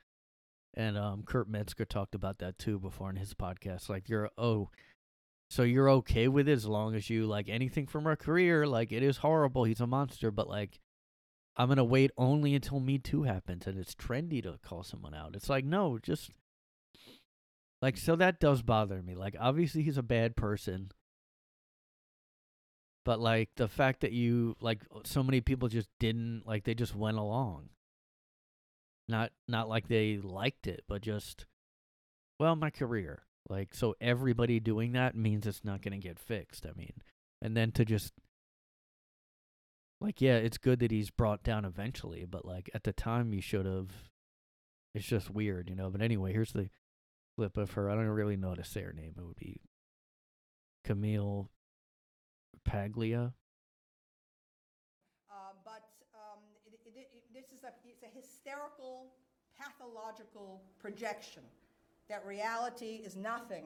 And 0.74 0.96
um 0.96 1.22
Kurt 1.24 1.48
Metzger 1.48 1.84
talked 1.84 2.14
about 2.14 2.38
that 2.38 2.58
too 2.58 2.78
before 2.78 3.10
in 3.10 3.16
his 3.16 3.34
podcast. 3.34 3.88
Like 3.88 4.08
you're 4.08 4.30
oh 4.38 4.70
so 5.52 5.64
you're 5.64 5.90
okay 5.90 6.28
with 6.28 6.48
it 6.48 6.52
as 6.52 6.64
long 6.64 6.94
as 6.94 7.10
you 7.10 7.26
like 7.26 7.50
anything 7.50 7.86
from 7.86 8.04
her 8.04 8.16
career, 8.16 8.66
like 8.66 8.90
it 8.90 9.02
is 9.02 9.18
horrible, 9.18 9.64
he's 9.64 9.82
a 9.82 9.86
monster, 9.86 10.30
but 10.30 10.48
like 10.48 10.80
I'm 11.58 11.68
gonna 11.68 11.84
wait 11.84 12.10
only 12.16 12.54
until 12.54 12.80
Me 12.80 12.96
Too 12.96 13.24
happens 13.24 13.66
and 13.66 13.78
it's 13.78 13.94
trendy 13.94 14.42
to 14.44 14.58
call 14.64 14.82
someone 14.82 15.12
out. 15.12 15.36
It's 15.36 15.50
like, 15.50 15.66
no, 15.66 15.98
just 15.98 16.30
like 17.82 17.98
so 17.98 18.16
that 18.16 18.40
does 18.40 18.62
bother 18.62 19.02
me. 19.02 19.14
Like 19.14 19.36
obviously 19.38 19.82
he's 19.82 19.98
a 19.98 20.02
bad 20.02 20.36
person. 20.36 20.90
But 23.04 23.20
like 23.20 23.50
the 23.56 23.68
fact 23.68 24.00
that 24.00 24.12
you 24.12 24.56
like 24.58 24.80
so 25.04 25.22
many 25.22 25.42
people 25.42 25.68
just 25.68 25.90
didn't 26.00 26.44
like 26.46 26.64
they 26.64 26.72
just 26.72 26.96
went 26.96 27.18
along. 27.18 27.68
Not 29.06 29.32
not 29.48 29.68
like 29.68 29.88
they 29.88 30.16
liked 30.16 30.66
it, 30.66 30.84
but 30.88 31.02
just 31.02 31.44
well, 32.40 32.56
my 32.56 32.70
career. 32.70 33.24
Like 33.48 33.74
so 33.74 33.94
everybody 34.00 34.60
doing 34.60 34.92
that 34.92 35.16
means 35.16 35.46
it's 35.46 35.64
not 35.64 35.82
going 35.82 35.98
to 35.98 36.08
get 36.08 36.18
fixed. 36.18 36.66
I 36.66 36.76
mean, 36.76 36.94
and 37.40 37.56
then 37.56 37.72
to 37.72 37.84
just 37.84 38.12
like 40.00 40.20
yeah, 40.20 40.36
it's 40.36 40.58
good 40.58 40.80
that 40.80 40.90
he's 40.90 41.10
brought 41.10 41.42
down 41.42 41.64
eventually, 41.64 42.24
but 42.24 42.44
like 42.44 42.70
at 42.74 42.84
the 42.84 42.92
time 42.92 43.32
you 43.32 43.40
should 43.40 43.66
have 43.66 43.88
it's 44.94 45.06
just 45.06 45.30
weird, 45.30 45.68
you 45.70 45.76
know. 45.76 45.90
But 45.90 46.02
anyway, 46.02 46.32
here's 46.32 46.52
the 46.52 46.68
clip 47.36 47.56
of 47.56 47.72
her. 47.72 47.90
I 47.90 47.94
don't 47.94 48.06
really 48.06 48.36
know 48.36 48.50
how 48.50 48.54
to 48.54 48.64
say 48.64 48.82
her 48.82 48.92
name. 48.92 49.14
It 49.16 49.24
would 49.24 49.36
be 49.36 49.60
Camille 50.84 51.50
Paglia. 52.64 53.32
Uh, 55.30 55.34
but 55.64 55.88
um, 56.14 56.40
this 56.70 56.80
is 57.52 57.64
a, 57.64 57.72
it's 57.86 58.02
a 58.02 58.14
hysterical, 58.14 59.06
pathological 59.58 60.62
projection 60.78 61.42
that 62.12 62.24
reality 62.26 63.00
is 63.04 63.16
nothing 63.16 63.64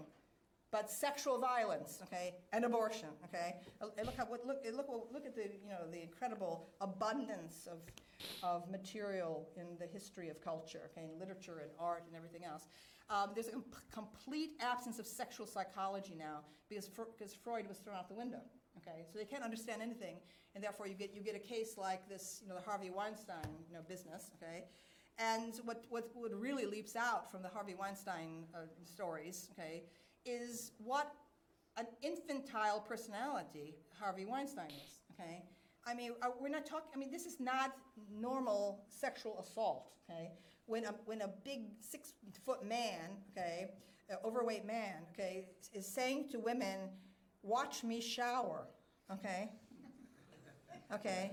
but 0.72 0.90
sexual 0.90 1.38
violence, 1.38 2.00
okay, 2.04 2.34
and 2.52 2.64
abortion, 2.64 3.08
okay. 3.24 3.56
And 3.80 4.06
look 4.06 4.16
how 4.16 4.26
look 4.30 4.44
look 4.46 4.88
look 5.12 5.26
at 5.26 5.34
the 5.34 5.42
you 5.62 5.68
know 5.68 5.90
the 5.90 6.02
incredible 6.02 6.68
abundance 6.80 7.68
of 7.70 7.78
of 8.42 8.68
material 8.70 9.48
in 9.56 9.66
the 9.78 9.86
history 9.86 10.28
of 10.28 10.40
culture, 10.40 10.90
okay, 10.90 11.06
in 11.06 11.18
literature 11.18 11.58
and 11.62 11.70
art 11.78 12.04
and 12.06 12.16
everything 12.16 12.44
else. 12.44 12.66
Um, 13.08 13.30
there's 13.34 13.48
a 13.48 13.52
com- 13.52 13.64
complete 13.92 14.50
absence 14.60 14.98
of 14.98 15.06
sexual 15.06 15.46
psychology 15.46 16.14
now 16.18 16.40
because 16.68 16.88
because 16.88 17.34
Freud 17.34 17.68
was 17.68 17.78
thrown 17.78 17.96
out 17.96 18.08
the 18.08 18.14
window. 18.14 18.42
Okay, 18.78 19.06
so 19.10 19.18
they 19.18 19.24
can't 19.24 19.44
understand 19.44 19.80
anything, 19.80 20.16
and 20.54 20.62
therefore 20.62 20.86
you 20.86 20.94
get 20.94 21.14
you 21.14 21.22
get 21.22 21.36
a 21.36 21.44
case 21.54 21.78
like 21.78 22.08
this, 22.08 22.40
you 22.42 22.48
know, 22.48 22.54
the 22.54 22.66
Harvey 22.68 22.90
Weinstein, 22.90 23.50
you 23.68 23.74
know, 23.74 23.82
business. 23.88 24.30
Okay, 24.36 24.64
and 25.18 25.54
what 25.64 25.84
what, 25.88 26.10
what 26.14 26.32
really 26.38 26.66
leaps 26.66 26.96
out 26.96 27.30
from 27.30 27.42
the 27.42 27.48
Harvey 27.48 27.74
Weinstein 27.74 28.44
uh, 28.54 28.58
stories, 28.84 29.48
okay, 29.52 29.84
is 30.24 30.72
what 30.78 31.12
an 31.76 31.86
infantile 32.02 32.80
personality 32.80 33.76
Harvey 33.98 34.24
Weinstein 34.24 34.70
is. 34.70 35.00
Okay, 35.18 35.44
I 35.86 35.94
mean, 35.94 36.12
uh, 36.22 36.28
we're 36.40 36.48
not 36.48 36.66
talking. 36.66 36.88
I 36.94 36.98
mean, 36.98 37.10
this 37.10 37.26
is 37.26 37.40
not 37.40 37.76
normal 38.12 38.84
sexual 38.88 39.38
assault. 39.40 39.92
Okay, 40.10 40.32
when 40.66 40.84
a 40.84 40.94
when 41.04 41.22
a 41.22 41.28
big 41.44 41.62
six 41.80 42.12
foot 42.44 42.64
man, 42.64 43.16
okay, 43.30 43.70
uh, 44.10 44.26
overweight 44.26 44.66
man, 44.66 44.96
okay, 45.12 45.48
is 45.72 45.86
saying 45.86 46.28
to 46.30 46.40
women, 46.40 46.90
"Watch 47.42 47.84
me 47.84 48.00
shower." 48.00 48.66
Okay. 49.10 49.50
Okay. 50.92 51.32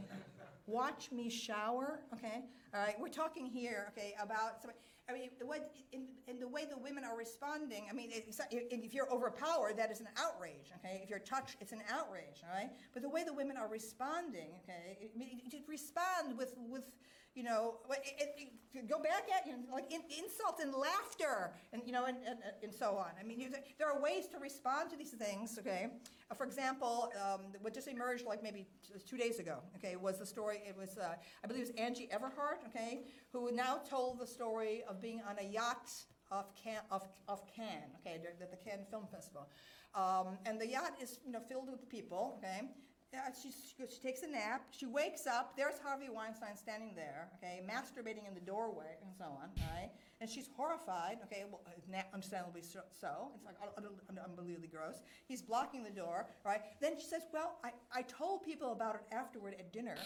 Watch 0.66 1.12
me 1.12 1.30
shower. 1.30 2.00
Okay. 2.14 2.46
All 2.74 2.82
right. 2.82 2.96
We're 3.00 3.10
talking 3.10 3.46
here. 3.46 3.92
Okay. 3.98 4.16
About. 4.22 4.62
Somebody, 4.62 4.80
I 5.10 5.14
mean, 5.14 5.30
what, 5.44 5.72
in, 5.92 6.06
in, 6.28 6.40
the 6.40 6.48
way 6.48 6.64
the 6.64 6.78
women 6.78 7.04
are 7.04 7.18
responding, 7.18 7.88
I 7.90 7.94
mean, 7.94 8.10
if 8.14 8.94
you're 8.94 9.12
overpowered, 9.12 9.78
that 9.78 9.92
is 9.92 10.00
an 10.00 10.08
outrage, 10.16 10.72
okay? 10.78 11.02
If 11.04 11.10
you're 11.10 11.20
touched, 11.20 11.58
it's 11.60 11.74
an 11.74 11.82
outrage, 11.92 12.42
all 12.48 12.56
right? 12.56 12.70
But 12.94 13.02
the 13.02 13.10
way 13.10 13.26
the 13.26 13.34
women 13.34 13.58
are 13.58 13.68
responding, 13.68 14.52
okay, 14.64 15.10
I 15.14 15.18
mean, 15.18 15.42
respond 15.68 16.38
with, 16.38 16.56
with 16.70 16.86
you 17.36 17.44
know, 17.44 17.76
it, 17.90 18.36
it, 18.38 18.88
go 18.90 19.00
back 19.00 19.24
at 19.36 19.48
you 19.48 19.56
like 19.72 19.92
in, 19.92 20.02
insult 20.18 20.60
and 20.62 20.74
laughter, 20.74 21.54
and 21.72 21.82
you 21.86 21.92
know, 21.92 22.06
and, 22.06 22.18
and, 22.28 22.40
and 22.62 22.74
so 22.74 22.98
on. 22.98 23.12
I 23.20 23.24
mean, 23.24 23.40
you, 23.40 23.50
there 23.78 23.92
are 23.92 24.00
ways 24.00 24.28
to 24.28 24.40
respond 24.40 24.90
to 24.92 24.98
these 24.98 25.12
things. 25.12 25.58
Okay, 25.60 25.88
uh, 26.30 26.36
for 26.36 26.46
example, 26.46 27.12
um, 27.24 27.42
what 27.62 27.74
just 27.74 27.88
emerged 27.88 28.26
like 28.26 28.44
maybe 28.44 28.68
two 29.08 29.18
days 29.18 29.40
ago. 29.40 29.60
Okay, 29.78 29.96
was 29.96 30.20
the 30.20 30.26
story? 30.26 30.62
It 30.68 30.76
was 30.78 30.98
uh, 30.98 31.16
I 31.44 31.48
believe 31.48 31.64
it 31.64 31.68
was 31.70 31.76
Angie 31.78 32.10
Everhart. 32.14 32.66
Okay, 32.68 33.02
who 33.32 33.52
now 33.52 33.80
told 33.90 34.20
the 34.20 34.28
story 34.28 34.84
of 34.88 35.02
being 35.02 35.22
on 35.28 35.38
a 35.40 35.48
yacht 35.48 35.90
off, 36.32 36.56
Can, 36.62 36.82
off, 36.92 37.08
off 37.28 37.42
Cannes, 37.56 37.94
okay, 38.00 38.20
at 38.42 38.52
the 38.52 38.58
Cannes 38.58 38.88
Film 38.90 39.06
Festival. 39.12 39.48
Um, 39.96 40.40
and 40.46 40.60
the 40.60 40.68
yacht 40.68 40.94
is 41.02 41.20
you 41.26 41.32
know, 41.32 41.40
filled 41.48 41.70
with 41.70 41.88
people, 41.88 42.40
okay? 42.40 42.62
Yeah, 43.14 43.30
she, 43.40 43.52
she, 43.52 44.00
takes 44.02 44.24
a 44.24 44.28
nap. 44.28 44.64
She 44.72 44.88
wakes 44.88 45.28
up. 45.28 45.56
There's 45.56 45.78
Harvey 45.84 46.10
Weinstein 46.12 46.58
standing 46.58 46.94
there, 46.96 47.30
okay, 47.38 47.62
masturbating 47.62 48.28
in 48.28 48.34
the 48.34 48.42
doorway 48.42 48.98
and 49.04 49.14
so 49.16 49.26
on, 49.26 49.50
right? 49.72 49.92
And 50.20 50.28
she's 50.28 50.50
horrified, 50.58 51.20
okay, 51.26 51.44
well, 51.52 51.62
uh, 51.68 52.02
understandably 52.12 52.64
so. 52.64 52.80
It's 53.36 53.46
like 53.46 53.56
unbelievably 54.26 54.68
gross. 54.70 55.04
He's 55.28 55.44
blocking 55.44 55.84
the 55.84 55.92
door, 55.92 56.26
right? 56.44 56.62
Then 56.82 56.98
she 56.98 57.06
says, 57.06 57.22
Well, 57.32 57.60
I, 57.64 57.70
I 57.94 58.02
told 58.02 58.44
people 58.44 58.72
about 58.72 58.96
it 58.96 59.02
afterward 59.12 59.58
at 59.60 59.72
dinner, 59.72 59.98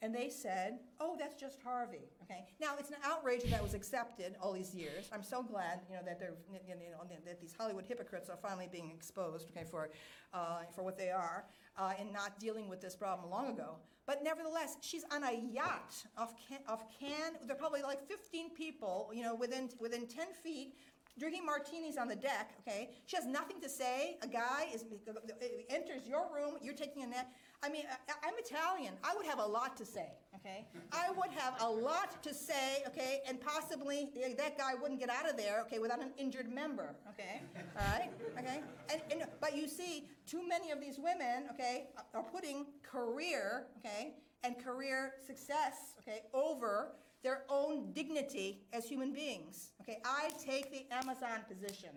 and 0.00 0.14
they 0.14 0.30
said, 0.30 0.78
"Oh, 1.00 1.16
that's 1.18 1.34
just 1.34 1.58
Harvey." 1.62 2.08
Okay. 2.22 2.44
Now 2.60 2.76
it's 2.78 2.90
an 2.90 2.98
outrage 3.04 3.42
that 3.50 3.60
was 3.62 3.74
accepted 3.74 4.36
all 4.40 4.52
these 4.52 4.74
years. 4.74 5.08
I'm 5.12 5.24
so 5.24 5.42
glad, 5.42 5.80
you 5.90 5.96
know, 5.96 6.02
that 6.04 6.20
they're, 6.20 6.34
you 6.52 6.74
know, 6.92 7.04
that 7.26 7.40
these 7.40 7.54
Hollywood 7.58 7.84
hypocrites 7.84 8.30
are 8.30 8.36
finally 8.36 8.68
being 8.70 8.92
exposed, 8.94 9.48
okay, 9.50 9.66
for, 9.68 9.90
uh, 10.32 10.60
for 10.74 10.84
what 10.84 10.96
they 10.96 11.10
are, 11.10 11.46
uh, 11.78 11.92
and 11.98 12.12
not 12.12 12.38
dealing 12.38 12.68
with 12.68 12.80
this 12.80 12.96
problem 12.96 13.30
long 13.30 13.48
ago. 13.48 13.76
But 14.06 14.22
nevertheless, 14.24 14.76
she's 14.80 15.04
on 15.12 15.22
a 15.22 15.32
yacht 15.32 15.94
off 16.16 16.34
Can- 16.48 16.64
off 16.66 16.84
Cannes. 16.98 17.36
There 17.46 17.54
are 17.54 17.58
probably 17.58 17.82
like 17.82 18.06
15 18.08 18.50
people, 18.50 19.10
you 19.14 19.22
know, 19.22 19.34
within 19.34 19.68
within 19.78 20.06
10 20.06 20.28
feet 20.42 20.74
drinking 21.18 21.44
martinis 21.44 21.96
on 21.96 22.06
the 22.08 22.14
deck, 22.14 22.52
okay? 22.60 22.90
She 23.06 23.16
has 23.16 23.26
nothing 23.26 23.60
to 23.60 23.68
say. 23.68 24.18
A 24.22 24.28
guy 24.28 24.68
is 24.72 24.84
enters 25.68 26.06
your 26.06 26.28
room, 26.32 26.54
you're 26.62 26.74
taking 26.74 27.02
a 27.02 27.06
nap. 27.06 27.28
I 27.62 27.68
mean, 27.68 27.84
I, 28.08 28.28
am 28.28 28.34
Italian. 28.38 28.94
I 29.02 29.14
would 29.16 29.26
have 29.26 29.40
a 29.40 29.46
lot 29.46 29.76
to 29.78 29.84
say, 29.84 30.06
okay? 30.36 30.66
I 30.92 31.10
would 31.10 31.30
have 31.36 31.60
a 31.60 31.68
lot 31.68 32.22
to 32.22 32.32
say, 32.32 32.84
okay, 32.86 33.20
and 33.28 33.40
possibly 33.40 34.10
eh, 34.22 34.34
that 34.38 34.56
guy 34.56 34.74
wouldn't 34.80 35.00
get 35.00 35.10
out 35.10 35.28
of 35.28 35.36
there, 35.36 35.60
okay, 35.62 35.80
without 35.80 36.00
an 36.00 36.12
injured 36.16 36.52
member, 36.52 36.94
okay? 37.10 37.42
All 37.76 37.84
right, 37.92 38.10
okay? 38.38 38.60
And, 38.92 39.02
and 39.10 39.28
but 39.40 39.56
you 39.56 39.66
see, 39.66 40.08
too 40.26 40.46
many 40.46 40.70
of 40.70 40.80
these 40.80 40.98
women, 40.98 41.48
okay, 41.50 41.88
are 42.14 42.22
putting 42.22 42.66
career, 42.82 43.66
okay, 43.78 44.14
and 44.44 44.56
career 44.62 45.14
success, 45.26 45.94
okay, 46.00 46.22
over 46.32 46.92
their 47.24 47.42
own 47.48 47.92
dignity 47.92 48.60
as 48.72 48.84
human 48.84 49.12
beings. 49.12 49.72
Okay, 49.80 49.98
I 50.04 50.30
take 50.38 50.70
the 50.70 50.86
Amazon 50.94 51.40
position. 51.48 51.90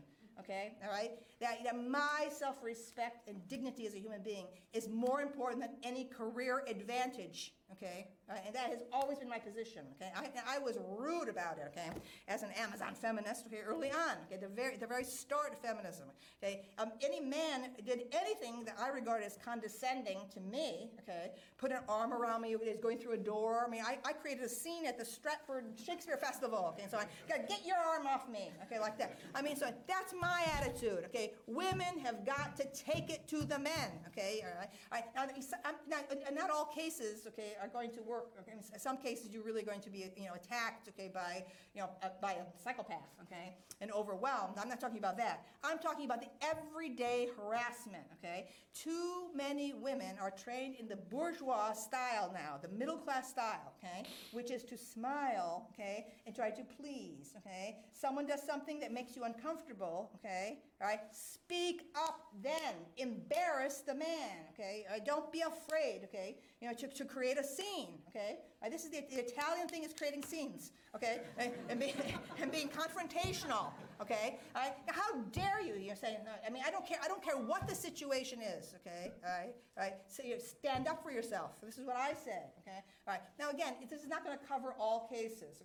Okay, 0.44 0.72
all 0.84 0.92
right? 0.92 1.12
That, 1.40 1.64
that 1.64 1.76
my 1.88 2.28
self 2.32 2.56
respect 2.64 3.28
and 3.28 3.48
dignity 3.48 3.86
as 3.86 3.94
a 3.94 4.00
human 4.00 4.24
being 4.24 4.48
is 4.74 4.90
more 4.90 5.22
important 5.22 5.62
than 5.62 5.72
any 5.84 6.06
career 6.06 6.64
advantage 6.68 7.54
okay? 7.74 8.08
Uh, 8.30 8.36
and 8.46 8.56
that 8.56 8.70
has 8.70 8.80
always 8.94 9.20
been 9.20 9.30
my 9.30 9.40
position, 9.40 9.84
okay? 9.96 10.12
I, 10.16 10.56
I 10.56 10.60
was 10.60 10.78
rude 10.98 11.30
about 11.30 11.58
it, 11.58 11.64
okay, 11.68 11.90
as 12.28 12.44
an 12.44 12.50
Amazon 12.58 12.94
feminist, 12.94 13.46
okay, 13.48 13.62
early 13.66 13.92
on, 13.92 14.18
okay, 14.26 14.40
the 14.40 14.48
very, 14.48 14.78
the 14.78 14.88
very 14.88 15.04
start 15.04 15.54
of 15.54 15.60
feminism, 15.60 16.06
okay? 16.42 16.66
Um, 16.78 16.92
any 17.04 17.20
man 17.20 17.72
did 17.86 18.04
anything 18.14 18.64
that 18.66 18.76
I 18.80 18.90
regard 18.90 19.24
as 19.24 19.38
condescending 19.44 20.20
to 20.34 20.40
me, 20.40 20.92
okay, 21.02 21.32
put 21.58 21.72
an 21.72 21.82
arm 21.90 22.14
around 22.14 22.42
me, 22.42 22.54
is 22.54 22.78
going 22.78 23.00
through 23.00 23.14
a 23.14 23.18
door. 23.18 23.66
I 23.68 23.70
mean, 23.70 23.84
I, 23.86 23.98
I 24.06 24.14
created 24.14 24.44
a 24.44 24.50
scene 24.50 24.86
at 24.86 24.98
the 24.98 25.06
Stratford 25.06 25.66
Shakespeare 25.84 26.18
Festival, 26.18 26.74
okay, 26.74 26.88
so 26.90 26.98
I 26.98 27.06
got 27.28 27.48
get 27.48 27.66
your 27.66 27.78
arm 27.78 28.08
off 28.08 28.30
me, 28.30 28.52
okay, 28.64 28.80
like 28.80 28.98
that. 29.00 29.20
I 29.36 29.42
mean, 29.42 29.56
so 29.56 29.68
that's 29.88 30.14
my 30.20 30.44
attitude, 30.58 31.04
okay? 31.06 31.34
Women 31.48 32.00
have 32.04 32.26
got 32.26 32.56
to 32.58 32.66
take 32.74 33.10
it 33.10 33.28
to 33.30 33.44
the 33.44 33.60
men, 33.60 33.92
okay? 34.08 34.44
All 34.46 34.58
right? 34.60 34.70
All 34.92 35.00
right. 35.00 35.06
Now, 35.16 35.72
not, 35.88 36.34
not 36.34 36.50
all 36.50 36.66
cases, 36.66 37.28
okay, 37.28 37.56
are 37.62 37.68
going 37.68 37.92
to 37.92 38.02
work. 38.02 38.32
In 38.52 38.80
some 38.80 38.98
cases, 38.98 39.32
you're 39.32 39.44
really 39.44 39.62
going 39.62 39.82
to 39.82 39.90
be, 39.90 40.06
you 40.18 40.26
know, 40.26 40.34
attacked, 40.34 40.90
okay, 40.90 41.12
by, 41.14 41.44
you 41.76 41.82
know, 41.82 41.90
uh, 42.02 42.10
by 42.22 42.34
a 42.34 42.44
psychopath, 42.62 43.10
okay, 43.22 43.56
and 43.80 43.92
overwhelmed. 43.92 44.56
I'm 44.60 44.68
not 44.68 44.80
talking 44.80 44.98
about 44.98 45.18
that. 45.18 45.46
I'm 45.64 45.78
talking 45.78 46.06
about 46.06 46.22
the 46.22 46.30
everyday 46.42 47.30
harassment, 47.38 48.04
okay. 48.18 48.48
Too 48.74 49.30
many 49.36 49.74
women 49.74 50.16
are 50.20 50.32
trained 50.32 50.76
in 50.76 50.88
the 50.88 50.96
bourgeois 50.96 51.74
style 51.74 52.32
now, 52.34 52.58
the 52.62 52.70
middle 52.70 52.98
class 52.98 53.30
style, 53.30 53.74
okay, 53.78 54.10
which 54.32 54.50
is 54.50 54.64
to 54.64 54.78
smile, 54.78 55.70
okay, 55.74 56.08
and 56.26 56.36
try 56.36 56.50
to 56.50 56.64
please, 56.64 57.36
okay. 57.38 57.78
Someone 57.92 58.26
does 58.26 58.42
something 58.42 58.80
that 58.80 58.92
makes 58.92 59.16
you 59.16 59.24
uncomfortable, 59.24 60.10
okay, 60.16 60.60
all 60.82 60.88
right. 60.88 61.00
Speak 61.12 61.84
up 61.96 62.22
then. 62.42 62.74
Embarrass 62.98 63.80
the 63.86 63.94
man, 63.94 64.48
okay. 64.54 64.86
Uh, 64.90 65.00
don't 65.06 65.32
be 65.32 65.42
afraid, 65.42 66.02
okay, 66.06 66.38
you 66.60 66.68
know, 66.68 66.74
to, 66.74 66.88
to 66.88 67.06
create 67.06 67.38
a 67.38 67.44
scene, 67.44 68.00
okay? 68.10 68.40
Uh, 68.66 68.70
this 68.70 68.84
is 68.84 68.90
the, 68.90 69.04
the, 69.12 69.20
Italian 69.20 69.68
thing 69.68 69.84
is 69.84 69.94
creating 69.94 70.24
scenes, 70.24 70.72
okay? 70.96 71.22
And, 71.38 71.52
and, 71.70 71.80
be, 71.80 71.94
and 72.42 72.52
being 72.52 72.70
confrontational, 72.70 73.68
okay? 74.02 74.40
All 74.56 74.62
right? 74.62 74.74
How 74.88 75.18
dare 75.32 75.62
you? 75.62 75.76
You're 75.76 75.96
saying, 75.96 76.18
I 76.46 76.50
mean, 76.50 76.64
I 76.66 76.72
don't 76.72 76.88
care. 76.88 77.00
I 77.04 77.08
don't 77.08 77.24
care 77.24 77.38
what 77.38 77.68
the 77.68 77.76
situation 77.76 78.40
is, 78.42 78.74
okay? 78.80 79.12
All 79.24 79.32
right? 79.32 79.54
All 79.78 79.84
right? 79.84 79.94
So 80.08 80.24
you 80.24 80.38
stand 80.40 80.88
up 80.88 81.04
for 81.04 81.12
yourself. 81.12 81.52
This 81.62 81.78
is 81.78 81.86
what 81.86 81.98
I 81.98 82.14
say. 82.14 82.44
okay? 82.62 82.80
All 83.08 83.14
right. 83.14 83.22
Now, 83.38 83.50
again, 83.52 83.74
this 83.90 84.02
is 84.02 84.08
not 84.08 84.24
going 84.24 84.38
to 84.38 84.44
cover 84.46 84.74
all 84.80 85.08
cases. 85.12 85.62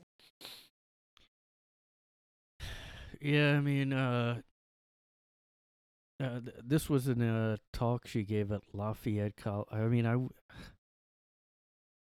Yeah, 3.21 3.57
I 3.57 3.61
mean, 3.61 3.93
uh, 3.93 4.41
uh, 6.23 6.41
th- 6.41 6.57
this 6.65 6.89
was 6.89 7.09
in 7.09 7.21
a 7.21 7.59
talk 7.73 8.07
she 8.07 8.23
gave 8.23 8.51
at 8.53 8.63
Lafayette 8.73 9.37
College. 9.37 9.69
I 9.71 9.81
mean, 9.81 10.07
I, 10.07 10.15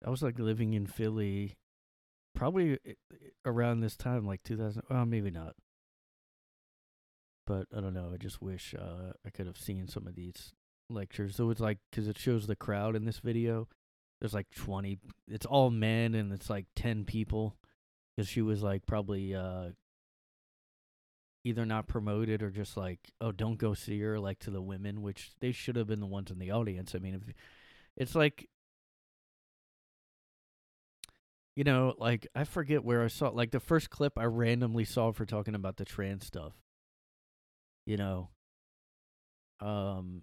I 0.06 0.10
was 0.10 0.22
like 0.22 0.38
living 0.38 0.74
in 0.74 0.86
Philly, 0.86 1.56
probably 2.34 2.78
around 3.44 3.80
this 3.80 3.96
time, 3.96 4.26
like 4.26 4.42
2000. 4.44 4.82
Well, 4.88 5.06
maybe 5.06 5.30
not. 5.30 5.54
But 7.46 7.66
I 7.76 7.80
don't 7.80 7.94
know. 7.94 8.10
I 8.12 8.16
just 8.16 8.42
wish 8.42 8.74
uh, 8.74 9.12
I 9.24 9.30
could 9.30 9.46
have 9.46 9.58
seen 9.58 9.88
some 9.88 10.06
of 10.06 10.14
these 10.14 10.52
lectures. 10.90 11.36
So 11.36 11.50
it's 11.50 11.60
like 11.60 11.78
because 11.90 12.08
it 12.08 12.18
shows 12.18 12.46
the 12.46 12.56
crowd 12.56 12.96
in 12.96 13.04
this 13.04 13.20
video. 13.20 13.68
There's 14.20 14.34
like 14.34 14.48
20. 14.54 14.98
It's 15.28 15.46
all 15.46 15.70
men, 15.70 16.14
and 16.14 16.32
it's 16.32 16.50
like 16.50 16.66
10 16.74 17.04
people. 17.04 17.56
Because 18.16 18.28
she 18.28 18.40
was 18.40 18.62
like 18.62 18.86
probably 18.86 19.34
uh, 19.34 19.70
either 21.46 21.64
not 21.66 21.86
promoted 21.88 22.42
or 22.42 22.50
just 22.50 22.76
like, 22.76 22.98
oh, 23.20 23.32
don't 23.32 23.58
go 23.58 23.74
see 23.74 24.00
her, 24.00 24.18
like 24.18 24.38
to 24.40 24.50
the 24.50 24.62
women, 24.62 25.02
which 25.02 25.32
they 25.40 25.52
should 25.52 25.76
have 25.76 25.86
been 25.86 26.00
the 26.00 26.06
ones 26.06 26.30
in 26.30 26.38
the 26.38 26.50
audience. 26.50 26.94
I 26.94 26.98
mean, 26.98 27.14
if 27.14 27.22
it's 27.96 28.14
like 28.14 28.48
you 31.54 31.64
know, 31.64 31.94
like 31.98 32.26
I 32.34 32.44
forget 32.44 32.84
where 32.84 33.02
I 33.02 33.08
saw 33.08 33.28
like 33.28 33.50
the 33.50 33.60
first 33.60 33.90
clip 33.90 34.18
I 34.18 34.24
randomly 34.24 34.84
saw 34.84 35.12
for 35.12 35.24
talking 35.24 35.54
about 35.54 35.76
the 35.76 35.84
trans 35.84 36.26
stuff. 36.26 36.52
you 37.86 37.96
know. 37.96 38.30
Um 39.60 40.22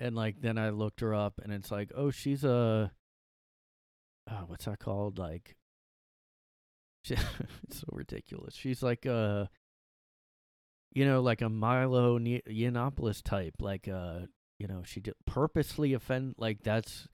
and 0.00 0.14
like 0.16 0.40
then 0.40 0.58
I 0.58 0.70
looked 0.70 1.00
her 1.00 1.14
up 1.14 1.40
and 1.42 1.52
it's 1.52 1.70
like, 1.70 1.90
"Oh, 1.94 2.10
she's 2.10 2.44
a 2.44 2.92
uh, 4.28 4.42
what's 4.46 4.64
that 4.66 4.78
called? 4.78 5.18
Like 5.18 5.56
she, 7.02 7.14
it's 7.64 7.80
so 7.80 7.86
ridiculous. 7.92 8.54
She's 8.54 8.82
like 8.82 9.06
a 9.06 9.48
you 10.92 11.04
know, 11.04 11.20
like 11.20 11.42
a 11.42 11.48
Milo 11.48 12.18
Yiannopoulos 12.18 13.22
type, 13.22 13.54
like 13.60 13.88
uh, 13.88 14.20
you 14.58 14.66
know, 14.66 14.82
she 14.84 15.00
did 15.00 15.14
purposely 15.26 15.92
offend 15.92 16.34
like 16.38 16.62
that's 16.62 17.08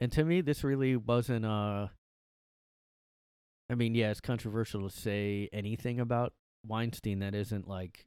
and 0.00 0.12
to 0.12 0.24
me 0.24 0.40
this 0.40 0.62
really 0.62 0.96
wasn't 0.96 1.44
uh 1.44 1.88
I 3.70 3.74
mean, 3.74 3.94
yeah, 3.94 4.10
it's 4.10 4.20
controversial 4.20 4.88
to 4.88 4.96
say 4.96 5.48
anything 5.52 6.00
about 6.00 6.32
Weinstein 6.66 7.18
that 7.18 7.34
isn't 7.34 7.68
like 7.68 8.06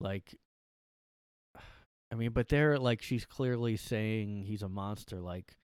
like 0.00 0.36
I 2.12 2.14
mean, 2.14 2.30
but 2.30 2.48
there 2.48 2.78
like 2.78 3.02
she's 3.02 3.24
clearly 3.24 3.76
saying 3.76 4.44
he's 4.44 4.62
a 4.62 4.68
monster 4.68 5.20
like 5.20 5.56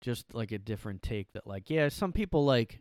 just 0.00 0.34
like 0.34 0.52
a 0.52 0.58
different 0.58 1.02
take 1.02 1.32
that 1.32 1.46
like 1.46 1.68
yeah, 1.68 1.88
some 1.88 2.12
people 2.12 2.44
like 2.44 2.80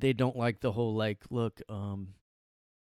they 0.00 0.12
don't 0.12 0.36
like 0.36 0.60
the 0.60 0.72
whole 0.72 0.94
like 0.94 1.18
look 1.30 1.60
um 1.68 2.14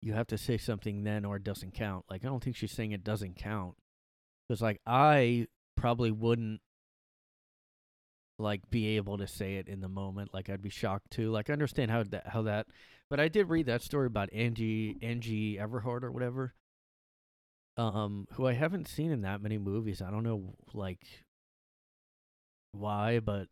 you 0.01 0.13
have 0.13 0.27
to 0.27 0.39
say 0.39 0.59
something 0.59 1.05
then 1.05 1.25
or 1.25 1.37
it 1.37 1.45
doesn't 1.45 1.73
count. 1.73 2.05
Like 2.11 2.25
I 2.25 2.29
don't 2.29 2.43
think 2.43 2.57
she's 2.57 2.73
saying 2.73 2.93
it 2.93 3.05
doesn't 3.05 3.37
count. 3.37 3.77
Cuz 4.49 4.61
like 4.61 4.81
I 4.87 5.47
probably 5.77 6.11
wouldn't 6.11 6.61
like 8.39 8.69
be 8.71 8.97
able 8.97 9.19
to 9.19 9.27
say 9.27 9.57
it 9.57 9.69
in 9.69 9.81
the 9.81 9.89
moment. 9.89 10.35
Like 10.35 10.51
I'd 10.51 10.63
be 10.63 10.71
shocked 10.71 11.11
too. 11.11 11.31
Like 11.31 11.49
I 11.49 11.55
understand 11.55 11.91
how 11.91 12.03
that 12.05 12.29
how 12.29 12.43
that 12.43 12.67
but 13.09 13.21
I 13.21 13.29
did 13.29 13.49
read 13.49 13.67
that 13.67 13.83
story 13.83 14.07
about 14.07 14.33
Angie 14.33 14.99
Angie 15.03 15.57
Everhart 15.57 16.03
or 16.03 16.11
whatever. 16.13 16.55
Um 17.77 18.27
who 18.33 18.47
I 18.47 18.53
haven't 18.53 18.89
seen 18.89 19.11
in 19.11 19.23
that 19.23 19.41
many 19.41 19.59
movies. 19.59 20.03
I 20.03 20.11
don't 20.11 20.25
know 20.25 20.55
like 20.75 21.07
why, 22.73 23.21
but 23.21 23.49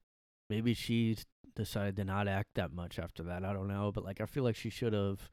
maybe 0.51 0.75
she 0.75 1.17
decided 1.55 1.97
to 1.97 2.05
not 2.05 2.29
act 2.29 2.51
that 2.55 2.73
much 2.73 2.99
after 2.99 3.23
that. 3.25 3.45
I 3.45 3.53
don't 3.53 3.69
know, 3.69 3.93
but 3.93 4.05
like 4.05 4.21
I 4.21 4.27
feel 4.27 4.45
like 4.45 4.57
she 4.57 4.71
should 4.71 4.93
have 4.93 5.31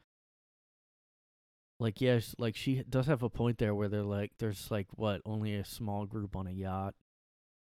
like 1.80 2.02
yes, 2.02 2.36
like 2.38 2.56
she 2.56 2.84
does 2.90 3.08
have 3.08 3.24
a 3.24 3.30
point 3.30 3.58
there 3.58 3.74
where 3.74 3.88
they're 3.88 4.04
like 4.04 4.32
there's 4.40 4.70
like 4.70 4.88
what, 4.96 5.22
only 5.26 5.56
a 5.56 5.66
small 5.66 6.06
group 6.06 6.36
on 6.36 6.48
a 6.48 6.52
yacht. 6.52 6.96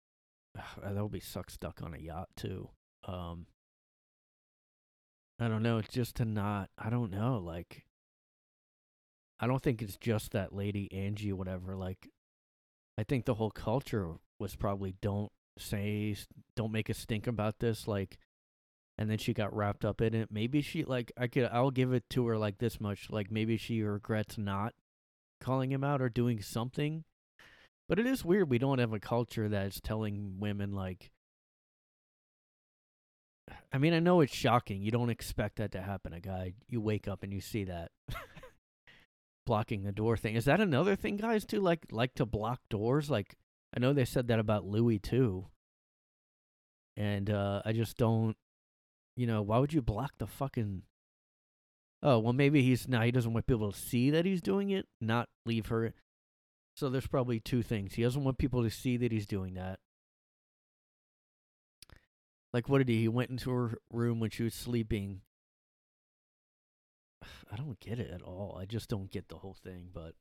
that 0.56 1.02
would 1.02 1.12
be 1.12 1.20
suck 1.20 1.50
stuck 1.50 1.82
on 1.84 1.94
a 1.94 1.98
yacht 2.00 2.30
too. 2.36 2.70
Um 3.06 3.48
I 5.40 5.50
don't 5.50 5.64
know, 5.64 5.80
it's 5.80 5.94
just 5.94 6.16
to 6.18 6.26
not 6.26 6.70
I 6.78 6.90
don't 6.90 7.12
know, 7.12 7.42
like 7.44 7.86
I 9.40 9.48
don't 9.48 9.62
think 9.62 9.82
it's 9.82 9.98
just 9.98 10.32
that 10.32 10.54
lady 10.54 10.92
Angie 10.94 11.34
whatever, 11.34 11.76
like 11.76 12.10
I 12.98 13.04
think 13.04 13.26
the 13.26 13.34
whole 13.36 13.52
culture 13.52 14.14
was 14.40 14.56
probably 14.56 14.96
don't 15.02 15.32
say 15.58 16.16
don't 16.56 16.72
make 16.72 16.90
a 16.90 16.94
stink 16.94 17.28
about 17.28 17.60
this 17.60 17.88
like 17.88 18.18
and 18.98 19.10
then 19.10 19.18
she 19.18 19.34
got 19.34 19.56
wrapped 19.56 19.84
up 19.84 20.02
in 20.02 20.14
it. 20.14 20.30
Maybe 20.32 20.62
she 20.62 20.84
like 20.84 21.12
I 21.18 21.28
could 21.28 21.50
I'll 21.52 21.72
give 21.72 21.94
it 21.94 22.04
to 22.12 22.28
her 22.28 22.38
like 22.38 22.58
this 22.58 22.80
much, 22.80 23.10
like 23.10 23.32
maybe 23.32 23.58
she 23.58 23.82
regrets 23.82 24.38
not 24.38 24.74
calling 25.42 25.72
him 25.72 25.84
out 25.84 26.02
or 26.02 26.10
doing 26.10 26.42
something. 26.42 27.04
But 27.88 28.00
it 28.00 28.08
is 28.08 28.26
weird 28.26 28.50
we 28.50 28.58
don't 28.58 28.80
have 28.80 28.94
a 28.94 29.00
culture 29.00 29.50
that's 29.50 29.80
telling 29.80 30.40
women 30.40 30.72
like 30.74 31.12
I 33.72 33.78
mean, 33.78 33.94
I 33.94 34.00
know 34.00 34.22
it's 34.22 34.34
shocking. 34.34 34.82
You 34.82 34.92
don't 34.92 35.10
expect 35.10 35.58
that 35.58 35.72
to 35.74 35.82
happen. 35.82 36.14
A 36.14 36.20
guy, 36.20 36.54
you 36.68 36.82
wake 36.82 37.08
up 37.08 37.24
and 37.24 37.34
you 37.34 37.42
see 37.42 37.66
that 37.66 37.92
blocking 39.46 39.84
the 39.84 39.92
door 39.92 40.18
thing. 40.18 40.36
Is 40.36 40.46
that 40.46 40.62
another 40.62 40.96
thing 40.96 41.18
guys 41.18 41.46
do 41.46 41.60
like 41.60 41.86
like 41.92 42.16
to 42.16 42.26
block 42.26 42.62
doors? 42.70 43.10
Like 43.10 43.36
I 43.76 43.80
know 43.80 43.94
they 43.94 44.06
said 44.06 44.28
that 44.30 44.40
about 44.40 44.66
Louis 44.66 45.00
too. 45.00 45.48
And 46.98 47.30
uh 47.30 47.62
I 47.66 47.74
just 47.74 47.98
don't 47.98 48.36
you 49.16 49.28
know, 49.28 49.42
why 49.42 49.58
would 49.58 49.74
you 49.74 49.82
block 49.82 50.12
the 50.18 50.28
fucking 50.28 50.84
Oh, 52.06 52.20
well 52.20 52.34
maybe 52.34 52.62
he's 52.62 52.88
now 52.88 53.02
he 53.02 53.12
doesn't 53.12 53.34
want 53.34 53.48
people 53.48 53.72
to 53.72 53.78
see 53.78 54.12
that 54.12 54.26
he's 54.26 54.42
doing 54.42 54.70
it, 54.70 54.86
not 55.02 55.28
leave 55.44 55.68
her. 55.68 55.92
So 56.76 56.88
there's 56.88 57.08
probably 57.08 57.40
two 57.40 57.64
things. 57.64 57.96
He 57.96 58.04
doesn't 58.04 58.24
want 58.24 58.38
people 58.38 58.62
to 58.64 58.70
see 58.70 58.96
that 58.98 59.12
he's 59.12 59.26
doing 59.26 59.56
that. 59.56 59.80
Like 62.54 62.70
what 62.70 62.78
did 62.78 62.90
he? 62.90 63.02
He 63.02 63.08
went 63.08 63.32
into 63.32 63.50
her 63.50 63.80
room 63.92 64.20
when 64.20 64.30
she 64.30 64.44
was 64.44 64.54
sleeping. 64.54 65.22
I 67.52 67.56
don't 67.56 67.80
get 67.80 67.98
it 67.98 68.12
at 68.12 68.22
all. 68.22 68.56
I 68.62 68.66
just 68.66 68.88
don't 68.88 69.10
get 69.10 69.30
the 69.30 69.38
whole 69.38 69.56
thing, 69.64 69.90
but 69.92 70.14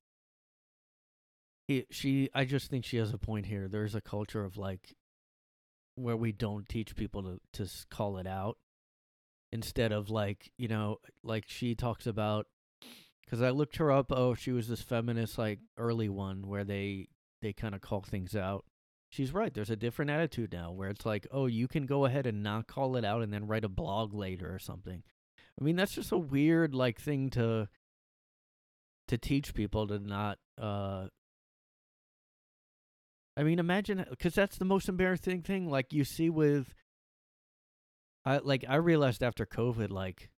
he 1.68 1.84
she 1.90 2.30
I 2.34 2.46
just 2.46 2.70
think 2.70 2.86
she 2.86 2.96
has 2.96 3.12
a 3.12 3.18
point 3.18 3.44
here. 3.44 3.68
There's 3.68 3.94
a 3.94 4.00
culture 4.00 4.42
of 4.42 4.56
like 4.56 4.94
where 5.96 6.16
we 6.16 6.32
don't 6.32 6.66
teach 6.66 6.96
people 6.96 7.22
to 7.24 7.40
to 7.62 7.70
call 7.90 8.16
it 8.16 8.26
out 8.26 8.56
instead 9.54 9.92
of 9.92 10.10
like 10.10 10.50
you 10.58 10.66
know 10.66 10.98
like 11.22 11.44
she 11.46 11.76
talks 11.76 12.08
about 12.08 12.46
because 13.24 13.40
i 13.40 13.50
looked 13.50 13.76
her 13.76 13.92
up 13.92 14.10
oh 14.10 14.34
she 14.34 14.50
was 14.50 14.66
this 14.66 14.82
feminist 14.82 15.38
like 15.38 15.60
early 15.78 16.08
one 16.08 16.48
where 16.48 16.64
they 16.64 17.06
they 17.40 17.52
kind 17.52 17.72
of 17.72 17.80
call 17.80 18.02
things 18.02 18.34
out 18.34 18.64
she's 19.10 19.32
right 19.32 19.54
there's 19.54 19.70
a 19.70 19.76
different 19.76 20.10
attitude 20.10 20.52
now 20.52 20.72
where 20.72 20.90
it's 20.90 21.06
like 21.06 21.24
oh 21.30 21.46
you 21.46 21.68
can 21.68 21.86
go 21.86 22.04
ahead 22.04 22.26
and 22.26 22.42
not 22.42 22.66
call 22.66 22.96
it 22.96 23.04
out 23.04 23.22
and 23.22 23.32
then 23.32 23.46
write 23.46 23.64
a 23.64 23.68
blog 23.68 24.12
later 24.12 24.52
or 24.52 24.58
something 24.58 25.04
i 25.60 25.62
mean 25.62 25.76
that's 25.76 25.94
just 25.94 26.10
a 26.10 26.18
weird 26.18 26.74
like 26.74 27.00
thing 27.00 27.30
to 27.30 27.68
to 29.06 29.16
teach 29.16 29.54
people 29.54 29.86
to 29.86 30.00
not 30.00 30.38
uh 30.60 31.06
I 33.36 33.42
mean, 33.42 33.58
imagine 33.58 34.04
because 34.08 34.32
that's 34.32 34.58
the 34.58 34.64
most 34.64 34.88
embarrassing 34.88 35.42
thing. 35.42 35.68
Like 35.68 35.92
you 35.92 36.04
see 36.04 36.30
with, 36.30 36.72
I 38.24 38.38
like 38.38 38.64
I 38.68 38.76
realized 38.76 39.22
after 39.22 39.44
COVID, 39.46 39.90
like 39.90 40.30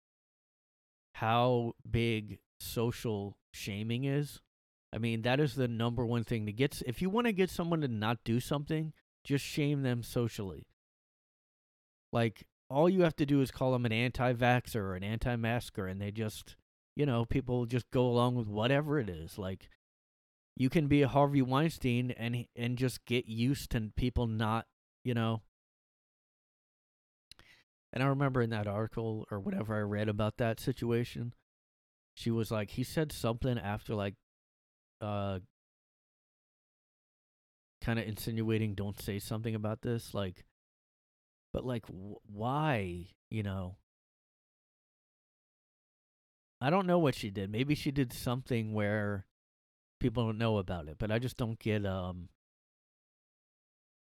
how 1.15 1.73
big 1.89 2.39
social 2.61 3.39
shaming 3.53 4.05
is. 4.05 4.41
I 4.93 4.99
mean, 4.99 5.23
that 5.23 5.41
is 5.41 5.55
the 5.55 5.69
number 5.69 6.05
one 6.07 6.25
thing 6.25 6.47
to 6.47 6.53
get. 6.53 6.83
If 6.87 7.03
you 7.03 7.11
want 7.11 7.27
to 7.27 7.33
get 7.33 7.51
someone 7.51 7.81
to 7.83 7.89
not 7.89 8.19
do 8.25 8.41
something, 8.41 8.93
just 9.25 9.45
shame 9.45 9.83
them 9.83 10.03
socially. 10.03 10.67
Like 12.13 12.47
all 12.71 12.89
you 12.89 13.03
have 13.03 13.17
to 13.17 13.27
do 13.27 13.41
is 13.41 13.51
call 13.51 13.73
them 13.73 13.87
an 13.87 13.93
anti-vaxxer 13.93 14.77
or 14.77 14.95
an 14.95 15.05
anti-masker, 15.05 15.87
and 15.87 16.01
they 16.01 16.11
just, 16.11 16.57
you 16.97 17.07
know, 17.07 17.25
people 17.25 17.67
just 17.67 17.91
go 17.91 18.07
along 18.07 18.35
with 18.37 18.49
whatever 18.49 18.99
it 18.99 19.09
is. 19.09 19.39
Like 19.39 19.69
you 20.57 20.69
can 20.69 20.87
be 20.89 21.03
a 21.03 21.09
Harvey 21.09 21.43
Weinstein 21.43 22.11
and 22.13 22.47
and 22.57 22.79
just 22.79 23.05
get 23.05 23.27
used 23.27 23.71
to 23.71 23.93
people 23.97 24.27
not, 24.27 24.67
you 25.05 25.15
know. 25.15 25.43
And 27.97 28.03
I 28.03 28.09
remember 28.09 28.43
in 28.43 28.51
that 28.51 28.67
article 28.67 29.27
or 29.31 29.41
whatever 29.41 29.75
I 29.75 29.81
read 29.81 30.11
about 30.11 30.37
that 30.37 30.61
situation, 30.61 31.33
she 32.13 32.31
was 32.31 32.51
like, 32.51 32.73
he 32.73 32.85
said 32.85 33.11
something 33.11 33.59
after 33.59 33.95
like, 33.95 34.17
uh, 35.01 35.39
kind 37.83 37.99
of 37.99 38.07
insinuating, 38.07 38.75
don't 38.75 39.01
say 39.01 39.19
something 39.19 39.55
about 39.55 39.81
this, 39.81 40.13
like, 40.13 40.45
but 41.55 41.65
like, 41.65 41.87
wh- 41.87 42.21
why, 42.31 43.07
you 43.31 43.43
know? 43.43 43.79
I 46.61 46.69
don't 46.69 46.87
know 46.87 46.99
what 46.99 47.15
she 47.15 47.31
did. 47.31 47.51
Maybe 47.51 47.75
she 47.75 47.93
did 47.93 48.13
something 48.13 48.75
where 48.75 49.25
people 50.01 50.27
don't 50.27 50.37
know 50.37 50.59
about 50.59 50.89
it, 50.89 50.97
but 50.99 51.11
I 51.11 51.19
just 51.19 51.39
don't 51.39 51.59
get 51.59 51.87
um 51.87 52.29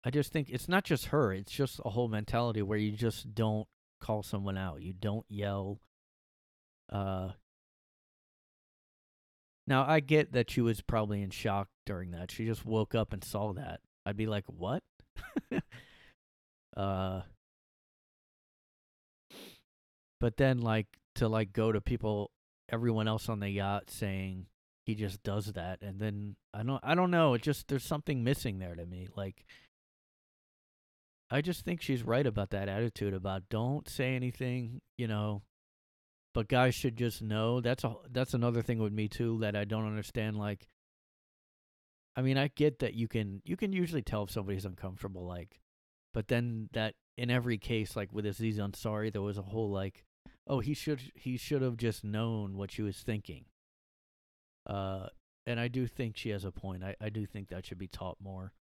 I 0.02 0.08
just 0.08 0.32
think 0.32 0.48
it's 0.48 0.70
not 0.70 0.84
just 0.84 1.06
her, 1.06 1.34
it's 1.34 1.52
just 1.52 1.82
a 1.84 1.90
whole 1.90 2.08
mentality 2.08 2.62
where 2.62 2.78
you 2.78 2.92
just 2.92 3.34
don't 3.34 3.68
call 4.00 4.22
someone 4.22 4.58
out. 4.58 4.82
You 4.82 4.92
don't 4.92 5.26
yell 5.28 5.80
uh 6.90 7.30
Now 9.66 9.86
I 9.86 10.00
get 10.00 10.32
that 10.32 10.50
she 10.50 10.60
was 10.60 10.80
probably 10.80 11.22
in 11.22 11.30
shock 11.30 11.68
during 11.86 12.10
that. 12.12 12.30
She 12.30 12.46
just 12.46 12.64
woke 12.64 12.94
up 12.94 13.12
and 13.12 13.24
saw 13.24 13.52
that. 13.54 13.80
I'd 14.06 14.16
be 14.16 14.26
like, 14.26 14.44
"What?" 14.46 14.82
uh 16.76 17.22
But 20.20 20.36
then 20.36 20.60
like 20.60 20.86
to 21.16 21.28
like 21.28 21.52
go 21.52 21.72
to 21.72 21.80
people 21.80 22.30
everyone 22.70 23.06
else 23.06 23.28
on 23.28 23.40
the 23.40 23.48
yacht 23.48 23.90
saying 23.90 24.46
he 24.86 24.94
just 24.94 25.22
does 25.22 25.52
that 25.52 25.80
and 25.82 26.00
then 26.00 26.36
I 26.52 26.62
don't 26.62 26.80
I 26.82 26.94
don't 26.94 27.10
know, 27.10 27.34
it 27.34 27.42
just 27.42 27.68
there's 27.68 27.84
something 27.84 28.24
missing 28.24 28.58
there 28.58 28.74
to 28.74 28.86
me. 28.86 29.08
Like 29.16 29.44
I 31.30 31.40
just 31.40 31.64
think 31.64 31.80
she's 31.82 32.02
right 32.02 32.26
about 32.26 32.50
that 32.50 32.68
attitude 32.68 33.14
about 33.14 33.48
don't 33.48 33.88
say 33.88 34.14
anything, 34.14 34.80
you 34.96 35.08
know. 35.08 35.42
But 36.34 36.48
guys 36.48 36.74
should 36.74 36.96
just 36.96 37.22
know. 37.22 37.60
That's 37.60 37.84
a 37.84 37.94
that's 38.10 38.34
another 38.34 38.62
thing 38.62 38.78
with 38.78 38.92
me 38.92 39.08
too 39.08 39.38
that 39.40 39.56
I 39.56 39.64
don't 39.64 39.86
understand 39.86 40.36
like 40.36 40.68
I 42.16 42.22
mean, 42.22 42.38
I 42.38 42.48
get 42.48 42.78
that 42.80 42.94
you 42.94 43.08
can 43.08 43.42
you 43.44 43.56
can 43.56 43.72
usually 43.72 44.02
tell 44.02 44.24
if 44.24 44.30
somebody's 44.30 44.64
uncomfortable 44.64 45.26
like 45.26 45.60
but 46.12 46.28
then 46.28 46.68
that 46.72 46.94
in 47.18 47.30
every 47.30 47.58
case 47.58 47.96
like 47.96 48.12
with 48.12 48.24
Aziz 48.24 48.58
Ansari 48.58 49.12
there 49.12 49.20
was 49.20 49.36
a 49.36 49.42
whole 49.42 49.70
like 49.70 50.04
oh 50.46 50.60
he 50.60 50.72
should 50.72 51.00
he 51.14 51.36
should 51.36 51.60
have 51.60 51.76
just 51.76 52.04
known 52.04 52.56
what 52.56 52.70
she 52.70 52.82
was 52.82 52.98
thinking. 52.98 53.44
Uh, 54.66 55.08
and 55.46 55.60
I 55.60 55.68
do 55.68 55.86
think 55.86 56.16
she 56.16 56.30
has 56.30 56.44
a 56.44 56.50
point. 56.50 56.82
I 56.82 56.94
I 57.00 57.10
do 57.10 57.26
think 57.26 57.48
that 57.48 57.66
should 57.66 57.78
be 57.78 57.88
taught 57.88 58.16
more. 58.22 58.52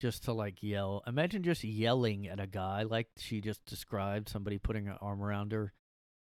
Just 0.00 0.24
to 0.24 0.32
like 0.32 0.62
yell. 0.62 1.02
Imagine 1.06 1.42
just 1.42 1.64
yelling 1.64 2.28
at 2.28 2.38
a 2.38 2.46
guy 2.46 2.84
like 2.84 3.08
she 3.16 3.40
just 3.40 3.64
described 3.66 4.28
somebody 4.28 4.58
putting 4.58 4.86
an 4.86 4.96
arm 5.00 5.22
around 5.22 5.52
her 5.52 5.72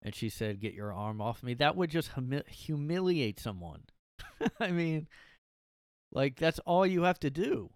and 0.02 0.14
she 0.14 0.28
said, 0.28 0.60
"Get 0.60 0.74
your 0.74 0.92
arm 0.92 1.20
off 1.20 1.42
me." 1.42 1.54
That 1.54 1.76
would 1.76 1.90
just 1.90 2.12
humi- 2.12 2.44
humiliate 2.48 3.40
someone. 3.40 3.82
I 4.60 4.70
mean, 4.70 5.08
like 6.12 6.38
that's 6.38 6.60
all 6.60 6.86
you 6.86 7.02
have 7.02 7.18
to 7.20 7.30
do. 7.30 7.70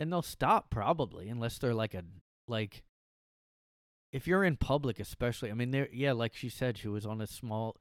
And 0.00 0.12
they'll 0.12 0.22
stop 0.22 0.70
probably 0.70 1.28
unless 1.28 1.58
they're 1.58 1.74
like 1.74 1.94
a 1.94 2.02
like 2.48 2.84
if 4.12 4.26
you're 4.26 4.44
in 4.44 4.56
public 4.56 4.98
especially. 5.00 5.50
I 5.50 5.54
mean, 5.54 5.70
there 5.70 5.88
yeah, 5.92 6.12
like 6.12 6.34
she 6.34 6.48
said 6.48 6.78
she 6.78 6.88
was 6.88 7.06
on 7.06 7.20
a 7.20 7.26
small 7.26 7.76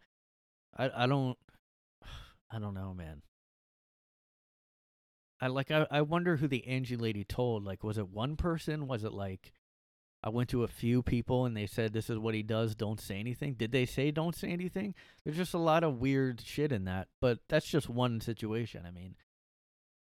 I 0.76 0.90
I 1.04 1.08
don't 1.08 1.38
I 2.52 2.60
don't 2.60 2.74
know, 2.74 2.94
man. 2.94 3.22
I 5.42 5.48
like 5.48 5.72
I 5.72 5.86
I 5.92 6.02
wonder 6.02 6.38
who 6.38 6.48
the 6.48 6.68
Angie 6.68 6.96
lady 6.96 7.24
told. 7.24 7.64
Like 7.64 7.84
was 7.84 7.98
it 7.98 8.10
one 8.10 8.36
person? 8.38 8.88
Was 8.88 9.04
it 9.04 9.14
like 9.14 9.52
I 10.24 10.30
went 10.30 10.50
to 10.50 10.64
a 10.64 10.68
few 10.68 11.04
people 11.04 11.46
and 11.46 11.56
they 11.56 11.68
said 11.68 11.94
this 11.94 12.10
is 12.10 12.18
what 12.18 12.34
he 12.34 12.42
does, 12.42 12.74
don't 12.74 13.00
say 13.00 13.20
anything. 13.20 13.54
Did 13.54 13.72
they 13.72 13.86
say 13.86 14.12
don't 14.12 14.36
say 14.36 14.50
anything? 14.50 14.96
There's 15.24 15.38
just 15.38 15.54
a 15.54 15.60
lot 15.60 15.84
of 15.84 16.00
weird 16.00 16.42
shit 16.44 16.72
in 16.72 16.86
that, 16.86 17.10
but 17.22 17.40
that's 17.48 17.68
just 17.68 17.90
one 17.90 18.22
situation. 18.22 18.86
I 18.88 18.92
mean, 18.92 19.16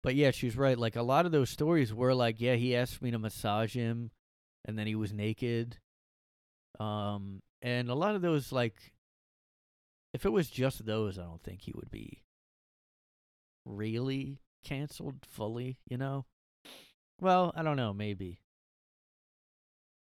but 0.02 0.14
yeah, 0.14 0.30
she's 0.30 0.56
right. 0.56 0.78
Like 0.78 0.96
a 0.96 1.02
lot 1.02 1.26
of 1.26 1.32
those 1.32 1.50
stories 1.50 1.92
were 1.92 2.14
like, 2.14 2.40
yeah, 2.40 2.54
he 2.54 2.76
asked 2.76 3.02
me 3.02 3.10
to 3.10 3.18
massage 3.18 3.74
him 3.74 4.10
and 4.64 4.78
then 4.78 4.86
he 4.86 4.94
was 4.94 5.12
naked. 5.12 5.78
Um 6.78 7.42
and 7.62 7.90
a 7.90 7.94
lot 7.94 8.14
of 8.14 8.22
those 8.22 8.52
like 8.52 8.76
if 10.12 10.24
it 10.24 10.30
was 10.30 10.48
just 10.48 10.86
those, 10.86 11.18
I 11.18 11.22
don't 11.22 11.42
think 11.42 11.62
he 11.62 11.72
would 11.74 11.90
be 11.90 12.22
really 13.64 14.38
canceled 14.64 15.26
fully, 15.28 15.78
you 15.88 15.96
know? 15.96 16.24
Well, 17.20 17.52
I 17.54 17.62
don't 17.62 17.76
know, 17.76 17.92
maybe. 17.92 18.40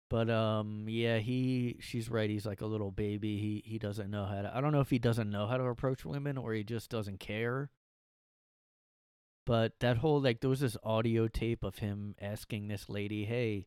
But 0.10 0.30
um 0.30 0.86
yeah, 0.89 1.20
he 1.20 1.78
she's 1.80 2.10
right, 2.10 2.30
he's 2.30 2.45
like 2.45 2.62
a 2.62 2.66
little 2.66 2.91
baby. 2.91 3.38
He 3.38 3.64
he 3.66 3.78
doesn't 3.78 4.10
know 4.10 4.26
how 4.26 4.41
to 4.41 4.52
I 4.56 4.60
don't 4.60 4.72
know 4.72 4.82
if 4.82 4.89
he 4.89 4.97
doesn't 5.00 5.30
know 5.30 5.45
how 5.45 5.58
to 5.58 5.66
approach 5.66 6.04
women 6.04 6.38
or 6.38 6.54
he 6.54 6.64
just 6.64 6.89
doesn't 6.89 7.20
care. 7.20 7.70
But 9.45 9.74
that 9.80 9.97
whole 9.97 10.20
like 10.22 10.41
there 10.41 10.50
was 10.50 10.60
this 10.62 10.78
audio 10.84 11.28
tape 11.28 11.64
of 11.64 11.80
him 11.80 12.16
asking 12.20 12.68
this 12.68 12.89
lady, 12.89 13.26
"Hey, 13.26 13.66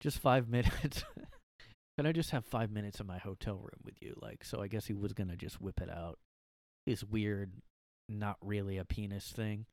just 0.00 0.18
5 0.18 0.48
minutes. 0.50 1.04
Can 1.98 2.06
I 2.06 2.12
just 2.12 2.30
have 2.30 2.44
5 2.46 2.70
minutes 2.70 3.00
in 3.00 3.06
my 3.06 3.18
hotel 3.18 3.56
room 3.56 3.80
with 3.84 4.02
you?" 4.02 4.14
Like 4.20 4.44
so 4.44 4.60
I 4.62 4.68
guess 4.68 4.86
he 4.86 4.94
was 4.94 5.12
going 5.14 5.28
to 5.28 5.36
just 5.36 5.60
whip 5.60 5.80
it 5.80 5.90
out. 5.90 6.18
This 6.86 7.04
weird 7.04 7.52
not 8.08 8.36
really 8.42 8.76
a 8.78 8.84
penis 8.84 9.30
thing. 9.30 9.66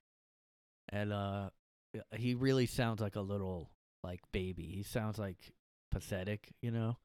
And 0.90 1.14
uh 1.14 1.50
he 2.16 2.34
really 2.36 2.66
sounds 2.66 3.02
like 3.02 3.16
a 3.16 3.22
little 3.22 3.72
like 4.04 4.22
baby. 4.32 4.72
He 4.74 4.84
sounds 4.84 5.18
like 5.18 5.54
pathetic, 5.92 6.54
you 6.62 6.72
know. 6.72 6.98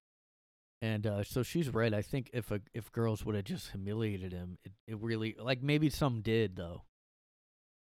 And 0.81 1.07
uh, 1.07 1.23
so 1.23 1.43
she's 1.45 1.71
right. 1.71 1.95
I 1.95 2.03
think 2.03 2.31
if 2.33 2.51
a, 2.51 2.61
if 2.75 2.91
girls 2.91 3.25
would 3.25 3.37
have 3.37 3.45
just 3.45 3.71
humiliated 3.71 4.33
him, 4.33 4.59
it, 4.65 4.73
it 4.89 4.99
really 5.01 5.37
like 5.39 5.63
maybe 5.63 5.89
some 5.91 6.23
did 6.23 6.57
though. 6.57 6.83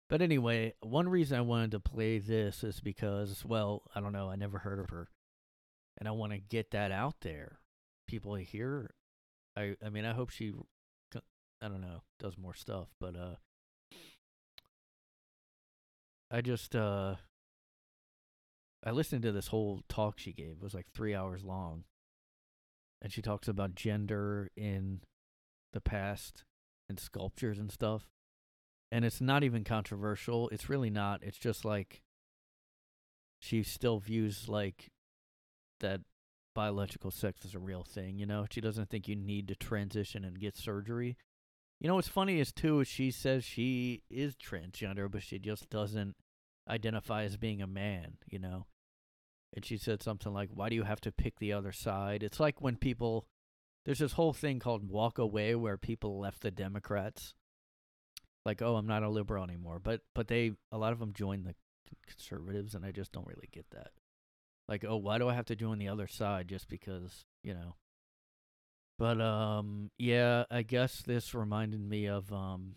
But 0.10 0.22
anyway, 0.22 0.74
one 0.80 1.10
reason 1.10 1.38
I 1.38 1.42
wanted 1.42 1.72
to 1.72 1.80
play 1.80 2.18
this 2.18 2.64
is 2.64 2.80
because 2.80 3.46
well, 3.46 3.84
I 3.94 4.00
don't 4.00 4.14
know, 4.14 4.30
I 4.30 4.36
never 4.36 4.58
heard 4.60 4.80
of 4.80 4.90
her, 4.90 5.10
and 5.98 6.08
I 6.08 6.12
want 6.12 6.32
to 6.32 6.40
get 6.40 6.72
that 6.72 6.92
out 6.92 7.22
there. 7.22 7.60
People 8.08 8.36
hear. 8.36 8.92
I 9.56 9.76
I 9.86 9.90
mean, 9.90 10.06
I 10.06 10.14
hope 10.14 10.32
she, 10.32 10.54
I 11.62 11.68
don't 11.68 11.82
know, 11.82 12.02
does 12.20 12.38
more 12.38 12.56
stuff. 12.56 12.88
But 13.00 13.16
uh, 13.16 13.36
I 16.30 16.42
just 16.42 16.76
uh. 16.76 17.16
I 18.86 18.92
listened 18.92 19.24
to 19.24 19.32
this 19.32 19.48
whole 19.48 19.82
talk 19.90 20.20
she 20.20 20.32
gave. 20.32 20.58
It 20.58 20.64
was 20.64 20.74
like 20.74 20.88
three 20.94 21.16
hours 21.16 21.44
long. 21.44 21.84
And 23.02 23.12
she 23.12 23.22
talks 23.22 23.48
about 23.48 23.76
gender 23.76 24.50
in 24.56 25.02
the 25.74 25.82
past 25.82 26.44
and 26.88 27.00
sculptures 27.00 27.60
and 27.60 27.72
stuff. 27.72 28.04
And 28.92 29.04
it's 29.04 29.20
not 29.20 29.44
even 29.44 29.64
controversial. 29.64 30.48
It's 30.50 30.70
really 30.70 30.90
not. 30.90 31.22
It's 31.24 31.38
just 31.38 31.66
like 31.66 32.02
she 33.40 33.64
still 33.64 34.00
views 34.00 34.48
like 34.48 34.92
that 35.80 36.02
biological 36.56 37.12
sex 37.12 37.46
is 37.46 37.54
a 37.54 37.60
real 37.60 37.84
thing, 37.84 38.18
you 38.18 38.26
know? 38.26 38.46
She 38.50 38.62
doesn't 38.62 38.90
think 38.90 39.08
you 39.08 39.16
need 39.16 39.48
to 39.50 39.56
transition 39.56 40.24
and 40.24 40.40
get 40.40 40.56
surgery. 40.56 41.18
You 41.80 41.88
know 41.88 41.96
what's 41.96 42.08
funny 42.08 42.40
is 42.40 42.52
too 42.52 42.84
she 42.84 43.12
says 43.12 43.44
she 43.44 44.02
is 44.10 44.36
transgender, 44.36 45.10
but 45.10 45.22
she 45.22 45.38
just 45.38 45.70
doesn't 45.70 46.16
identify 46.68 47.24
as 47.24 47.38
being 47.38 47.62
a 47.62 47.68
man, 47.68 48.18
you 48.28 48.40
know? 48.40 48.66
And 49.54 49.64
she 49.64 49.78
said 49.78 50.02
something 50.02 50.34
like, 50.34 50.50
Why 50.54 50.70
do 50.70 50.76
you 50.76 50.84
have 50.84 51.02
to 51.02 51.12
pick 51.12 51.40
the 51.40 51.54
other 51.54 51.72
side? 51.72 52.24
It's 52.24 52.40
like 52.40 52.62
when 52.62 52.76
people, 52.76 53.28
there's 53.86 54.00
this 54.00 54.14
whole 54.14 54.34
thing 54.34 54.60
called 54.60 54.90
walk 54.90 55.18
away 55.18 55.56
where 55.56 55.78
people 55.78 56.20
left 56.20 56.42
the 56.42 56.52
Democrats. 56.52 57.34
Like, 58.46 58.62
oh, 58.62 58.76
I'm 58.76 58.88
not 58.88 59.04
a 59.04 59.10
liberal 59.10 59.44
anymore. 59.44 59.80
But, 59.80 60.02
but 60.16 60.28
they, 60.28 60.54
a 60.72 60.78
lot 60.78 60.94
of 60.94 61.00
them 61.00 61.14
joined 61.14 61.46
the 61.46 61.56
conservatives, 62.08 62.76
and 62.76 62.86
I 62.86 62.92
just 62.92 63.12
don't 63.12 63.28
really 63.28 63.50
get 63.52 63.66
that. 63.72 63.92
Like, 64.68 64.86
oh, 64.88 64.98
why 64.98 65.18
do 65.18 65.28
I 65.28 65.34
have 65.34 65.46
to 65.46 65.56
join 65.56 65.80
the 65.80 65.90
other 65.90 66.08
side 66.08 66.48
just 66.48 66.68
because, 66.68 67.26
you 67.44 67.54
know? 67.54 67.76
But, 68.98 69.22
um, 69.22 69.92
yeah, 69.98 70.46
I 70.50 70.64
guess 70.64 71.02
this 71.02 71.36
reminded 71.36 71.82
me 71.82 72.08
of, 72.08 72.34
um, 72.34 72.76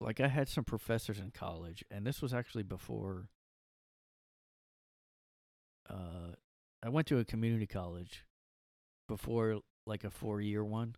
like 0.00 0.20
I 0.20 0.28
had 0.28 0.48
some 0.48 0.64
professors 0.64 1.18
in 1.18 1.30
college, 1.30 1.84
and 1.90 2.06
this 2.06 2.20
was 2.20 2.34
actually 2.34 2.64
before. 2.64 3.28
Uh, 5.88 6.34
I 6.82 6.88
went 6.88 7.06
to 7.08 7.18
a 7.18 7.24
community 7.24 7.66
college 7.66 8.24
before 9.08 9.60
like 9.86 10.04
a 10.04 10.10
four 10.10 10.40
year 10.40 10.64
one, 10.64 10.96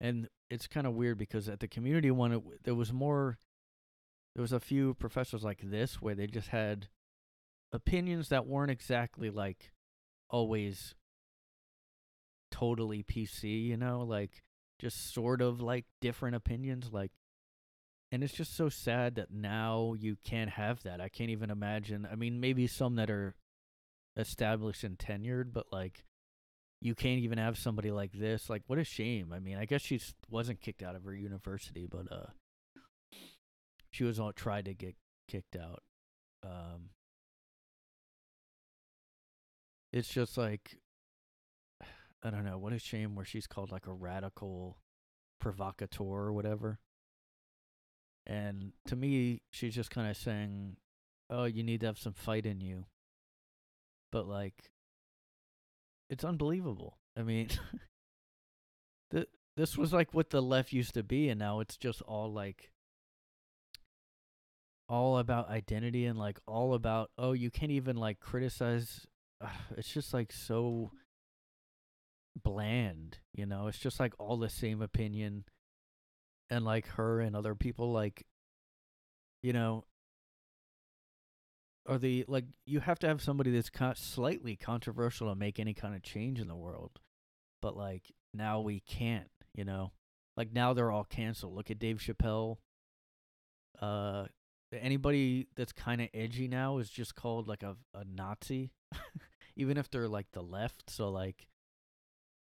and 0.00 0.28
it's 0.50 0.66
kind 0.66 0.86
of 0.86 0.94
weird 0.94 1.18
because 1.18 1.48
at 1.48 1.60
the 1.60 1.68
community 1.68 2.10
one, 2.10 2.32
it, 2.32 2.64
there 2.64 2.74
was 2.74 2.92
more. 2.92 3.38
There 4.34 4.42
was 4.42 4.52
a 4.52 4.60
few 4.60 4.94
professors 4.94 5.44
like 5.44 5.60
this 5.62 6.00
where 6.00 6.14
they 6.14 6.26
just 6.26 6.48
had 6.48 6.88
opinions 7.70 8.28
that 8.30 8.46
weren't 8.46 8.70
exactly 8.70 9.28
like 9.28 9.72
always 10.30 10.94
totally 12.62 13.02
PC, 13.02 13.64
you 13.64 13.76
know, 13.76 14.02
like 14.02 14.42
just 14.78 15.12
sort 15.12 15.40
of 15.40 15.60
like 15.60 15.84
different 16.00 16.36
opinions, 16.36 16.90
like 16.92 17.10
and 18.12 18.22
it's 18.22 18.34
just 18.34 18.56
so 18.56 18.68
sad 18.68 19.16
that 19.16 19.32
now 19.32 19.94
you 19.98 20.16
can't 20.24 20.50
have 20.50 20.82
that. 20.84 21.00
I 21.00 21.08
can't 21.08 21.30
even 21.30 21.50
imagine. 21.50 22.06
I 22.10 22.14
mean, 22.14 22.40
maybe 22.40 22.66
some 22.68 22.96
that 22.96 23.10
are 23.10 23.34
established 24.16 24.84
and 24.84 24.96
tenured, 24.96 25.52
but 25.52 25.66
like 25.72 26.04
you 26.80 26.94
can't 26.94 27.20
even 27.20 27.38
have 27.38 27.58
somebody 27.58 27.90
like 27.90 28.12
this. 28.12 28.48
Like 28.48 28.62
what 28.68 28.78
a 28.78 28.84
shame. 28.84 29.32
I 29.32 29.40
mean, 29.40 29.58
I 29.58 29.64
guess 29.64 29.82
she 29.82 30.00
wasn't 30.30 30.60
kicked 30.60 30.84
out 30.84 30.94
of 30.94 31.04
her 31.04 31.14
university, 31.14 31.88
but 31.90 32.12
uh 32.12 32.30
she 33.90 34.04
was 34.04 34.20
all 34.20 34.32
tried 34.32 34.66
to 34.66 34.74
get 34.74 34.94
kicked 35.26 35.56
out. 35.56 35.82
Um 36.44 36.90
It's 39.92 40.08
just 40.08 40.38
like 40.38 40.78
I 42.22 42.30
don't 42.30 42.44
know, 42.44 42.58
what 42.58 42.72
a 42.72 42.78
shame 42.78 43.14
where 43.14 43.24
she's 43.24 43.46
called 43.46 43.72
like 43.72 43.86
a 43.86 43.92
radical 43.92 44.78
provocateur 45.40 46.04
or 46.04 46.32
whatever. 46.32 46.78
And 48.24 48.72
to 48.86 48.94
me, 48.94 49.42
she's 49.50 49.74
just 49.74 49.90
kind 49.90 50.08
of 50.08 50.16
saying, 50.16 50.76
"Oh, 51.28 51.44
you 51.44 51.64
need 51.64 51.80
to 51.80 51.86
have 51.86 51.98
some 51.98 52.12
fight 52.12 52.46
in 52.46 52.60
you." 52.60 52.86
But 54.12 54.28
like, 54.28 54.70
it's 56.08 56.24
unbelievable. 56.24 56.98
I 57.16 57.22
mean, 57.22 57.48
th- 59.10 59.28
this 59.56 59.76
was 59.76 59.92
like 59.92 60.14
what 60.14 60.30
the 60.30 60.40
left 60.40 60.72
used 60.72 60.94
to 60.94 61.02
be, 61.02 61.28
and 61.28 61.40
now 61.40 61.58
it's 61.58 61.76
just 61.76 62.00
all 62.02 62.32
like, 62.32 62.70
all 64.88 65.18
about 65.18 65.50
identity 65.50 66.06
and 66.06 66.16
like 66.18 66.38
all 66.46 66.74
about 66.74 67.10
oh, 67.18 67.32
you 67.32 67.50
can't 67.50 67.72
even 67.72 67.96
like 67.96 68.20
criticize. 68.20 69.08
Uh, 69.40 69.48
it's 69.76 69.92
just 69.92 70.14
like 70.14 70.32
so 70.32 70.92
bland, 72.40 73.18
you 73.32 73.46
know. 73.46 73.66
It's 73.66 73.78
just 73.78 74.00
like 74.00 74.14
all 74.18 74.36
the 74.36 74.48
same 74.48 74.82
opinion 74.82 75.44
and 76.52 76.64
like 76.64 76.86
her 76.86 77.20
and 77.20 77.34
other 77.34 77.54
people 77.54 77.92
like 77.92 78.26
you 79.42 79.54
know 79.54 79.84
or 81.86 81.98
the 81.98 82.24
like 82.28 82.44
you 82.66 82.80
have 82.80 82.98
to 82.98 83.08
have 83.08 83.22
somebody 83.22 83.50
that's 83.50 83.70
con- 83.70 83.96
slightly 83.96 84.54
controversial 84.54 85.28
to 85.28 85.34
make 85.34 85.58
any 85.58 85.72
kind 85.72 85.94
of 85.94 86.02
change 86.02 86.38
in 86.38 86.48
the 86.48 86.54
world 86.54 87.00
but 87.62 87.76
like 87.76 88.12
now 88.34 88.60
we 88.60 88.80
can't 88.80 89.30
you 89.54 89.64
know 89.64 89.92
like 90.36 90.52
now 90.52 90.74
they're 90.74 90.90
all 90.90 91.04
canceled 91.04 91.54
look 91.54 91.70
at 91.70 91.78
dave 91.78 91.98
chappelle 91.98 92.58
uh 93.80 94.26
anybody 94.72 95.48
that's 95.56 95.72
kind 95.72 96.00
of 96.00 96.08
edgy 96.12 96.48
now 96.48 96.78
is 96.78 96.88
just 96.88 97.14
called 97.14 97.48
like 97.48 97.62
a, 97.62 97.76
a 97.94 98.04
nazi 98.04 98.70
even 99.56 99.76
if 99.76 99.90
they're 99.90 100.08
like 100.08 100.26
the 100.32 100.42
left 100.42 100.88
so 100.88 101.10
like 101.10 101.46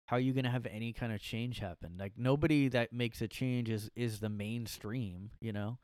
how 0.07 0.17
are 0.17 0.21
you 0.21 0.33
going 0.33 0.45
to 0.45 0.51
have 0.51 0.67
any 0.67 0.93
kind 0.93 1.13
of 1.13 1.21
change 1.21 1.61
happen? 1.61 1.97
Like 1.99 2.13
nobody 2.17 2.69
that 2.69 2.93
makes 2.93 3.23
a 3.23 3.29
change 3.29 3.71
is 3.71 3.91
is 3.97 4.21
the 4.21 4.29
mainstream, 4.29 5.31
you 5.41 5.53
know? 5.53 5.79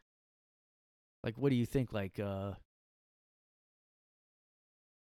Like 1.25 1.37
what 1.37 1.51
do 1.51 1.57
you 1.57 1.67
think 1.67 1.93
like 1.93 2.19
uh 2.19 2.53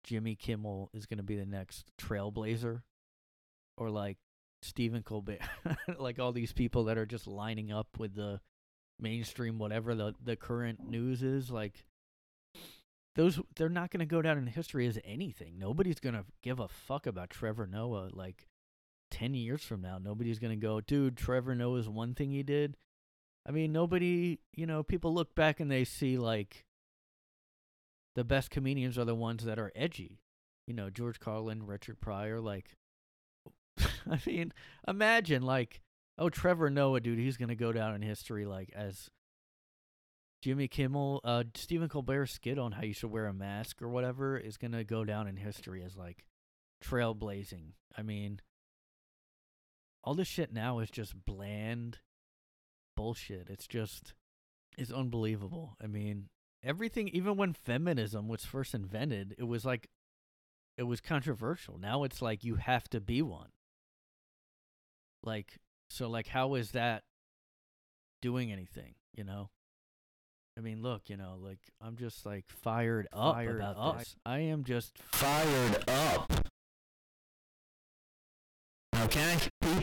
Jimmy 0.04 0.36
Kimmel 0.36 0.90
is 0.94 1.06
going 1.06 1.18
to 1.18 1.24
be 1.24 1.36
the 1.36 1.46
next 1.46 1.92
trailblazer 2.00 2.82
or 3.78 3.90
like 3.90 4.18
Stephen 4.62 5.04
Colbert, 5.04 5.40
like 6.00 6.18
all 6.20 6.32
these 6.32 6.54
people 6.54 6.86
that 6.86 6.98
are 6.98 7.06
just 7.06 7.28
lining 7.28 7.72
up 7.72 7.88
with 7.98 8.16
the 8.16 8.40
mainstream 9.00 9.60
whatever 9.60 9.94
the 9.94 10.16
the 10.24 10.36
current 10.36 10.90
news 10.90 11.22
is 11.22 11.52
like 11.52 11.86
those 13.16 13.40
they're 13.56 13.70
not 13.70 13.92
going 13.92 14.00
to 14.00 14.06
go 14.06 14.22
down 14.22 14.38
in 14.38 14.48
history 14.48 14.88
as 14.88 15.00
anything. 15.04 15.58
Nobody's 15.58 16.00
going 16.00 16.16
to 16.16 16.26
give 16.44 16.60
a 16.60 16.68
fuck 16.68 17.08
about 17.08 17.32
Trevor 17.32 17.68
Noah 17.68 18.10
like 18.14 18.47
10 19.12 19.34
years 19.34 19.64
from 19.64 19.82
now. 19.82 19.98
Nobody's 19.98 20.40
going 20.40 20.58
to 20.58 20.66
go, 20.66 20.82
"Dude, 20.82 21.18
Trevor 21.18 21.56
Noah's 21.56 21.90
one 21.90 22.14
thing 22.14 22.32
he 22.32 22.44
did." 22.44 22.78
I 23.48 23.52
mean, 23.52 23.72
nobody, 23.72 24.40
you 24.54 24.66
know, 24.66 24.84
people 24.84 25.14
look 25.14 25.34
back 25.34 25.60
and 25.60 25.72
they 25.72 25.86
see 25.86 26.18
like 26.18 26.66
the 28.16 28.26
best 28.26 28.50
comedians 28.50 28.98
are 28.98 29.06
the 29.06 29.16
ones 29.16 29.46
that 29.46 29.60
are 29.60 29.72
edgy. 29.76 30.20
You 30.66 30.74
know, 30.74 30.90
George 30.90 31.20
Carlin, 31.20 31.66
Richard 31.66 32.02
Pryor, 32.02 32.42
like 32.42 32.76
I 34.10 34.20
mean, 34.26 34.54
imagine 34.88 35.44
like, 35.44 35.82
oh, 36.18 36.30
Trevor 36.30 36.70
Noah, 36.70 37.00
dude, 37.00 37.20
he's 37.20 37.38
gonna 37.38 37.56
go 37.56 37.72
down 37.72 37.96
in 37.96 38.02
history 38.02 38.46
like 38.46 38.72
as 38.76 39.10
Jimmy 40.42 40.68
Kimmel, 40.68 41.22
uh, 41.24 41.44
Stephen 41.56 41.90
Colbert's 41.90 42.34
skit 42.34 42.60
on 42.60 42.74
how 42.74 42.84
you 42.84 42.94
should 42.94 43.12
wear 43.12 43.28
a 43.28 43.34
mask 43.34 43.82
or 43.82 43.90
whatever 43.90 44.38
is 44.38 44.58
gonna 44.58 44.84
go 44.84 45.06
down 45.06 45.28
in 45.28 45.38
history 45.38 45.84
as 45.84 45.96
like 45.96 46.26
trailblazing. 46.84 47.74
I 47.98 48.02
mean, 48.02 48.42
all 50.08 50.14
this 50.14 50.28
shit 50.30 50.54
now 50.54 50.80
is 50.80 50.90
just 50.90 51.26
bland 51.26 51.98
bullshit. 52.96 53.50
It's 53.50 53.68
just, 53.68 54.14
it's 54.78 54.90
unbelievable. 54.90 55.76
I 55.84 55.88
mean, 55.88 56.30
everything, 56.64 57.10
even 57.10 57.36
when 57.36 57.52
feminism 57.52 58.30
was 58.30 58.46
first 58.46 58.74
invented, 58.74 59.36
it 59.38 59.44
was 59.44 59.66
like, 59.66 59.90
it 60.78 60.84
was 60.84 61.02
controversial. 61.02 61.78
Now 61.78 62.06
it's 62.06 62.22
like 62.22 62.46
you 62.46 62.56
have 62.56 62.88
to 62.92 63.02
be 63.02 63.22
one. 63.22 63.50
Like, 65.24 65.58
so, 65.90 66.10
like, 66.10 66.28
how 66.28 66.56
is 66.56 66.72
that 66.72 67.04
doing 68.22 68.50
anything, 68.50 68.96
you 69.14 69.26
know? 69.26 69.50
I 70.58 70.62
mean, 70.62 70.82
look, 70.82 71.10
you 71.10 71.18
know, 71.18 71.36
like, 71.42 71.60
I'm 71.82 71.98
just 71.98 72.26
like 72.26 72.46
fired 72.48 73.10
up 73.12 73.36
Fired 73.36 73.58
about 73.58 73.76
up. 73.78 74.00
this. 74.00 74.16
I 74.26 74.40
am 74.40 74.64
just 74.64 74.98
fired 75.00 75.84
up. 75.90 76.32
Okay, 79.02 79.36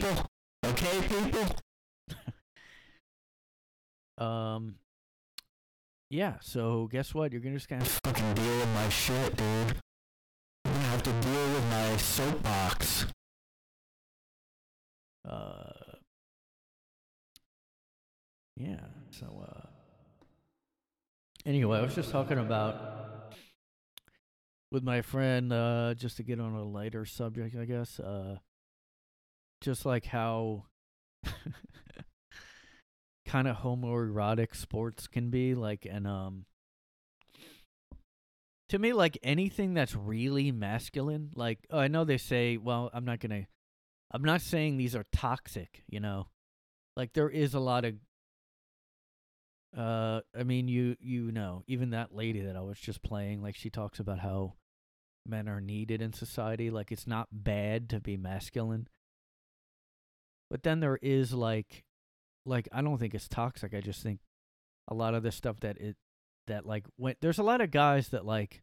people? 0.05 0.27
Okay, 0.67 1.01
people? 1.09 1.47
Um. 4.17 4.77
Yeah. 6.09 6.35
So 6.41 6.89
guess 6.93 7.13
what? 7.13 7.33
You're 7.33 7.41
gonna 7.41 7.57
just 7.57 7.69
kind 7.69 7.83
of. 7.83 7.89
Fucking 8.05 8.35
deal 8.35 8.59
with 8.59 8.69
my 8.73 8.89
shit, 8.89 9.37
dude. 9.37 9.75
I'm 10.65 10.73
gonna 10.73 10.85
have 10.85 11.03
to 11.03 11.11
deal 11.11 11.53
with 11.53 11.69
my 11.69 11.97
soapbox. 11.97 13.07
Uh. 15.29 15.73
Yeah. 18.57 18.87
So. 19.11 19.45
Uh. 19.49 19.67
Anyway, 21.45 21.77
I 21.77 21.83
was 21.83 21.97
just 21.97 22.13
talking 22.13 22.39
about 22.39 23.35
with 24.71 24.85
my 24.85 25.03
friend, 25.03 25.53
uh, 25.53 25.95
just 25.95 26.19
to 26.19 26.23
get 26.23 26.39
on 26.39 26.53
a 26.53 26.63
lighter 26.63 27.05
subject, 27.05 27.57
I 27.57 27.65
guess. 27.65 27.99
Uh. 27.99 28.37
Just 29.65 29.87
like 29.87 30.05
how. 30.05 30.67
kind 33.27 33.49
of 33.49 33.57
homoerotic 33.57 34.55
sports 34.55 35.07
can 35.07 35.31
be 35.31 35.55
like 35.55 35.87
and 35.91 36.07
um 36.07 36.45
to 38.69 38.79
me 38.79 38.93
like 38.93 39.19
anything 39.23 39.75
that's 39.75 39.95
really 39.95 40.53
masculine 40.53 41.31
like 41.35 41.67
oh, 41.71 41.79
i 41.79 41.89
know 41.89 42.05
they 42.05 42.19
say 42.19 42.57
well 42.59 42.91
i'm 42.93 43.05
not 43.05 43.21
gonna 43.21 43.47
i'm 44.13 44.23
not 44.23 44.41
saying 44.41 44.77
these 44.77 44.95
are 44.95 45.07
toxic 45.13 45.83
you 45.89 45.99
know 45.99 46.29
like 46.97 47.13
there 47.15 47.31
is 47.31 47.55
a 47.55 47.61
lot 47.61 47.85
of 47.85 47.95
uh 49.77 50.21
i 50.39 50.43
mean 50.43 50.69
you 50.69 50.95
you 51.01 51.33
know 51.33 51.65
even 51.67 51.91
that 51.91 52.15
lady 52.15 52.43
that 52.43 52.57
i 52.57 52.61
was 52.61 52.79
just 52.79 53.03
playing 53.03 53.43
like 53.43 53.57
she 53.57 53.71
talks 53.71 53.99
about 53.99 54.21
how 54.21 54.53
men 55.27 55.49
are 55.49 55.61
needed 55.61 56.03
in 56.03 56.13
society 56.13 56.71
like 56.71 56.93
it's 56.93 57.07
not 57.07 57.27
bad 57.33 57.89
to 57.89 57.99
be 57.99 58.17
masculine 58.17 58.87
but 60.51 60.63
then 60.63 60.81
there 60.81 60.99
is 61.03 61.33
like 61.33 61.85
like 62.47 62.69
I 62.73 62.83
don't 62.83 62.99
think 62.99 63.15
it's 63.15 63.29
toxic. 63.29 63.75
I 63.75 63.81
just 63.81 64.03
think 64.03 64.21
a 64.89 64.95
lot 64.95 65.15
of 65.15 65.23
the 65.23 65.33
stuff 65.33 65.61
that 65.61 65.79
it 65.79 65.97
that 66.47 66.67
like 66.67 66.85
when 66.97 67.15
there's 67.21 67.39
a 67.39 67.43
lot 67.43 67.61
of 67.61 67.71
guys 67.71 68.09
that 68.09 68.25
like 68.27 68.63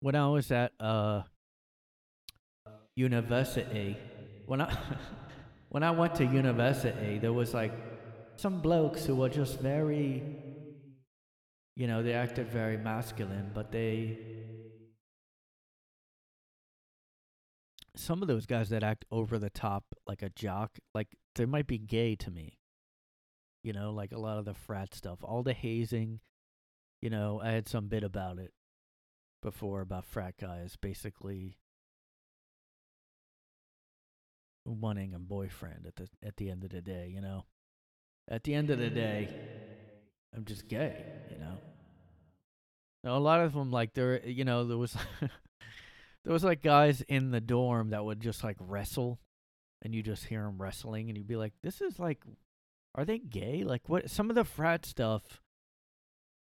when 0.00 0.14
I 0.14 0.28
was 0.28 0.50
at 0.50 0.72
uh 0.78 1.22
university 2.96 3.96
when 4.46 4.60
I 4.60 4.76
when 5.70 5.82
I 5.82 5.90
went 5.90 6.16
to 6.16 6.24
university 6.24 7.18
there 7.18 7.32
was 7.32 7.54
like 7.54 7.72
some 8.36 8.60
blokes 8.60 9.04
who 9.06 9.14
were 9.14 9.28
just 9.28 9.60
very 9.60 10.22
you 11.76 11.86
know 11.86 12.02
they 12.02 12.12
acted 12.12 12.48
very 12.48 12.76
masculine 12.76 13.50
but 13.54 13.72
they 13.72 14.18
some 17.96 18.22
of 18.22 18.28
those 18.28 18.46
guys 18.46 18.68
that 18.70 18.82
act 18.82 19.04
over 19.10 19.38
the 19.38 19.50
top 19.50 19.84
like 20.06 20.22
a 20.22 20.30
jock, 20.30 20.78
like 20.94 21.16
they 21.34 21.46
might 21.46 21.66
be 21.66 21.78
gay 21.78 22.16
to 22.16 22.30
me. 22.30 22.58
You 23.62 23.72
know, 23.72 23.92
like 23.92 24.12
a 24.12 24.18
lot 24.18 24.38
of 24.38 24.44
the 24.44 24.54
frat 24.54 24.94
stuff, 24.94 25.18
all 25.22 25.42
the 25.42 25.52
hazing. 25.52 26.20
You 27.02 27.10
know, 27.10 27.40
I 27.42 27.50
had 27.50 27.68
some 27.68 27.88
bit 27.88 28.04
about 28.04 28.38
it 28.38 28.52
before 29.42 29.80
about 29.80 30.04
frat 30.04 30.34
guys 30.38 30.76
basically 30.80 31.56
wanting 34.64 35.14
a 35.14 35.18
boyfriend 35.18 35.86
at 35.86 35.96
the 35.96 36.08
at 36.22 36.36
the 36.36 36.50
end 36.50 36.64
of 36.64 36.70
the 36.70 36.80
day, 36.80 37.10
you 37.12 37.20
know. 37.20 37.44
At 38.28 38.44
the 38.44 38.54
end 38.54 38.70
of 38.70 38.78
the 38.78 38.90
day, 38.90 39.28
I'm 40.34 40.44
just 40.44 40.68
gay, 40.68 41.04
you 41.30 41.38
know. 41.38 41.58
Now, 43.02 43.16
a 43.16 43.18
lot 43.18 43.40
of 43.40 43.54
them 43.54 43.70
like 43.70 43.94
there, 43.94 44.24
you 44.26 44.44
know, 44.44 44.64
there 44.64 44.78
was 44.78 44.96
there 46.24 46.32
was 46.32 46.44
like 46.44 46.62
guys 46.62 47.02
in 47.02 47.30
the 47.30 47.40
dorm 47.40 47.90
that 47.90 48.04
would 48.04 48.20
just 48.20 48.44
like 48.44 48.56
wrestle 48.60 49.18
and 49.82 49.94
you 49.94 50.02
just 50.02 50.26
hear 50.26 50.42
them 50.42 50.60
wrestling 50.60 51.08
and 51.08 51.16
you'd 51.16 51.26
be 51.26 51.36
like 51.36 51.54
this 51.62 51.80
is 51.80 51.98
like 51.98 52.22
are 52.94 53.04
they 53.04 53.18
gay? 53.18 53.62
Like 53.64 53.88
what 53.88 54.10
some 54.10 54.30
of 54.30 54.36
the 54.36 54.44
frat 54.44 54.84
stuff 54.84 55.40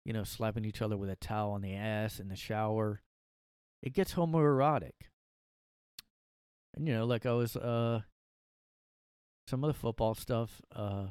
you 0.06 0.14
know 0.14 0.24
slapping 0.24 0.66
each 0.66 0.82
other 0.82 0.98
with 0.98 1.10
a 1.10 1.16
towel 1.16 1.52
on 1.52 1.62
the 1.62 1.74
ass 1.74 2.20
in 2.20 2.28
the 2.28 2.36
shower. 2.36 3.02
It 3.82 3.94
gets 3.94 4.14
homoerotic. 4.14 4.92
And 6.76 6.88
you 6.88 6.94
know 6.94 7.06
like 7.06 7.26
i 7.26 7.32
was 7.32 7.56
uh 7.56 8.02
some 9.48 9.64
of 9.64 9.68
the 9.68 9.80
football 9.80 10.16
stuff 10.16 10.62
uh 10.76 11.08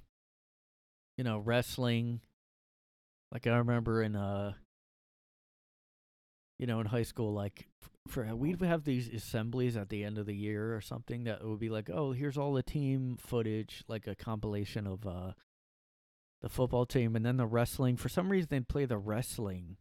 you 1.16 1.24
know 1.24 1.38
wrestling. 1.38 2.20
Like 3.32 3.46
i 3.46 3.56
remember 3.56 4.02
in 4.02 4.14
uh 4.16 4.52
you 6.58 6.66
know 6.66 6.80
in 6.80 6.86
high 6.86 7.02
school 7.02 7.32
like 7.32 7.66
for 8.08 8.24
we'd 8.34 8.60
have 8.62 8.84
these 8.84 9.08
assemblies 9.08 9.76
at 9.76 9.88
the 9.88 10.04
end 10.04 10.18
of 10.18 10.26
the 10.26 10.34
year 10.34 10.74
or 10.74 10.80
something 10.80 11.24
that 11.24 11.44
would 11.44 11.60
be 11.60 11.68
like, 11.68 11.88
oh, 11.88 12.12
here's 12.12 12.36
all 12.36 12.52
the 12.52 12.62
team 12.62 13.16
footage, 13.18 13.84
like 13.88 14.06
a 14.06 14.14
compilation 14.14 14.86
of 14.86 15.06
uh 15.06 15.32
the 16.40 16.48
football 16.48 16.84
team 16.84 17.14
and 17.14 17.24
then 17.24 17.36
the 17.36 17.46
wrestling. 17.46 17.96
For 17.96 18.08
some 18.08 18.30
reason 18.30 18.48
they'd 18.50 18.68
play 18.68 18.84
the 18.84 18.98
wrestling 18.98 19.76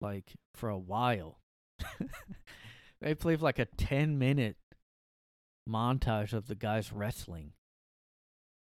like 0.00 0.34
for 0.54 0.68
a 0.68 0.78
while. 0.78 1.40
they 3.00 3.14
played 3.14 3.40
like 3.40 3.58
a 3.58 3.64
ten 3.64 4.18
minute 4.18 4.56
montage 5.68 6.32
of 6.32 6.46
the 6.46 6.54
guys 6.54 6.92
wrestling. 6.92 7.52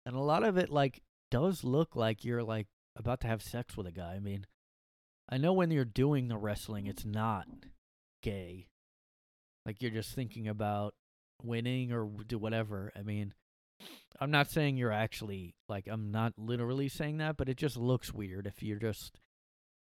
And 0.07 0.17
a 0.17 0.21
lot 0.21 0.45
of 0.45 0.57
it 0.57 0.71
like 0.71 1.03
does 1.31 1.63
look 1.63 1.95
like 1.95 2.25
you're 2.25 2.43
like 2.43 2.69
about 2.97 3.21
to 3.21 3.27
have 3.27 3.43
sex 3.43 3.77
with 3.77 3.87
a 3.87 3.93
guy. 3.93 4.15
I 4.15 4.21
mean, 4.21 4.47
I 5.29 5.37
know 5.37 5.53
when 5.53 5.71
you're 5.71 5.85
doing 5.85 6.29
the 6.29 6.39
wrestling 6.39 6.87
it's 6.87 7.05
not 7.05 7.47
gay. 8.27 8.67
Like 9.65 9.81
you're 9.81 9.93
just 9.93 10.15
thinking 10.15 10.49
about 10.49 10.95
winning 11.45 11.93
or 11.93 12.09
do 12.27 12.39
whatever. 12.39 12.93
I 12.97 13.03
mean, 13.03 13.35
I'm 14.21 14.33
not 14.33 14.51
saying 14.51 14.77
you're 14.77 14.93
actually 14.93 15.55
like 15.69 15.87
I'm 15.89 16.11
not 16.11 16.33
literally 16.37 16.89
saying 16.89 17.19
that, 17.19 17.37
but 17.37 17.49
it 17.49 17.57
just 17.57 17.77
looks 17.77 18.13
weird 18.13 18.47
if 18.47 18.63
you're 18.63 18.79
just 18.79 19.21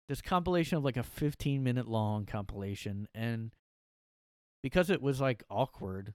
this 0.08 0.22
compilation 0.22 0.78
of 0.78 0.84
like 0.84 0.96
a 0.96 1.02
15 1.02 1.62
minute 1.62 1.88
long 1.88 2.24
compilation 2.24 3.08
and 3.14 3.50
because 4.62 4.90
it 4.90 5.02
was 5.02 5.20
like 5.20 5.42
awkward, 5.50 6.14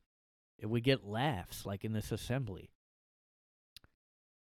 it 0.58 0.68
would 0.68 0.84
get 0.84 1.06
laughs 1.06 1.66
like 1.66 1.84
in 1.84 1.92
this 1.94 2.12
assembly. 2.12 2.72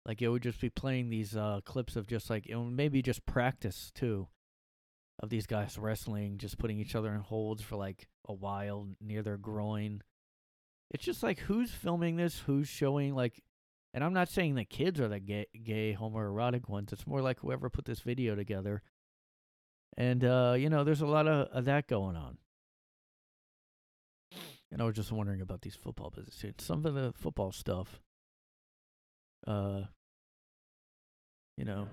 Like 0.05 0.21
it 0.21 0.27
would 0.29 0.43
just 0.43 0.59
be 0.59 0.69
playing 0.69 1.09
these 1.09 1.37
uh 1.37 1.61
clips 1.63 1.95
of 1.95 2.07
just 2.07 2.29
like 2.29 2.47
it 2.47 2.55
would 2.55 2.73
maybe 2.73 3.01
just 3.01 3.25
practice 3.25 3.91
too 3.95 4.27
of 5.21 5.29
these 5.29 5.45
guys 5.45 5.77
wrestling, 5.77 6.37
just 6.37 6.57
putting 6.57 6.79
each 6.79 6.95
other 6.95 7.13
in 7.13 7.21
holds 7.21 7.61
for 7.61 7.75
like 7.75 8.07
a 8.27 8.33
while 8.33 8.87
near 8.99 9.21
their 9.21 9.37
groin. 9.37 10.01
It's 10.89 11.05
just 11.05 11.23
like 11.23 11.39
who's 11.39 11.71
filming 11.71 12.17
this, 12.17 12.39
who's 12.39 12.67
showing 12.67 13.15
like, 13.15 13.41
and 13.93 14.03
I'm 14.03 14.13
not 14.13 14.29
saying 14.29 14.55
the 14.55 14.65
kids 14.65 14.99
are 14.99 15.07
the 15.07 15.19
gay, 15.19 15.45
gay 15.63 15.95
homoerotic 15.99 16.67
ones. 16.67 16.91
It's 16.91 17.07
more 17.07 17.21
like 17.21 17.39
whoever 17.39 17.69
put 17.69 17.85
this 17.85 17.99
video 17.99 18.35
together. 18.35 18.81
And 19.97 20.23
uh, 20.23 20.55
you 20.57 20.69
know, 20.69 20.83
there's 20.83 21.01
a 21.01 21.07
lot 21.07 21.27
of, 21.27 21.47
of 21.49 21.65
that 21.65 21.87
going 21.87 22.15
on. 22.15 22.37
And 24.71 24.81
I 24.81 24.85
was 24.85 24.95
just 24.95 25.11
wondering 25.11 25.41
about 25.41 25.61
these 25.61 25.75
football 25.75 26.09
positions. 26.09 26.63
Some 26.63 26.85
of 26.85 26.93
the 26.93 27.13
football 27.15 27.51
stuff. 27.51 28.01
Uh, 29.45 29.81
you 31.57 31.65
know, 31.65 31.87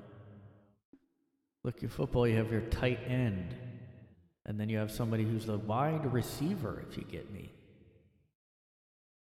look 1.64 1.82
at 1.82 1.90
football. 1.90 2.26
You 2.26 2.36
have 2.36 2.50
your 2.50 2.62
tight 2.62 3.00
end, 3.06 3.54
and 4.46 4.58
then 4.58 4.68
you 4.68 4.78
have 4.78 4.90
somebody 4.90 5.24
who's 5.24 5.46
the 5.46 5.58
wide 5.58 6.12
receiver. 6.12 6.84
If 6.88 6.96
you 6.96 7.04
get 7.04 7.32
me. 7.32 7.52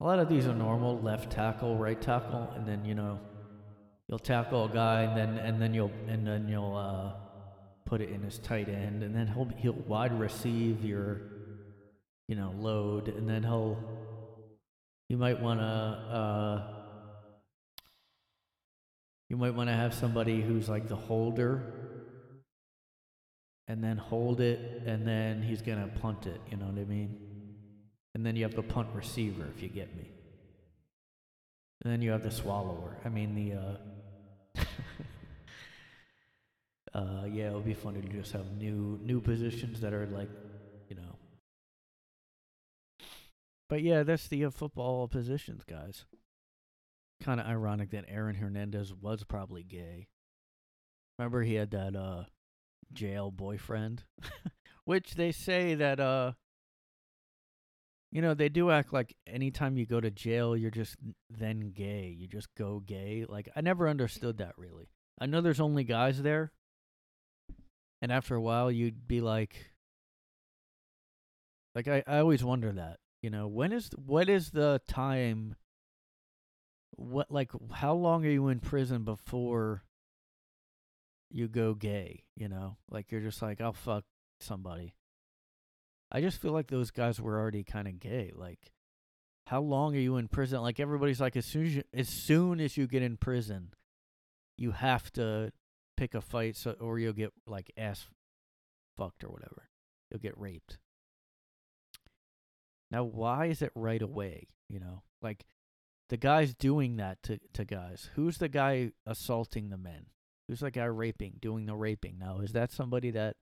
A 0.01 0.05
lot 0.05 0.19
of 0.19 0.29
these 0.29 0.47
are 0.47 0.55
normal 0.55 1.01
left 1.01 1.31
tackle, 1.31 1.77
right 1.77 2.01
tackle, 2.01 2.53
and 2.57 2.67
then 2.67 2.85
you 2.85 2.95
know, 2.95 3.21
you'll 4.09 4.19
tackle 4.19 4.65
a 4.65 4.69
guy, 4.69 5.03
and 5.03 5.17
then 5.17 5.39
and 5.39 5.63
then 5.63 5.75
you'll 5.75 5.93
and 6.09 6.27
then 6.27 6.49
you'll 6.49 6.77
uh, 6.77 7.13
put 7.85 8.01
it 8.01 8.11
in 8.11 8.23
his 8.23 8.39
tight 8.39 8.69
end, 8.69 9.03
and 9.03 9.15
then 9.15 9.27
he'll 9.29 9.49
he'll 9.59 9.85
wide 9.87 10.19
receive 10.19 10.85
your, 10.85 11.21
you 12.27 12.35
know, 12.35 12.53
load, 12.59 13.09
and 13.09 13.29
then 13.29 13.43
he'll, 13.43 13.79
you 15.09 15.19
might 15.19 15.41
want 15.41 15.61
to, 15.61 15.65
uh, 15.65 16.63
you 19.29 19.37
might 19.37 19.55
want 19.55 19.69
to 19.69 19.75
have 19.75 19.93
somebody 19.95 20.41
who's 20.41 20.69
like 20.69 20.89
the 20.89 20.97
holder, 20.97 21.63
and 23.69 23.83
then 23.83 23.97
hold 23.97 24.41
it, 24.41 24.83
and 24.87 25.07
then 25.07 25.43
he's 25.43 25.63
gonna 25.63 25.89
punt 26.01 26.27
it. 26.27 26.41
You 26.51 26.57
know 26.57 26.67
what 26.67 26.79
I 26.79 26.85
mean? 26.85 27.19
And 28.15 28.27
then 28.27 28.37
you 28.37 28.43
have 28.43 28.55
the 28.55 28.63
punt 28.63 28.89
receiver, 28.95 29.47
if 29.55 29.63
you 29.63 29.69
get 29.69 29.97
me. 29.97 30.11
And 31.83 31.93
then 31.93 32.03
you 32.03 32.11
have 32.11 32.23
the 32.23 32.31
swallower. 32.31 32.97
I 33.05 33.09
mean 33.09 33.35
the. 33.35 33.55
Uh, 33.59 34.65
uh, 36.99 37.25
yeah, 37.25 37.49
it 37.49 37.55
would 37.55 37.65
be 37.65 37.75
funny 37.75 38.01
to 38.01 38.09
just 38.09 38.33
have 38.33 38.53
new 38.57 39.01
new 39.03 39.21
positions 39.21 39.81
that 39.81 39.93
are 39.93 40.07
like, 40.07 40.29
you 40.89 40.97
know. 40.97 41.17
But 43.69 43.83
yeah, 43.83 44.03
that's 44.03 44.29
the 44.29 44.45
uh, 44.45 44.51
football 44.51 45.09
positions, 45.09 45.65
guys. 45.65 46.05
Kind 47.23 47.41
of 47.41 47.47
ironic 47.47 47.91
that 47.93 48.05
Aaron 48.09 48.37
Hernandez 48.37 48.93
was 48.93 49.25
probably 49.25 49.63
gay. 49.63 50.09
Remember, 51.19 51.43
he 51.43 51.55
had 51.55 51.71
that 51.71 51.97
uh, 51.97 52.25
jail 52.93 53.31
boyfriend, 53.31 54.05
which 54.85 55.15
they 55.15 55.33
say 55.33 55.75
that 55.75 56.01
uh, 56.01 56.33
you 58.13 58.21
know, 58.21 58.35
they 58.35 58.51
do 58.51 58.71
act 58.71 58.93
like 58.93 59.17
anytime 59.27 59.79
you 59.79 59.87
go 59.87 59.99
to 59.99 60.11
jail, 60.11 60.55
you're 60.55 60.71
just 60.71 60.97
then 61.31 61.73
gay. 61.75 62.15
You 62.17 62.29
just 62.29 62.55
go 62.55 62.83
gay. 62.85 63.25
Like 63.27 63.49
I 63.57 63.63
never 63.63 63.89
understood 63.89 64.39
that 64.39 64.53
really. 64.59 64.91
I 65.19 65.25
know 65.27 65.41
there's 65.41 65.61
only 65.61 65.83
guys 65.83 66.21
there, 66.21 66.53
and 68.03 68.13
after 68.13 68.35
a 68.35 68.41
while, 68.41 68.71
you'd 68.71 69.09
be 69.09 69.23
like, 69.23 69.73
like 71.75 71.89
I, 71.89 72.03
I 72.07 72.19
always 72.19 72.45
wonder 72.45 72.71
that. 72.73 72.99
You 73.23 73.31
know, 73.31 73.49
when 73.49 73.73
is 73.73 73.89
what 73.97 74.29
is 74.29 74.51
the 74.51 74.83
time? 74.87 75.57
What 76.97 77.31
like 77.31 77.51
how 77.73 77.95
long 77.95 78.27
are 78.27 78.31
you 78.31 78.49
in 78.49 78.61
prison 78.61 79.05
before 79.05 79.85
you 81.33 81.49
go 81.49 81.75
gay? 81.75 82.25
You 82.37 82.49
know, 82.49 82.77
like 82.91 83.11
you're 83.11 83.21
just 83.21 83.43
like 83.43 83.61
I'll 83.61 83.73
fuck 83.73 84.05
somebody. 84.41 84.95
I 86.11 86.21
just 86.21 86.41
feel 86.41 86.53
like 86.53 86.69
those 86.69 86.91
guys 86.91 87.21
were 87.21 87.39
already 87.39 87.65
kind 87.65 87.89
of 87.89 87.99
gay. 87.99 88.33
Like, 88.35 88.73
how 89.47 89.63
long 89.63 89.97
are 89.97 90.01
you 90.01 90.19
in 90.19 90.29
prison? 90.29 90.61
Like 90.61 90.79
everybody's 90.79 91.21
like, 91.21 91.37
as 91.37 91.47
soon 91.47 91.67
as 91.67 91.75
you, 91.77 91.83
as 91.95 92.09
soon 92.09 92.61
as 92.61 92.77
you 92.77 92.87
get 92.87 93.03
in 93.03 93.17
prison, 93.17 93.73
you 94.59 94.73
have 94.73 95.11
to 95.15 95.53
pick 95.97 96.15
a 96.15 96.21
fight, 96.21 96.57
so 96.57 96.73
or 96.73 96.99
you'll 96.99 97.15
get 97.15 97.33
like 97.47 97.73
ass 97.77 98.07
fucked 98.97 99.25
or 99.25 99.31
whatever. 99.31 99.69
You'll 100.11 100.21
get 100.21 100.39
raped. 100.39 100.79
Now, 102.91 103.05
why 103.05 103.47
is 103.47 103.63
it 103.63 103.73
right 103.75 104.03
away? 104.03 104.49
You 104.69 104.81
know, 104.81 105.03
like 105.23 105.47
the 106.11 106.19
guy's 106.19 106.53
doing 106.53 106.97
that 106.97 107.23
to 107.23 107.39
to 107.55 107.65
guys. 107.65 108.11
Who's 108.17 108.37
the 108.37 108.51
guy 108.51 108.93
assaulting 109.07 109.71
the 109.71 109.79
men? 109.79 110.07
Who's 110.49 110.61
the 110.61 110.71
guy 110.71 110.85
raping, 110.85 111.39
doing 111.41 111.67
the 111.67 111.75
raping? 111.75 112.19
Now, 112.19 112.41
is 112.41 112.53
that 112.53 112.73
somebody 112.73 113.11
that 113.13 113.37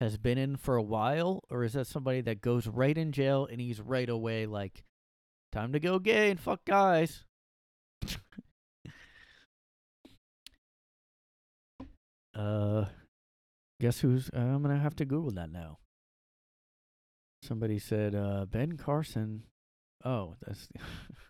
has 0.00 0.16
been 0.16 0.38
in 0.38 0.56
for 0.56 0.76
a 0.76 0.82
while, 0.82 1.42
or 1.50 1.64
is 1.64 1.72
that 1.72 1.86
somebody 1.86 2.20
that 2.22 2.40
goes 2.40 2.66
right 2.66 2.96
in 2.96 3.12
jail 3.12 3.46
and 3.50 3.60
he's 3.60 3.80
right 3.80 4.08
away 4.08 4.46
like, 4.46 4.84
time 5.52 5.72
to 5.72 5.80
go 5.80 5.98
gay 5.98 6.30
and 6.30 6.38
fuck 6.38 6.64
guys? 6.64 7.24
uh, 12.34 12.84
guess 13.80 14.00
who's? 14.00 14.30
Uh, 14.34 14.38
I'm 14.38 14.62
gonna 14.62 14.78
have 14.78 14.96
to 14.96 15.04
Google 15.04 15.32
that 15.32 15.50
now. 15.50 15.78
Somebody 17.42 17.78
said 17.78 18.14
uh, 18.14 18.46
Ben 18.46 18.76
Carson. 18.76 19.44
Oh, 20.04 20.36
that's. 20.46 20.68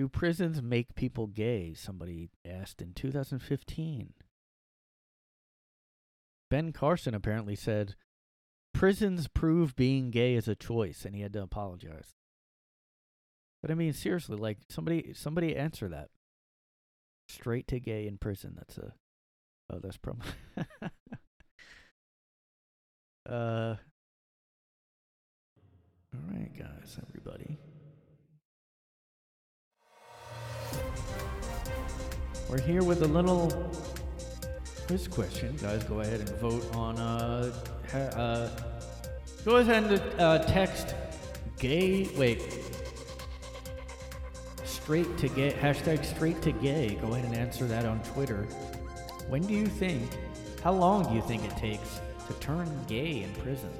Do 0.00 0.08
prisons 0.08 0.62
make 0.62 0.94
people 0.94 1.26
gay? 1.26 1.74
Somebody 1.74 2.30
asked 2.42 2.80
in 2.80 2.94
2015. 2.94 4.14
Ben 6.48 6.72
Carson 6.72 7.14
apparently 7.14 7.54
said, 7.54 7.96
Prisons 8.72 9.28
prove 9.28 9.76
being 9.76 10.10
gay 10.10 10.36
is 10.36 10.48
a 10.48 10.54
choice, 10.54 11.04
and 11.04 11.14
he 11.14 11.20
had 11.20 11.34
to 11.34 11.42
apologize. 11.42 12.14
But 13.60 13.70
I 13.70 13.74
mean, 13.74 13.92
seriously, 13.92 14.38
like 14.38 14.60
somebody, 14.70 15.12
somebody 15.12 15.54
answer 15.54 15.86
that. 15.90 16.08
Straight 17.28 17.68
to 17.68 17.78
gay 17.78 18.06
in 18.06 18.16
prison. 18.16 18.54
That's 18.56 18.78
a. 18.78 18.94
Oh, 19.68 19.80
that's 19.82 19.98
probably. 19.98 20.30
uh. 23.28 23.74
All 26.14 26.20
right, 26.32 26.58
guys, 26.58 26.98
everybody. 27.06 27.58
We're 32.50 32.60
here 32.62 32.82
with 32.82 33.02
a 33.02 33.06
little 33.06 33.48
quiz 34.88 35.06
question. 35.06 35.56
Guys, 35.62 35.84
go 35.84 36.00
ahead 36.00 36.18
and 36.18 36.28
vote 36.40 36.68
on. 36.74 36.98
Uh, 36.98 37.52
ha- 37.92 38.18
uh, 38.20 38.50
go 39.44 39.58
ahead 39.58 39.84
and 39.84 40.20
uh, 40.20 40.38
text 40.46 40.96
gay. 41.60 42.08
Wait. 42.16 42.42
Straight 44.64 45.16
to 45.18 45.28
gay. 45.28 45.52
Hashtag 45.52 46.04
straight 46.04 46.42
to 46.42 46.50
gay. 46.50 46.98
Go 47.00 47.12
ahead 47.14 47.24
and 47.24 47.36
answer 47.36 47.66
that 47.66 47.86
on 47.86 48.02
Twitter. 48.02 48.48
When 49.28 49.42
do 49.42 49.54
you 49.54 49.66
think? 49.66 50.10
How 50.64 50.72
long 50.72 51.04
do 51.04 51.14
you 51.14 51.22
think 51.22 51.44
it 51.44 51.56
takes 51.56 52.00
to 52.26 52.34
turn 52.40 52.68
gay 52.88 53.22
in 53.22 53.32
prison? 53.44 53.70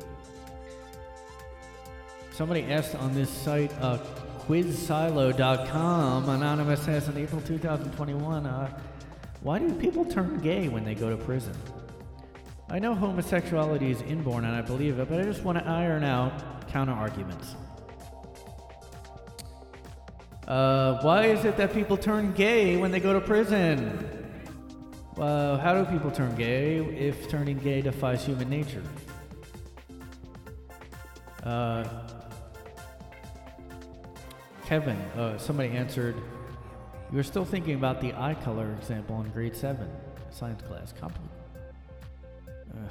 Somebody 2.30 2.62
asked 2.70 2.94
on 2.94 3.16
this 3.16 3.30
site, 3.30 3.72
uh, 3.80 3.98
quizsilo.com, 4.50 6.28
anonymous 6.28 6.82
says 6.82 7.06
in 7.06 7.16
April 7.16 7.40
2021, 7.42 8.46
uh, 8.46 8.80
why 9.42 9.60
do 9.60 9.72
people 9.74 10.04
turn 10.04 10.40
gay 10.40 10.66
when 10.66 10.84
they 10.84 10.96
go 10.96 11.08
to 11.08 11.16
prison? 11.16 11.54
I 12.68 12.80
know 12.80 12.92
homosexuality 12.92 13.92
is 13.92 14.02
inborn 14.02 14.44
and 14.44 14.56
I 14.56 14.60
believe 14.60 14.98
it, 14.98 15.08
but 15.08 15.20
I 15.20 15.22
just 15.22 15.44
want 15.44 15.58
to 15.58 15.64
iron 15.64 16.02
out 16.02 16.66
counter 16.66 16.90
arguments. 16.90 17.54
Uh, 20.48 21.00
why 21.02 21.26
is 21.26 21.44
it 21.44 21.56
that 21.56 21.72
people 21.72 21.96
turn 21.96 22.32
gay 22.32 22.76
when 22.76 22.90
they 22.90 22.98
go 22.98 23.12
to 23.12 23.20
prison? 23.20 24.04
Well, 25.14 25.58
how 25.58 25.80
do 25.80 25.88
people 25.88 26.10
turn 26.10 26.34
gay 26.34 26.78
if 26.78 27.28
turning 27.28 27.58
gay 27.58 27.82
defies 27.82 28.26
human 28.26 28.50
nature? 28.50 28.82
Uh, 31.44 31.84
Kevin, 34.70 34.98
uh, 35.18 35.36
somebody 35.36 35.70
answered, 35.70 36.14
you 37.10 37.16
were 37.16 37.24
still 37.24 37.44
thinking 37.44 37.74
about 37.74 38.00
the 38.00 38.14
eye 38.14 38.34
color 38.34 38.72
example 38.78 39.20
in 39.20 39.28
grade 39.30 39.56
7 39.56 39.90
science 40.30 40.62
class. 40.62 40.92
Compl- 40.92 41.18
Ugh. 42.72 42.90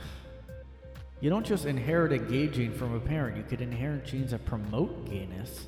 You 1.21 1.30
don't 1.30 1.45
just 1.45 1.65
inherit 1.65 2.11
a 2.11 2.17
gay 2.17 2.47
gene 2.47 2.73
from 2.73 2.95
a 2.95 2.99
parent, 2.99 3.38
you 3.38 3.43
could 3.43 3.61
inherit 3.61 4.03
genes 4.03 4.32
that 4.32 4.43
promote 4.43 5.09
gayness. 5.09 5.67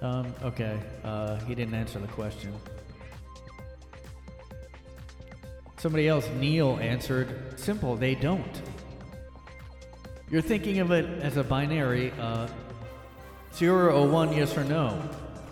Um, 0.00 0.32
okay, 0.44 0.78
uh, 1.02 1.38
he 1.40 1.56
didn't 1.56 1.74
answer 1.74 1.98
the 1.98 2.06
question. 2.06 2.54
Somebody 5.78 6.06
else, 6.06 6.28
Neil, 6.38 6.78
answered, 6.80 7.58
simple, 7.58 7.96
they 7.96 8.14
don't. 8.14 8.62
You're 10.30 10.40
thinking 10.40 10.78
of 10.78 10.92
it 10.92 11.04
as 11.20 11.36
a 11.36 11.42
binary, 11.42 12.12
uh, 12.12 12.46
zero 13.54 14.02
or 14.02 14.08
one, 14.08 14.32
yes 14.32 14.56
or 14.56 14.64
no. 14.64 15.00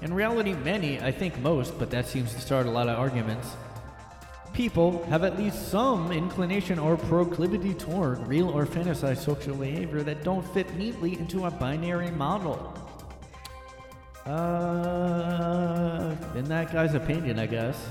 In 0.02 0.14
reality, 0.14 0.54
many, 0.54 1.00
I 1.00 1.12
think 1.12 1.38
most, 1.38 1.78
but 1.78 1.90
that 1.90 2.06
seems 2.06 2.32
to 2.34 2.40
start 2.40 2.66
a 2.66 2.70
lot 2.70 2.88
of 2.88 2.98
arguments, 2.98 3.48
people 4.52 5.04
have 5.04 5.24
at 5.24 5.38
least 5.38 5.68
some 5.68 6.10
inclination 6.10 6.78
or 6.78 6.96
proclivity 6.96 7.74
toward 7.74 8.26
real 8.26 8.48
or 8.50 8.66
fantasized 8.66 9.18
social 9.18 9.54
behavior 9.54 10.02
that 10.02 10.24
don't 10.24 10.46
fit 10.54 10.74
neatly 10.74 11.18
into 11.18 11.44
a 11.44 11.50
binary 11.50 12.10
model. 12.10 12.74
Uh, 14.26 16.14
in 16.34 16.44
that 16.44 16.72
guy's 16.72 16.94
opinion, 16.94 17.38
I 17.38 17.46
guess. 17.46 17.88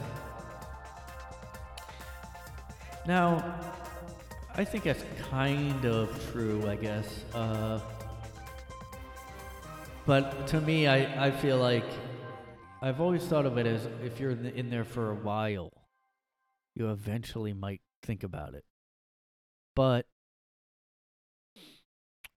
Now, 3.07 3.55
I 4.55 4.63
think 4.63 4.83
that's 4.83 5.03
kind 5.29 5.85
of 5.85 6.31
true, 6.31 6.67
I 6.67 6.75
guess. 6.75 7.23
Uh, 7.33 7.79
but 10.09 10.47
to 10.47 10.59
me, 10.59 10.87
I, 10.87 11.27
I 11.27 11.29
feel 11.29 11.59
like 11.59 11.85
I've 12.81 12.99
always 12.99 13.23
thought 13.23 13.45
of 13.45 13.59
it 13.59 13.67
as 13.67 13.87
if 14.03 14.19
you're 14.19 14.31
in, 14.31 14.41
the, 14.41 14.55
in 14.55 14.71
there 14.71 14.83
for 14.83 15.11
a 15.11 15.13
while, 15.13 15.71
you 16.73 16.89
eventually 16.89 17.53
might 17.53 17.81
think 18.01 18.23
about 18.23 18.55
it. 18.55 18.65
But 19.75 20.07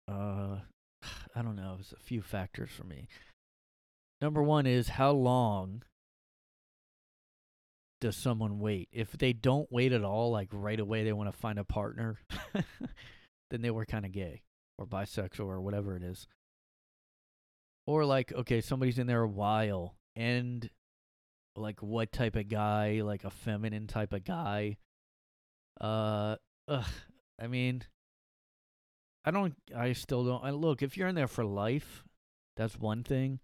uh, 0.05 0.57
I 1.33 1.41
don't 1.41 1.55
know. 1.55 1.77
It's 1.79 1.93
a 1.93 1.99
few 2.03 2.21
factors 2.21 2.71
for 2.75 2.83
me. 2.83 3.07
Number 4.19 4.43
one 4.43 4.65
is 4.65 4.89
how 4.89 5.11
long 5.11 5.83
does 8.01 8.17
someone 8.17 8.59
wait? 8.59 8.89
If 8.91 9.13
they 9.13 9.31
don't 9.31 9.71
wait 9.71 9.93
at 9.93 10.03
all, 10.03 10.29
like 10.29 10.49
right 10.51 10.77
away, 10.77 11.05
they 11.05 11.13
want 11.13 11.31
to 11.31 11.39
find 11.39 11.57
a 11.57 11.63
partner, 11.63 12.19
then 13.49 13.61
they 13.61 13.71
were 13.71 13.85
kind 13.85 14.05
of 14.05 14.11
gay 14.11 14.41
or 14.77 14.85
bisexual 14.85 15.45
or 15.45 15.61
whatever 15.61 15.95
it 15.95 16.03
is. 16.03 16.27
Or 17.91 18.05
like, 18.05 18.31
okay, 18.31 18.61
somebody's 18.61 18.99
in 18.99 19.07
there 19.07 19.21
a 19.21 19.27
while 19.27 19.97
and 20.15 20.69
like 21.57 21.83
what 21.83 22.13
type 22.13 22.37
of 22.37 22.47
guy, 22.47 23.01
like 23.03 23.25
a 23.25 23.29
feminine 23.29 23.85
type 23.85 24.13
of 24.13 24.23
guy. 24.23 24.77
Uh, 25.81 26.37
ugh, 26.69 26.87
I 27.37 27.47
mean, 27.47 27.83
I 29.25 29.31
don't, 29.31 29.55
I 29.75 29.91
still 29.91 30.23
don't. 30.23 30.41
I 30.41 30.51
look, 30.51 30.81
if 30.81 30.95
you're 30.95 31.09
in 31.09 31.15
there 31.15 31.27
for 31.27 31.43
life, 31.43 32.05
that's 32.55 32.79
one 32.79 33.03
thing. 33.03 33.41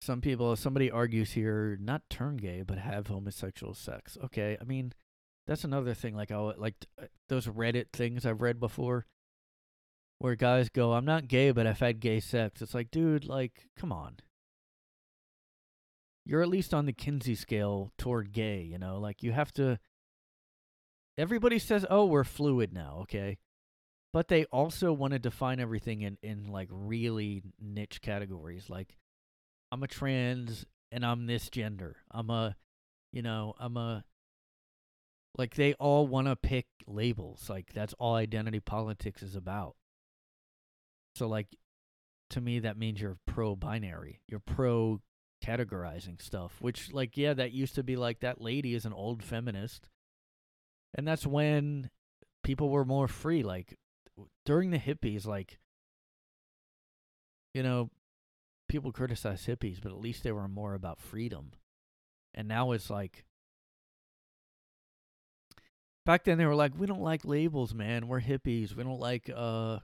Some 0.00 0.22
people, 0.22 0.56
somebody 0.56 0.90
argues 0.90 1.32
here, 1.32 1.76
not 1.78 2.08
turn 2.08 2.38
gay, 2.38 2.62
but 2.62 2.78
have 2.78 3.08
homosexual 3.08 3.74
sex. 3.74 4.16
Okay, 4.24 4.56
I 4.58 4.64
mean, 4.64 4.94
that's 5.46 5.64
another 5.64 5.92
thing. 5.92 6.16
Like, 6.16 6.30
I 6.30 6.38
like 6.38 6.76
uh, 6.98 7.08
those 7.28 7.46
Reddit 7.46 7.92
things 7.92 8.24
I've 8.24 8.40
read 8.40 8.58
before, 8.58 9.04
where 10.18 10.34
guys 10.36 10.68
go, 10.68 10.92
"I'm 10.92 11.04
not 11.04 11.28
gay, 11.28 11.50
but 11.50 11.66
I've 11.66 11.80
had 11.80 12.00
gay 12.00 12.20
sex." 12.20 12.62
It's 12.62 12.74
like, 12.74 12.90
dude, 12.90 13.24
like, 13.26 13.68
come 13.76 13.92
on. 13.92 14.16
You're 16.24 16.42
at 16.42 16.48
least 16.48 16.72
on 16.72 16.86
the 16.86 16.92
Kinsey 16.92 17.34
scale 17.34 17.92
toward 17.98 18.32
gay, 18.32 18.62
you 18.62 18.78
know? 18.78 18.98
Like, 18.98 19.22
you 19.22 19.32
have 19.32 19.52
to. 19.54 19.78
Everybody 21.18 21.58
says, 21.58 21.86
"Oh, 21.90 22.06
we're 22.06 22.24
fluid 22.24 22.72
now," 22.72 22.98
okay, 23.02 23.38
but 24.12 24.28
they 24.28 24.44
also 24.46 24.92
want 24.92 25.12
to 25.12 25.18
define 25.18 25.60
everything 25.60 26.02
in 26.02 26.18
in 26.22 26.50
like 26.50 26.68
really 26.70 27.42
niche 27.60 28.00
categories, 28.00 28.70
like 28.70 28.96
I'm 29.74 29.82
a 29.82 29.88
trans 29.88 30.64
and 30.92 31.04
I'm 31.04 31.26
this 31.26 31.50
gender. 31.50 31.96
I'm 32.12 32.30
a, 32.30 32.54
you 33.12 33.22
know, 33.22 33.54
I'm 33.58 33.76
a. 33.76 34.04
Like 35.36 35.56
they 35.56 35.74
all 35.74 36.06
want 36.06 36.28
to 36.28 36.36
pick 36.36 36.66
labels. 36.86 37.50
Like 37.50 37.72
that's 37.72 37.92
all 37.94 38.14
identity 38.14 38.60
politics 38.60 39.20
is 39.20 39.34
about. 39.34 39.74
So 41.14 41.28
like, 41.28 41.48
to 42.30 42.40
me, 42.40 42.60
that 42.60 42.78
means 42.78 43.00
you're 43.00 43.18
pro-binary. 43.26 44.20
You're 44.28 44.40
pro 44.40 45.00
categorizing 45.44 46.20
stuff. 46.20 46.56
Which 46.60 46.92
like, 46.92 47.16
yeah, 47.16 47.34
that 47.34 47.52
used 47.52 47.74
to 47.76 47.82
be 47.82 47.96
like 47.96 48.20
that 48.20 48.40
lady 48.40 48.74
is 48.74 48.84
an 48.84 48.92
old 48.92 49.22
feminist, 49.22 49.88
and 50.94 51.06
that's 51.06 51.26
when 51.26 51.90
people 52.42 52.70
were 52.70 52.84
more 52.84 53.08
free. 53.08 53.42
Like 53.42 53.78
during 54.44 54.70
the 54.70 54.78
hippies, 54.78 55.26
like 55.26 55.58
you 57.52 57.62
know, 57.62 57.90
people 58.68 58.90
criticize 58.92 59.46
hippies, 59.46 59.80
but 59.80 59.92
at 59.92 60.00
least 60.00 60.24
they 60.24 60.32
were 60.32 60.48
more 60.48 60.74
about 60.74 61.00
freedom. 61.00 61.52
And 62.34 62.48
now 62.48 62.72
it's 62.72 62.90
like 62.90 63.24
back 66.04 66.24
then 66.24 66.38
they 66.38 66.46
were 66.46 66.56
like, 66.56 66.72
we 66.76 66.86
don't 66.86 67.02
like 67.02 67.24
labels, 67.24 67.72
man. 67.72 68.08
We're 68.08 68.20
hippies. 68.20 68.74
We 68.74 68.82
don't 68.82 69.00
like 69.00 69.30
uh 69.34 69.78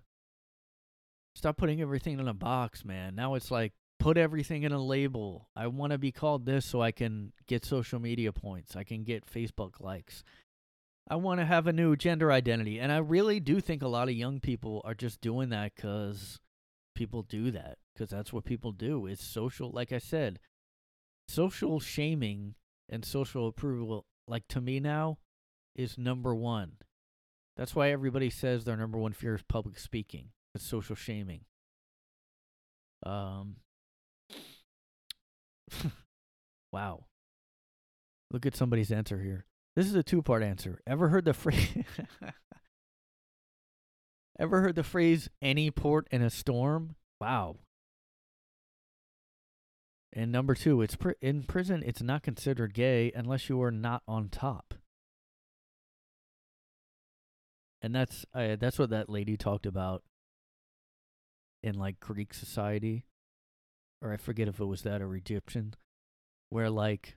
stop 1.41 1.57
putting 1.57 1.81
everything 1.81 2.21
in 2.21 2.29
a 2.29 2.35
box, 2.35 2.85
man. 2.85 3.15
Now 3.15 3.35
it's 3.35 3.51
like 3.51 3.73
put 3.99 4.19
everything 4.19 4.63
in 4.63 4.73
a 4.73 4.83
label. 4.83 5.49
I 5.57 5.69
want 5.69 5.93
to 5.93 5.99
be 5.99 6.13
called 6.13 6.45
this 6.45 6.67
so 6.67 6.83
I 6.83 6.93
can 6.93 7.33
get 7.49 7.65
social 7.65 7.99
media 7.99 8.31
points. 8.31 8.77
I 8.77 8.85
can 8.85 9.05
get 9.05 9.25
Facebook 9.25 9.81
likes. 9.81 10.23
I 11.09 11.17
want 11.17 11.41
to 11.41 11.47
have 11.47 11.67
a 11.67 11.73
new 11.73 11.97
gender 11.97 12.31
identity. 12.31 12.79
And 12.79 12.93
I 12.93 12.99
really 12.99 13.41
do 13.41 13.61
think 13.63 13.81
a 13.81 13.89
lot 13.89 14.11
of 14.11 14.15
young 14.15 14.39
people 14.39 14.83
are 14.85 14.95
just 14.95 15.23
doing 15.23 15.49
that 15.49 15.75
cuz 15.75 16.41
people 16.95 17.23
do 17.23 17.51
that 17.53 17.79
because 17.95 18.11
that's 18.11 18.35
what 18.35 18.45
people 18.45 18.73
do. 18.73 19.07
It's 19.07 19.25
social, 19.25 19.71
like 19.71 19.93
I 19.93 19.99
said, 19.99 20.41
social 21.27 21.81
shaming 21.81 22.55
and 22.87 23.03
social 23.03 23.49
approval, 23.49 24.05
like 24.29 24.47
to 24.49 24.61
me 24.61 24.79
now, 24.79 25.17
is 25.75 25.97
number 25.97 26.35
one. 26.35 26.73
That's 27.57 27.75
why 27.75 27.91
everybody 27.91 28.29
says 28.29 28.65
their 28.65 28.77
number 28.77 28.99
one 28.99 29.15
fear 29.15 29.35
is 29.35 29.43
public 29.43 29.79
speaking. 29.79 30.33
It's 30.55 30.65
social 30.65 30.97
shaming. 30.97 31.41
Um. 33.05 33.57
wow. 36.73 37.05
Look 38.31 38.47
at 38.47 38.57
somebody's 38.57 38.93
answer 38.93 39.21
here. 39.21 39.47
This 39.77 39.87
is 39.87 39.95
a 39.95 40.03
two-part 40.03 40.43
answer. 40.43 40.81
Ever 40.87 41.09
heard 41.09 41.25
the 41.25 41.33
phrase? 41.33 41.69
Ever 44.39 44.61
heard 44.63 44.75
the 44.75 44.83
phrase 44.83 45.29
"any 45.41 45.71
port 45.71 46.09
in 46.11 46.23
a 46.23 46.31
storm"? 46.31 46.97
Wow. 47.21 47.57
And 50.13 50.33
number 50.33 50.55
two, 50.55 50.83
it's 50.83 50.97
pr- 50.97 51.11
in 51.21 51.45
prison. 51.45 51.83
It's 51.87 52.03
not 52.03 52.23
considered 52.23 52.75
gay 52.75 53.13
unless 53.15 53.49
you 53.49 53.63
are 53.63 53.71
not 53.71 54.03
on 54.09 54.29
top. 54.29 54.75
And 57.81 57.95
that's 57.95 58.27
uh, 58.35 58.57
that's 58.57 58.79
what 58.79 58.91
that 58.91 59.09
lady 59.09 59.37
talked 59.37 59.67
about 59.67 60.03
in 61.63 61.75
like 61.75 62.01
Greek 62.01 62.35
society, 62.35 63.05
or 64.03 64.13
I 64.13 64.17
forget 64.17 64.49
if 64.49 64.61
it 64.61 64.65
was 64.65 64.83
that 64.83 65.03
or 65.03 65.15
Egyptian, 65.15 65.75
where 66.49 66.71
like 66.71 67.17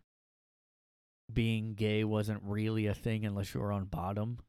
being 1.31 1.73
gay 1.73 2.03
wasn't 2.03 2.41
really 2.43 2.87
a 2.87 2.93
thing 2.93 3.25
unless 3.25 3.53
you 3.53 3.61
were 3.61 3.71
on 3.71 3.85
bottom. 3.85 4.39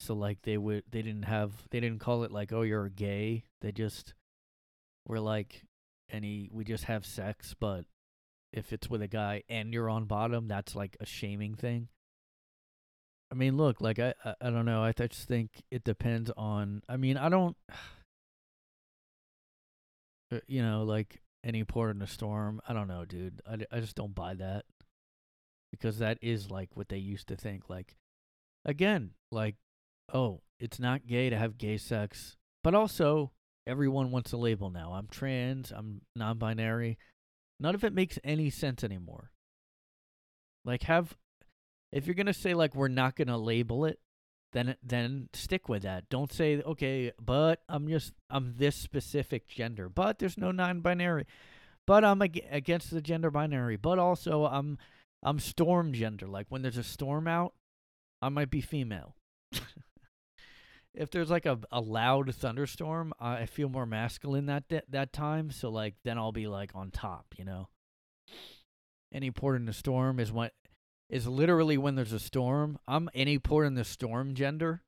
So 0.00 0.14
like 0.14 0.42
they 0.42 0.56
would 0.56 0.84
they 0.90 1.02
didn't 1.02 1.24
have 1.24 1.52
they 1.70 1.80
didn't 1.80 2.00
call 2.00 2.24
it 2.24 2.32
like 2.32 2.52
oh 2.52 2.62
you're 2.62 2.88
gay. 2.88 3.44
They 3.60 3.72
just 3.72 4.14
were 5.06 5.20
like 5.20 5.62
any 6.10 6.48
we 6.52 6.64
just 6.64 6.84
have 6.84 7.06
sex, 7.06 7.54
but 7.58 7.84
if 8.52 8.72
it's 8.72 8.90
with 8.90 9.02
a 9.02 9.08
guy 9.08 9.42
and 9.48 9.72
you're 9.72 9.88
on 9.88 10.04
bottom, 10.04 10.48
that's 10.48 10.74
like 10.74 10.96
a 11.00 11.06
shaming 11.06 11.54
thing. 11.54 11.88
I 13.30 13.34
mean, 13.34 13.56
look, 13.56 13.80
like 13.80 13.98
I 13.98 14.14
I, 14.24 14.34
I 14.40 14.50
don't 14.50 14.66
know. 14.66 14.82
I 14.82 14.92
just 14.92 15.28
think 15.28 15.62
it 15.70 15.84
depends 15.84 16.30
on. 16.36 16.82
I 16.88 16.96
mean, 16.96 17.16
I 17.16 17.28
don't. 17.28 17.56
Uh, 20.32 20.38
you 20.46 20.62
know, 20.62 20.84
like 20.84 21.20
any 21.44 21.64
port 21.64 21.94
in 21.94 22.02
a 22.02 22.06
storm. 22.06 22.60
I 22.66 22.72
don't 22.72 22.88
know, 22.88 23.04
dude. 23.04 23.42
I, 23.48 23.58
I 23.70 23.80
just 23.80 23.96
don't 23.96 24.14
buy 24.14 24.34
that 24.34 24.64
because 25.70 25.98
that 25.98 26.18
is 26.22 26.50
like 26.50 26.70
what 26.74 26.88
they 26.88 26.98
used 26.98 27.28
to 27.28 27.36
think. 27.36 27.68
Like, 27.68 27.96
again, 28.64 29.10
like, 29.30 29.56
oh, 30.12 30.40
it's 30.58 30.78
not 30.78 31.06
gay 31.06 31.30
to 31.30 31.36
have 31.36 31.58
gay 31.58 31.76
sex, 31.76 32.36
but 32.62 32.74
also 32.74 33.32
everyone 33.66 34.10
wants 34.10 34.32
a 34.32 34.36
label 34.36 34.70
now. 34.70 34.92
I'm 34.92 35.08
trans. 35.08 35.72
I'm 35.72 36.02
non-binary. 36.16 36.98
None 37.60 37.74
of 37.74 37.84
it 37.84 37.92
makes 37.92 38.18
any 38.24 38.50
sense 38.50 38.82
anymore. 38.82 39.30
Like, 40.64 40.84
have 40.84 41.16
if 41.90 42.06
you're 42.06 42.14
gonna 42.14 42.32
say 42.32 42.54
like 42.54 42.74
we're 42.74 42.88
not 42.88 43.16
gonna 43.16 43.38
label 43.38 43.84
it, 43.84 43.98
then 44.52 44.76
then 44.82 45.28
stick 45.32 45.68
with 45.68 45.82
that. 45.82 46.08
Don't 46.08 46.32
say 46.32 46.62
okay, 46.62 47.12
but 47.20 47.62
I'm 47.68 47.88
just 47.88 48.12
I'm 48.30 48.54
this 48.56 48.76
specific 48.76 49.48
gender, 49.48 49.88
but 49.88 50.18
there's 50.18 50.38
no 50.38 50.50
non-binary, 50.52 51.26
but 51.86 52.04
I'm 52.04 52.22
ag- 52.22 52.46
against 52.50 52.90
the 52.90 53.00
gender 53.00 53.30
binary, 53.30 53.76
but 53.76 53.98
also 53.98 54.44
I'm 54.44 54.78
I'm 55.22 55.38
storm 55.38 55.92
gender. 55.92 56.26
Like 56.26 56.46
when 56.48 56.62
there's 56.62 56.78
a 56.78 56.84
storm 56.84 57.26
out, 57.26 57.54
I 58.20 58.28
might 58.28 58.50
be 58.50 58.60
female. 58.60 59.16
if 60.94 61.10
there's 61.10 61.30
like 61.30 61.46
a, 61.46 61.58
a 61.70 61.80
loud 61.80 62.34
thunderstorm, 62.34 63.12
I 63.18 63.46
feel 63.46 63.68
more 63.68 63.86
masculine 63.86 64.46
that 64.46 64.64
that 64.88 65.12
time. 65.12 65.50
So 65.50 65.70
like 65.70 65.94
then 66.04 66.18
I'll 66.18 66.32
be 66.32 66.46
like 66.46 66.72
on 66.74 66.90
top, 66.90 67.34
you 67.38 67.44
know. 67.44 67.68
Any 69.12 69.30
port 69.30 69.56
in 69.56 69.66
the 69.66 69.74
storm 69.74 70.18
is 70.18 70.32
when 70.32 70.50
is 71.12 71.28
literally 71.28 71.76
when 71.76 71.94
there's 71.94 72.12
a 72.12 72.18
storm. 72.18 72.78
I'm 72.88 73.08
any 73.14 73.38
port 73.38 73.66
in 73.66 73.74
the 73.74 73.84
storm 73.84 74.34
gender. 74.34 74.82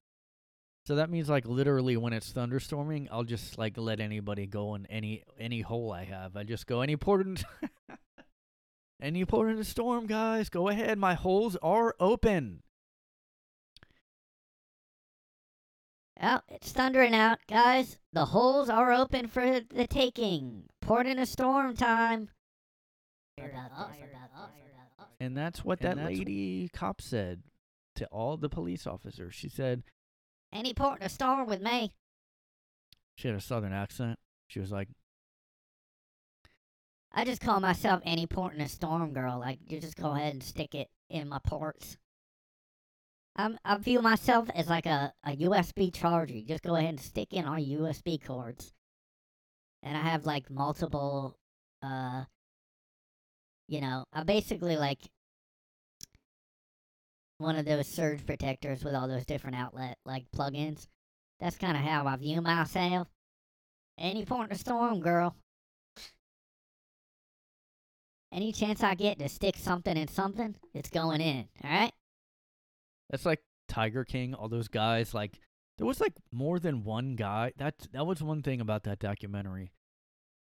So 0.86 0.96
that 0.96 1.10
means 1.10 1.28
like 1.28 1.46
literally 1.46 1.96
when 1.96 2.12
it's 2.12 2.32
thunderstorming, 2.32 3.08
I'll 3.12 3.24
just 3.24 3.58
like 3.58 3.78
let 3.78 4.00
anybody 4.00 4.46
go 4.46 4.74
in 4.74 4.86
any 4.86 5.22
any 5.38 5.60
hole 5.60 5.92
I 5.92 6.04
have. 6.04 6.36
I 6.36 6.42
just 6.42 6.66
go 6.66 6.80
any 6.80 6.96
port 6.96 7.26
in 7.26 7.36
Any 9.00 9.26
port 9.26 9.50
in 9.50 9.58
a 9.58 9.64
storm, 9.64 10.06
guys, 10.06 10.48
go 10.48 10.68
ahead. 10.68 10.98
My 10.98 11.12
holes 11.12 11.56
are 11.62 11.94
open. 12.00 12.62
Oh, 16.22 16.40
it's 16.48 16.72
thundering 16.72 17.14
out, 17.14 17.40
guys. 17.46 17.98
The 18.14 18.26
holes 18.26 18.70
are 18.70 18.92
open 18.92 19.26
for 19.26 19.60
the 19.60 19.86
taking. 19.86 20.70
Port 20.80 21.06
in 21.06 21.18
a 21.18 21.26
storm 21.26 21.76
time. 21.76 22.30
And 25.24 25.36
that's 25.36 25.64
what 25.64 25.80
And 25.80 25.88
that 25.88 25.96
that's 25.96 26.18
wh- 26.18 26.18
lady 26.18 26.68
cop 26.68 27.00
said 27.00 27.42
to 27.96 28.06
all 28.06 28.36
the 28.36 28.48
police 28.50 28.86
officers. 28.86 29.34
She 29.34 29.48
said 29.48 29.82
Any 30.52 30.74
port 30.74 31.00
in 31.00 31.06
a 31.06 31.08
storm 31.08 31.46
with 31.46 31.62
me. 31.62 31.94
she 33.16 33.28
had 33.28 33.36
a 33.36 33.40
southern 33.40 33.72
accent. 33.72 34.18
She 34.48 34.60
was 34.60 34.70
like, 34.70 34.88
I 37.12 37.24
just 37.24 37.40
call 37.40 37.60
myself 37.60 38.02
any 38.04 38.26
port 38.26 38.54
in 38.54 38.60
a 38.60 38.68
storm 38.68 39.12
girl. 39.12 39.38
Like 39.38 39.60
you 39.68 39.80
just 39.80 39.96
go 39.96 40.12
ahead 40.12 40.32
and 40.34 40.42
stick 40.42 40.74
it 40.74 40.90
in 41.08 41.28
my 41.28 41.38
ports. 41.38 41.96
I'm, 43.36 43.58
I 43.64 43.78
view 43.78 44.00
myself 44.02 44.48
as 44.54 44.68
like 44.68 44.86
a, 44.86 45.12
a 45.24 45.36
USB 45.36 45.92
charger. 45.92 46.34
You 46.34 46.44
just 46.44 46.62
go 46.62 46.76
ahead 46.76 46.90
and 46.90 47.00
stick 47.00 47.32
in 47.32 47.44
our 47.46 47.58
USB 47.58 48.18
cords. 48.24 48.72
And 49.82 49.96
I 49.96 50.00
have 50.02 50.26
like 50.26 50.50
multiple 50.50 51.38
uh 51.82 52.24
you 53.66 53.80
know, 53.80 54.04
I 54.12 54.24
basically 54.24 54.76
like 54.76 55.00
one 57.44 57.56
of 57.56 57.66
those 57.66 57.86
surge 57.86 58.26
protectors 58.26 58.82
with 58.82 58.94
all 58.94 59.06
those 59.06 59.26
different 59.26 59.56
outlet 59.56 59.98
like 60.04 60.24
plugins. 60.34 60.86
That's 61.40 61.56
kind 61.56 61.76
of 61.76 61.82
how 61.82 62.06
I 62.06 62.16
view 62.16 62.40
myself. 62.40 63.08
Any 63.98 64.24
point 64.24 64.50
in 64.50 64.56
a 64.56 64.58
storm, 64.58 65.00
girl. 65.00 65.36
Any 68.32 68.52
chance 68.52 68.82
I 68.82 68.94
get 68.94 69.18
to 69.20 69.28
stick 69.28 69.56
something 69.56 69.96
in 69.96 70.08
something, 70.08 70.56
it's 70.74 70.90
going 70.90 71.20
in. 71.20 71.46
All 71.62 71.70
right. 71.70 71.92
That's 73.10 73.24
like 73.24 73.42
Tiger 73.68 74.04
King, 74.04 74.34
all 74.34 74.48
those 74.48 74.68
guys. 74.68 75.14
Like 75.14 75.38
there 75.78 75.86
was 75.86 76.00
like 76.00 76.14
more 76.32 76.58
than 76.58 76.82
one 76.82 77.14
guy. 77.14 77.52
That 77.58 77.74
that 77.92 78.06
was 78.06 78.22
one 78.22 78.42
thing 78.42 78.60
about 78.60 78.82
that 78.84 78.98
documentary. 78.98 79.72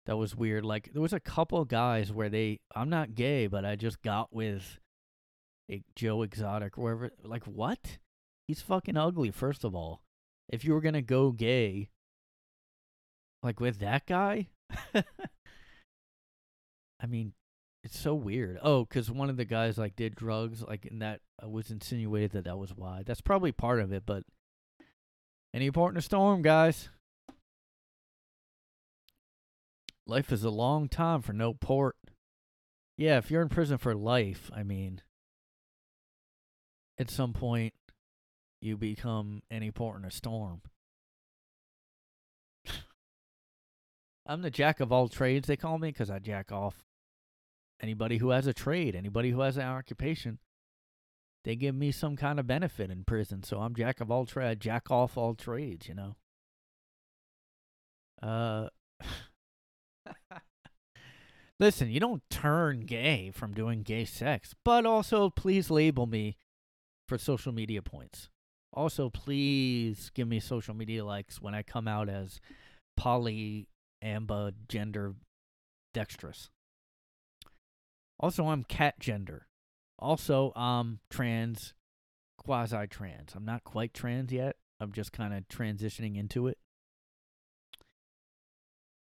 That 0.07 0.17
was 0.17 0.35
weird. 0.35 0.65
Like 0.65 0.93
there 0.93 1.03
was 1.03 1.13
a 1.13 1.21
couple 1.21 1.65
guys 1.65 2.13
where 2.13 2.31
they 2.31 2.61
I'm 2.75 2.89
not 2.89 3.15
gay, 3.15 3.47
but 3.47 3.65
I 3.65 3.77
just 3.77 4.01
got 4.03 4.33
with 4.33 4.79
Joe 5.95 6.23
Exotic 6.23 6.77
wherever 6.77 7.11
like 7.23 7.45
what? 7.45 7.99
He's 8.49 8.63
fucking 8.63 8.97
ugly, 8.97 9.31
first 9.31 9.65
of 9.65 9.75
all. 9.75 10.03
If 10.49 10.65
you 10.65 10.73
were 10.73 10.81
gonna 10.81 11.03
go 11.03 11.31
gay 11.33 11.89
like 13.43 13.61
with 13.61 13.81
that 13.81 14.07
guy? 14.07 14.49
I 17.03 17.07
mean, 17.09 17.33
it's 17.85 17.99
so 17.99 18.15
weird. 18.15 18.59
Oh, 18.63 18.85
because 18.85 19.11
one 19.11 19.29
of 19.29 19.37
the 19.37 19.45
guys 19.45 19.77
like 19.77 19.97
did 19.97 20.15
drugs, 20.15 20.63
like, 20.63 20.87
and 20.87 21.03
that 21.03 21.21
uh, 21.43 21.49
was 21.49 21.71
insinuated 21.71 22.33
that 22.33 22.45
that 22.45 22.59
was 22.59 22.71
why. 22.75 23.03
That's 23.05 23.21
probably 23.21 23.53
part 23.53 23.81
of 23.81 23.93
it, 23.93 24.05
but 24.07 24.23
any 25.53 25.71
port 25.71 25.93
in 25.95 25.99
a 25.99 26.03
storm, 26.03 26.43
guys. 26.43 26.89
Life 30.07 30.33
is 30.33 30.45
a 30.45 30.51
long 30.51 30.89
time 30.89 31.23
for 31.23 31.33
no 31.33 31.55
port. 31.55 31.97
Yeah, 32.97 33.19
if 33.19 33.31
you're 33.31 33.43
in 33.43 33.49
prison 33.49 33.79
for 33.79 33.95
life, 33.95 34.51
I 34.55 34.63
mean, 34.63 35.01
at 37.03 37.11
some 37.11 37.33
point, 37.33 37.75
you 38.61 38.77
become 38.77 39.43
any 39.51 39.71
port 39.73 39.99
in 39.99 40.05
a 40.07 40.11
storm. 40.11 40.63
I'm 44.27 44.41
the 44.43 44.51
jack 44.51 44.79
of 44.79 44.93
all 44.93 45.09
trades, 45.09 45.49
they 45.49 45.57
call 45.57 45.79
me, 45.79 45.89
because 45.89 46.09
I 46.09 46.21
jack 46.21 46.53
off 46.53 46.85
anybody 47.81 48.19
who 48.19 48.31
has 48.31 48.47
a 48.47 48.55
trade, 48.55 48.95
anybody 48.95 49.31
who 49.33 49.41
has 49.41 49.57
an 49.57 49.65
occupation, 49.65 50.39
they 51.45 51.57
give 51.57 51.75
me 51.75 51.91
some 51.91 52.15
kind 52.15 52.39
of 52.39 52.47
benefit 52.47 52.89
in 52.89 53.03
prison. 53.03 53.43
So 53.43 53.59
I'm 53.59 53.75
jack 53.75 54.01
of 54.01 54.13
all 54.13 54.25
trades, 54.25 54.61
jack 54.61 54.89
off 54.93 55.19
all 55.19 55.35
trades, 55.35 55.89
you 55.89 55.95
know. 55.97 56.15
Uh 58.23 58.69
Listen, 61.59 61.91
you 61.91 61.99
don't 61.99 62.23
turn 62.31 62.81
gay 62.83 63.33
from 63.33 63.55
doing 63.55 63.83
gay 63.83 64.05
sex, 64.05 64.55
but 64.65 64.87
also 64.87 65.31
please 65.31 65.69
label 65.69 66.07
me 66.07 66.37
for 67.13 67.19
social 67.19 67.53
media 67.53 67.83
points. 67.83 68.31
Also, 68.73 69.11
please 69.11 70.11
give 70.15 70.27
me 70.27 70.41
social 70.41 70.73
media 70.73 71.05
likes 71.05 71.43
when 71.43 71.55
I 71.55 71.63
come 71.63 71.87
out 71.87 72.09
as 72.09 72.41
poly 72.97 73.69
amba 74.01 74.55
gender 74.67 75.15
dexterous. 75.93 76.49
Also, 78.19 78.47
I'm 78.47 78.65
cat 78.65 78.99
gender. 78.99 79.47
Also, 79.99 80.55
I'm 80.57 81.01
trans, 81.11 81.75
quasi 82.39 82.87
trans. 82.87 83.35
I'm 83.35 83.45
not 83.45 83.63
quite 83.63 83.93
trans 83.93 84.33
yet. 84.33 84.57
I'm 84.81 84.93
just 84.93 85.13
kind 85.13 85.35
of 85.35 85.47
transitioning 85.49 86.17
into 86.17 86.47
it. 86.47 86.57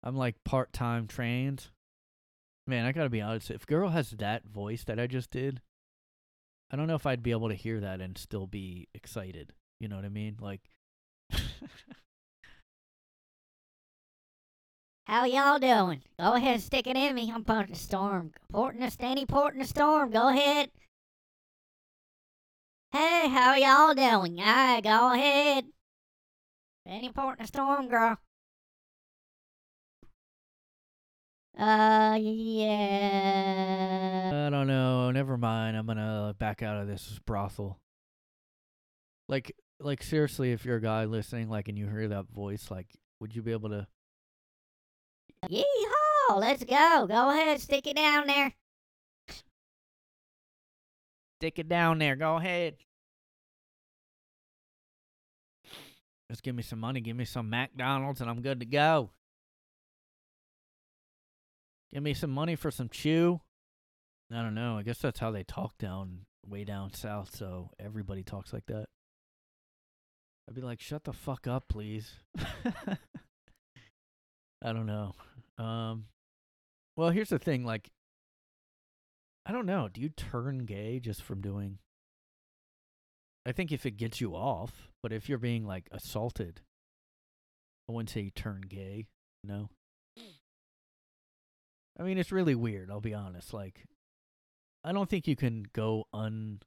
I'm 0.03 0.15
like 0.15 0.35
part 0.43 0.73
time 0.73 1.07
trans. 1.07 1.71
Man, 2.67 2.85
I 2.85 2.91
gotta 2.91 3.09
be 3.09 3.21
honest. 3.21 3.49
If 3.49 3.65
girl 3.65 3.89
has 3.89 4.11
that 4.11 4.45
voice 4.45 4.83
that 4.83 4.99
I 4.99 5.07
just 5.07 5.31
did, 5.31 5.61
I 6.71 6.75
don't 6.75 6.87
know 6.87 6.95
if 6.95 7.05
I'd 7.05 7.23
be 7.23 7.31
able 7.31 7.49
to 7.49 7.55
hear 7.55 7.79
that 7.79 8.01
and 8.01 8.17
still 8.17 8.47
be 8.47 8.87
excited. 8.93 9.53
You 9.79 9.87
know 9.87 9.95
what 9.95 10.05
I 10.05 10.09
mean? 10.09 10.37
Like, 10.39 10.61
How 15.07 15.25
y'all 15.25 15.59
doing? 15.59 16.01
Go 16.19 16.33
ahead 16.33 16.61
stick 16.61 16.87
it 16.87 16.97
in 16.97 17.13
me. 17.13 17.31
I'm 17.31 17.43
porting 17.43 17.73
a 17.73 17.77
storm. 17.77 18.31
Porting 18.51 18.81
a 18.81 18.87
standy 18.87 19.27
porting 19.27 19.61
a 19.61 19.65
storm. 19.65 20.09
Go 20.09 20.29
ahead. 20.29 20.71
Hey, 22.91 23.27
how 23.29 23.53
y'all 23.55 23.93
doing? 23.93 24.39
Alright, 24.39 24.83
go 24.83 25.13
ahead. 25.13 25.65
Any 26.87 27.09
porting 27.09 27.43
a 27.43 27.47
storm, 27.47 27.87
girl. 27.87 28.17
Uh, 31.57 32.17
yeah. 32.19 33.47
I 34.47 34.49
don't 34.49 34.67
know. 34.67 35.09
Never 35.11 35.37
mind. 35.37 35.77
I'm 35.77 35.85
gonna 35.87 36.35
back 36.37 36.61
out 36.61 36.81
of 36.81 36.87
this 36.87 37.19
brothel. 37.25 37.79
Like, 39.29 39.55
like 39.79 40.03
seriously, 40.03 40.51
if 40.51 40.65
you're 40.65 40.75
a 40.77 40.81
guy 40.81 41.05
listening, 41.05 41.49
like, 41.49 41.69
and 41.69 41.77
you 41.77 41.87
hear 41.87 42.09
that 42.09 42.25
voice, 42.29 42.69
like, 42.69 42.87
would 43.21 43.33
you 43.35 43.41
be 43.41 43.53
able 43.53 43.69
to? 43.69 43.87
Yeehaw! 45.49 46.37
Let's 46.37 46.63
go. 46.63 47.05
Go 47.07 47.29
ahead, 47.29 47.61
stick 47.61 47.87
it 47.87 47.95
down 47.95 48.27
there. 48.27 48.53
Stick 51.39 51.59
it 51.59 51.69
down 51.69 51.99
there. 51.99 52.15
Go 52.15 52.35
ahead. 52.35 52.75
Just 56.29 56.43
give 56.43 56.55
me 56.55 56.63
some 56.63 56.79
money. 56.79 57.01
Give 57.01 57.15
me 57.15 57.25
some 57.25 57.49
McDonald's, 57.49 58.19
and 58.19 58.29
I'm 58.29 58.41
good 58.41 58.59
to 58.59 58.65
go. 58.65 59.11
Give 61.95 62.03
me 62.03 62.13
some 62.13 62.29
money 62.31 62.57
for 62.57 62.71
some 62.71 62.89
chew. 62.89 63.39
I 64.29 64.41
don't 64.41 64.53
know. 64.53 64.77
I 64.77 64.83
guess 64.83 64.97
that's 64.97 65.21
how 65.21 65.31
they 65.31 65.45
talk 65.45 65.77
down 65.77 66.25
way 66.45 66.65
down 66.65 66.93
south. 66.93 67.33
So 67.33 67.69
everybody 67.79 68.21
talks 68.21 68.51
like 68.51 68.65
that. 68.65 68.87
I'd 70.45 70.55
be 70.55 70.61
like, 70.61 70.81
shut 70.81 71.05
the 71.05 71.13
fuck 71.13 71.47
up, 71.47 71.69
please. 71.69 72.15
I 74.61 74.73
don't 74.73 74.87
know. 74.87 75.13
Um, 75.57 76.07
well, 76.97 77.11
here's 77.11 77.29
the 77.29 77.39
thing. 77.39 77.63
Like, 77.63 77.89
I 79.45 79.53
don't 79.53 79.65
know. 79.65 79.87
Do 79.87 80.01
you 80.01 80.09
turn 80.09 80.65
gay 80.65 80.99
just 80.99 81.23
from 81.23 81.39
doing? 81.39 81.77
I 83.45 83.53
think 83.53 83.71
if 83.71 83.85
it 83.85 83.95
gets 83.95 84.19
you 84.19 84.35
off, 84.35 84.89
but 85.01 85.13
if 85.13 85.29
you're 85.29 85.37
being 85.37 85.65
like 85.65 85.87
assaulted, 85.93 86.59
I 87.87 87.93
wouldn't 87.93 88.09
say 88.09 88.19
you 88.19 88.31
turn 88.31 88.63
gay. 88.67 89.05
You 89.43 89.49
know. 89.49 89.69
I 91.99 92.03
mean, 92.03 92.17
it's 92.17 92.31
really 92.31 92.55
weird. 92.55 92.91
I'll 92.91 93.01
be 93.01 93.13
honest. 93.13 93.53
Like, 93.53 93.85
I 94.83 94.91
don't 94.91 95.09
think 95.09 95.27
you 95.27 95.35
can 95.35 95.65
go 95.73 96.05
un, 96.13 96.59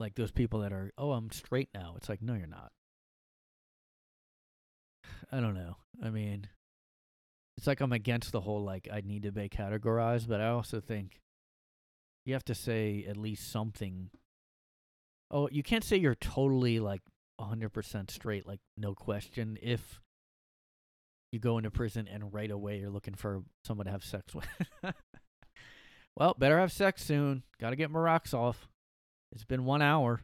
like 0.00 0.14
those 0.14 0.32
people 0.32 0.60
that 0.60 0.72
are. 0.72 0.92
Oh, 0.96 1.12
I'm 1.12 1.30
straight 1.30 1.68
now. 1.74 1.94
It's 1.96 2.08
like, 2.08 2.22
no, 2.22 2.34
you're 2.34 2.46
not. 2.46 2.72
I 5.30 5.40
don't 5.40 5.54
know. 5.54 5.76
I 6.02 6.10
mean, 6.10 6.48
it's 7.56 7.66
like 7.66 7.80
I'm 7.80 7.92
against 7.92 8.32
the 8.32 8.40
whole 8.40 8.62
like 8.62 8.88
I 8.92 9.02
need 9.02 9.22
to 9.22 9.32
be 9.32 9.48
categorized, 9.48 10.28
but 10.28 10.40
I 10.40 10.48
also 10.48 10.80
think 10.80 11.20
you 12.24 12.34
have 12.34 12.44
to 12.46 12.54
say 12.54 13.04
at 13.08 13.16
least 13.16 13.50
something. 13.50 14.10
Oh, 15.30 15.48
you 15.50 15.62
can't 15.62 15.84
say 15.84 15.96
you're 15.96 16.14
totally 16.14 16.78
like 16.78 17.02
100% 17.40 18.10
straight, 18.10 18.46
like 18.46 18.60
no 18.76 18.94
question. 18.94 19.58
If 19.62 20.00
you 21.32 21.38
go 21.38 21.56
into 21.56 21.70
prison 21.70 22.06
and 22.06 22.32
right 22.32 22.50
away 22.50 22.78
you're 22.78 22.90
looking 22.90 23.14
for 23.14 23.42
someone 23.64 23.86
to 23.86 23.90
have 23.90 24.04
sex 24.04 24.34
with. 24.34 24.46
well, 26.16 26.36
better 26.38 26.60
have 26.60 26.70
sex 26.70 27.02
soon. 27.02 27.42
Got 27.58 27.70
to 27.70 27.76
get 27.76 27.90
my 27.90 27.98
rocks 27.98 28.34
off. 28.34 28.68
It's 29.32 29.44
been 29.44 29.64
one 29.64 29.80
hour. 29.80 30.20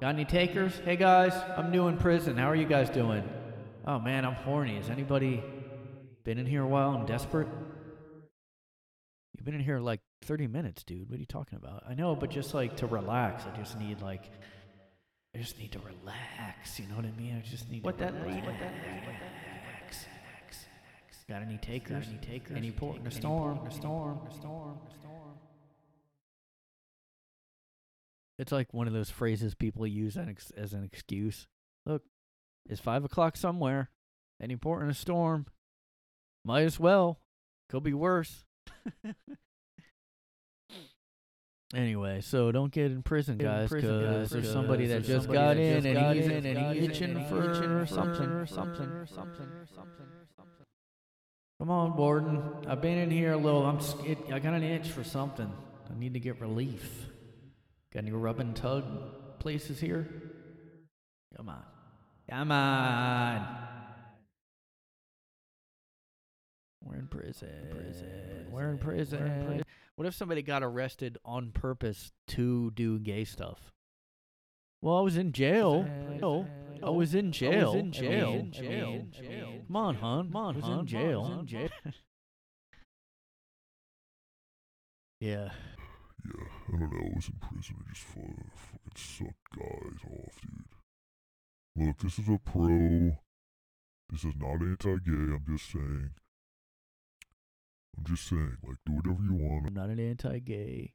Got 0.00 0.14
any 0.14 0.24
takers? 0.24 0.78
Hey 0.84 0.96
guys, 0.96 1.32
I'm 1.56 1.70
new 1.70 1.88
in 1.88 1.96
prison. 1.96 2.36
How 2.36 2.50
are 2.50 2.56
you 2.56 2.66
guys 2.66 2.90
doing? 2.90 3.22
Oh 3.86 3.98
man, 3.98 4.24
I'm 4.24 4.34
horny. 4.34 4.76
Has 4.76 4.90
anybody 4.90 5.42
been 6.24 6.38
in 6.38 6.46
here 6.46 6.62
a 6.62 6.66
while 6.66 6.90
I'm 6.90 7.06
desperate? 7.06 7.48
You've 9.34 9.44
been 9.44 9.54
in 9.54 9.60
here 9.60 9.80
like 9.80 10.00
30 10.22 10.46
minutes, 10.48 10.84
dude. 10.84 11.08
What 11.08 11.16
are 11.16 11.20
you 11.20 11.26
talking 11.26 11.56
about? 11.56 11.84
I 11.88 11.94
know, 11.94 12.14
but 12.14 12.30
just 12.30 12.52
like 12.52 12.76
to 12.78 12.86
relax, 12.86 13.44
I 13.46 13.56
just 13.56 13.78
need 13.78 14.02
like, 14.02 14.30
I 15.34 15.38
just 15.38 15.58
need 15.58 15.72
to 15.72 15.78
relax. 15.78 16.78
You 16.78 16.86
know 16.88 16.96
what 16.96 17.06
I 17.06 17.10
mean? 17.12 17.36
I 17.36 17.48
just 17.48 17.70
need 17.70 17.82
What 17.84 17.98
to 17.98 18.04
that 18.04 18.12
relax. 18.14 18.46
what 18.46 18.58
that 18.58 18.72
relax, 18.72 19.06
relax, 19.06 20.06
relax. 20.06 20.66
Got 21.28 21.42
any 21.42 21.56
takers? 21.56 22.06
Any 22.08 22.18
takers? 22.18 22.56
Any 22.56 22.70
port 22.70 22.98
in 23.00 23.06
a 23.06 23.10
storm? 23.10 23.58
A 23.66 23.70
storm? 23.70 24.20
A 24.28 24.34
storm? 24.34 24.78
A 24.88 24.94
storm? 25.00 25.38
It's 28.38 28.52
like 28.52 28.74
one 28.74 28.86
of 28.86 28.92
those 28.92 29.10
phrases 29.10 29.54
people 29.54 29.86
use 29.86 30.18
as 30.56 30.72
an 30.74 30.84
excuse. 30.84 31.46
Look, 31.86 32.02
it's 32.68 32.80
five 32.80 33.04
o'clock 33.04 33.36
somewhere. 33.36 33.90
Any 34.40 34.56
port 34.56 34.82
in 34.82 34.90
a 34.90 34.94
storm? 34.94 35.46
Might 36.44 36.62
as 36.64 36.78
well. 36.80 37.20
Could 37.70 37.84
be 37.84 37.94
worse. 37.94 38.44
anyway, 41.74 42.20
so 42.20 42.52
don't 42.52 42.72
get 42.72 42.90
in 42.90 43.02
prison, 43.02 43.38
guys, 43.38 43.70
because 43.70 44.30
there's 44.30 44.50
somebody 44.50 44.86
that 44.86 45.04
just 45.04 45.30
got 45.30 45.56
in 45.56 45.86
and 45.86 46.16
he's 46.16 46.26
in 46.26 46.46
in 46.46 46.56
and 46.56 46.76
he's 46.76 46.88
itching 46.88 47.24
for 47.26 47.86
something, 47.86 48.46
something, 48.46 48.46
something, 48.46 49.06
something, 49.06 49.66
something. 49.74 50.66
Come 51.58 51.70
on, 51.70 51.96
Warden. 51.96 52.42
I've 52.66 52.80
been 52.80 52.98
in 52.98 53.10
here 53.10 53.32
a 53.32 53.36
little. 53.36 53.64
I'm. 53.64 53.78
It, 54.04 54.18
I 54.32 54.38
got 54.38 54.54
an 54.54 54.64
itch 54.64 54.88
for 54.88 55.04
something. 55.04 55.50
I 55.90 55.98
need 55.98 56.14
to 56.14 56.20
get 56.20 56.40
relief. 56.40 57.06
Got 57.92 58.00
any 58.00 58.12
rub 58.12 58.40
and 58.40 58.56
tug 58.56 59.38
places 59.38 59.78
here? 59.78 60.08
Come 61.36 61.48
on. 61.48 61.62
Come 62.30 62.50
on. 62.50 63.46
We're 66.82 66.96
in 66.96 67.06
prison. 67.06 68.48
We're 68.50 68.70
in 68.70 68.78
prison. 68.78 69.62
What 69.96 70.06
if 70.06 70.14
somebody 70.14 70.42
got 70.42 70.62
arrested 70.62 71.18
on 71.24 71.50
purpose 71.52 72.12
to 72.28 72.70
do 72.72 72.98
gay 72.98 73.24
stuff? 73.24 73.72
Well, 74.80 74.96
I 74.96 75.00
was 75.02 75.16
in 75.16 75.32
jail. 75.32 75.84
No, 76.18 76.46
I 76.82 76.90
was 76.90 77.14
in 77.14 77.30
jail. 77.30 77.60
I 77.60 77.64
was 77.64 77.74
in 77.76 77.92
jail. 77.92 78.28
I 78.28 78.32
mean, 78.32 79.12
I 79.16 79.22
mean, 79.22 79.64
Come 79.68 79.76
on, 79.76 79.94
hon. 79.96 80.32
Come 80.32 80.36
on, 80.36 80.60
hon. 80.60 80.86
jail. 80.86 81.44
jail. 81.44 81.44
jail. 81.44 81.68
yeah. 85.20 85.50
Yeah, 86.24 86.46
I 86.68 86.70
don't 86.70 86.80
know. 86.92 87.10
I 87.10 87.16
was 87.16 87.28
in 87.28 87.34
prison. 87.40 87.76
I 87.78 87.92
just 87.92 88.06
fu- 88.06 88.20
fucking 88.20 88.96
sucked 88.96 89.56
guys 89.56 90.00
off, 90.10 90.40
dude. 90.40 91.86
Look, 91.86 91.98
this 91.98 92.18
is 92.18 92.28
a 92.28 92.38
pro. 92.44 93.16
This 94.10 94.24
is 94.24 94.34
not 94.38 94.60
anti-gay. 94.62 95.12
I'm 95.34 95.44
just 95.48 95.70
saying. 95.70 96.10
I'm 97.96 98.04
just 98.04 98.28
saying, 98.28 98.56
like, 98.66 98.78
do 98.86 98.92
whatever 98.92 99.22
you 99.22 99.34
want. 99.34 99.68
I'm 99.68 99.74
not 99.74 99.88
an 99.88 100.00
anti-gay. 100.00 100.92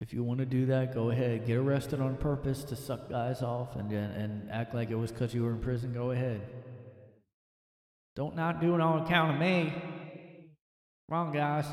If 0.00 0.12
you 0.12 0.22
want 0.22 0.38
to 0.38 0.46
do 0.46 0.66
that, 0.66 0.94
go 0.94 1.10
ahead. 1.10 1.44
Get 1.44 1.56
arrested 1.56 2.00
on 2.00 2.16
purpose 2.16 2.62
to 2.64 2.76
suck 2.76 3.10
guys 3.10 3.42
off 3.42 3.74
and 3.74 3.90
and, 3.90 4.14
and 4.14 4.50
act 4.50 4.72
like 4.74 4.90
it 4.90 4.94
was 4.94 5.10
because 5.10 5.34
you 5.34 5.42
were 5.42 5.50
in 5.50 5.58
prison. 5.58 5.92
Go 5.92 6.12
ahead. 6.12 6.40
Don't 8.14 8.36
not 8.36 8.60
do 8.60 8.74
it 8.74 8.80
on 8.80 9.02
account 9.02 9.34
of 9.34 9.40
me. 9.40 9.72
Wrong, 11.08 11.32
guys. 11.32 11.66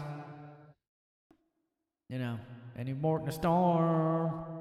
You 2.10 2.18
know, 2.18 2.40
any 2.78 2.94
more 2.94 3.20
than 3.20 3.30
a 3.30 3.32
storm. 3.32 4.55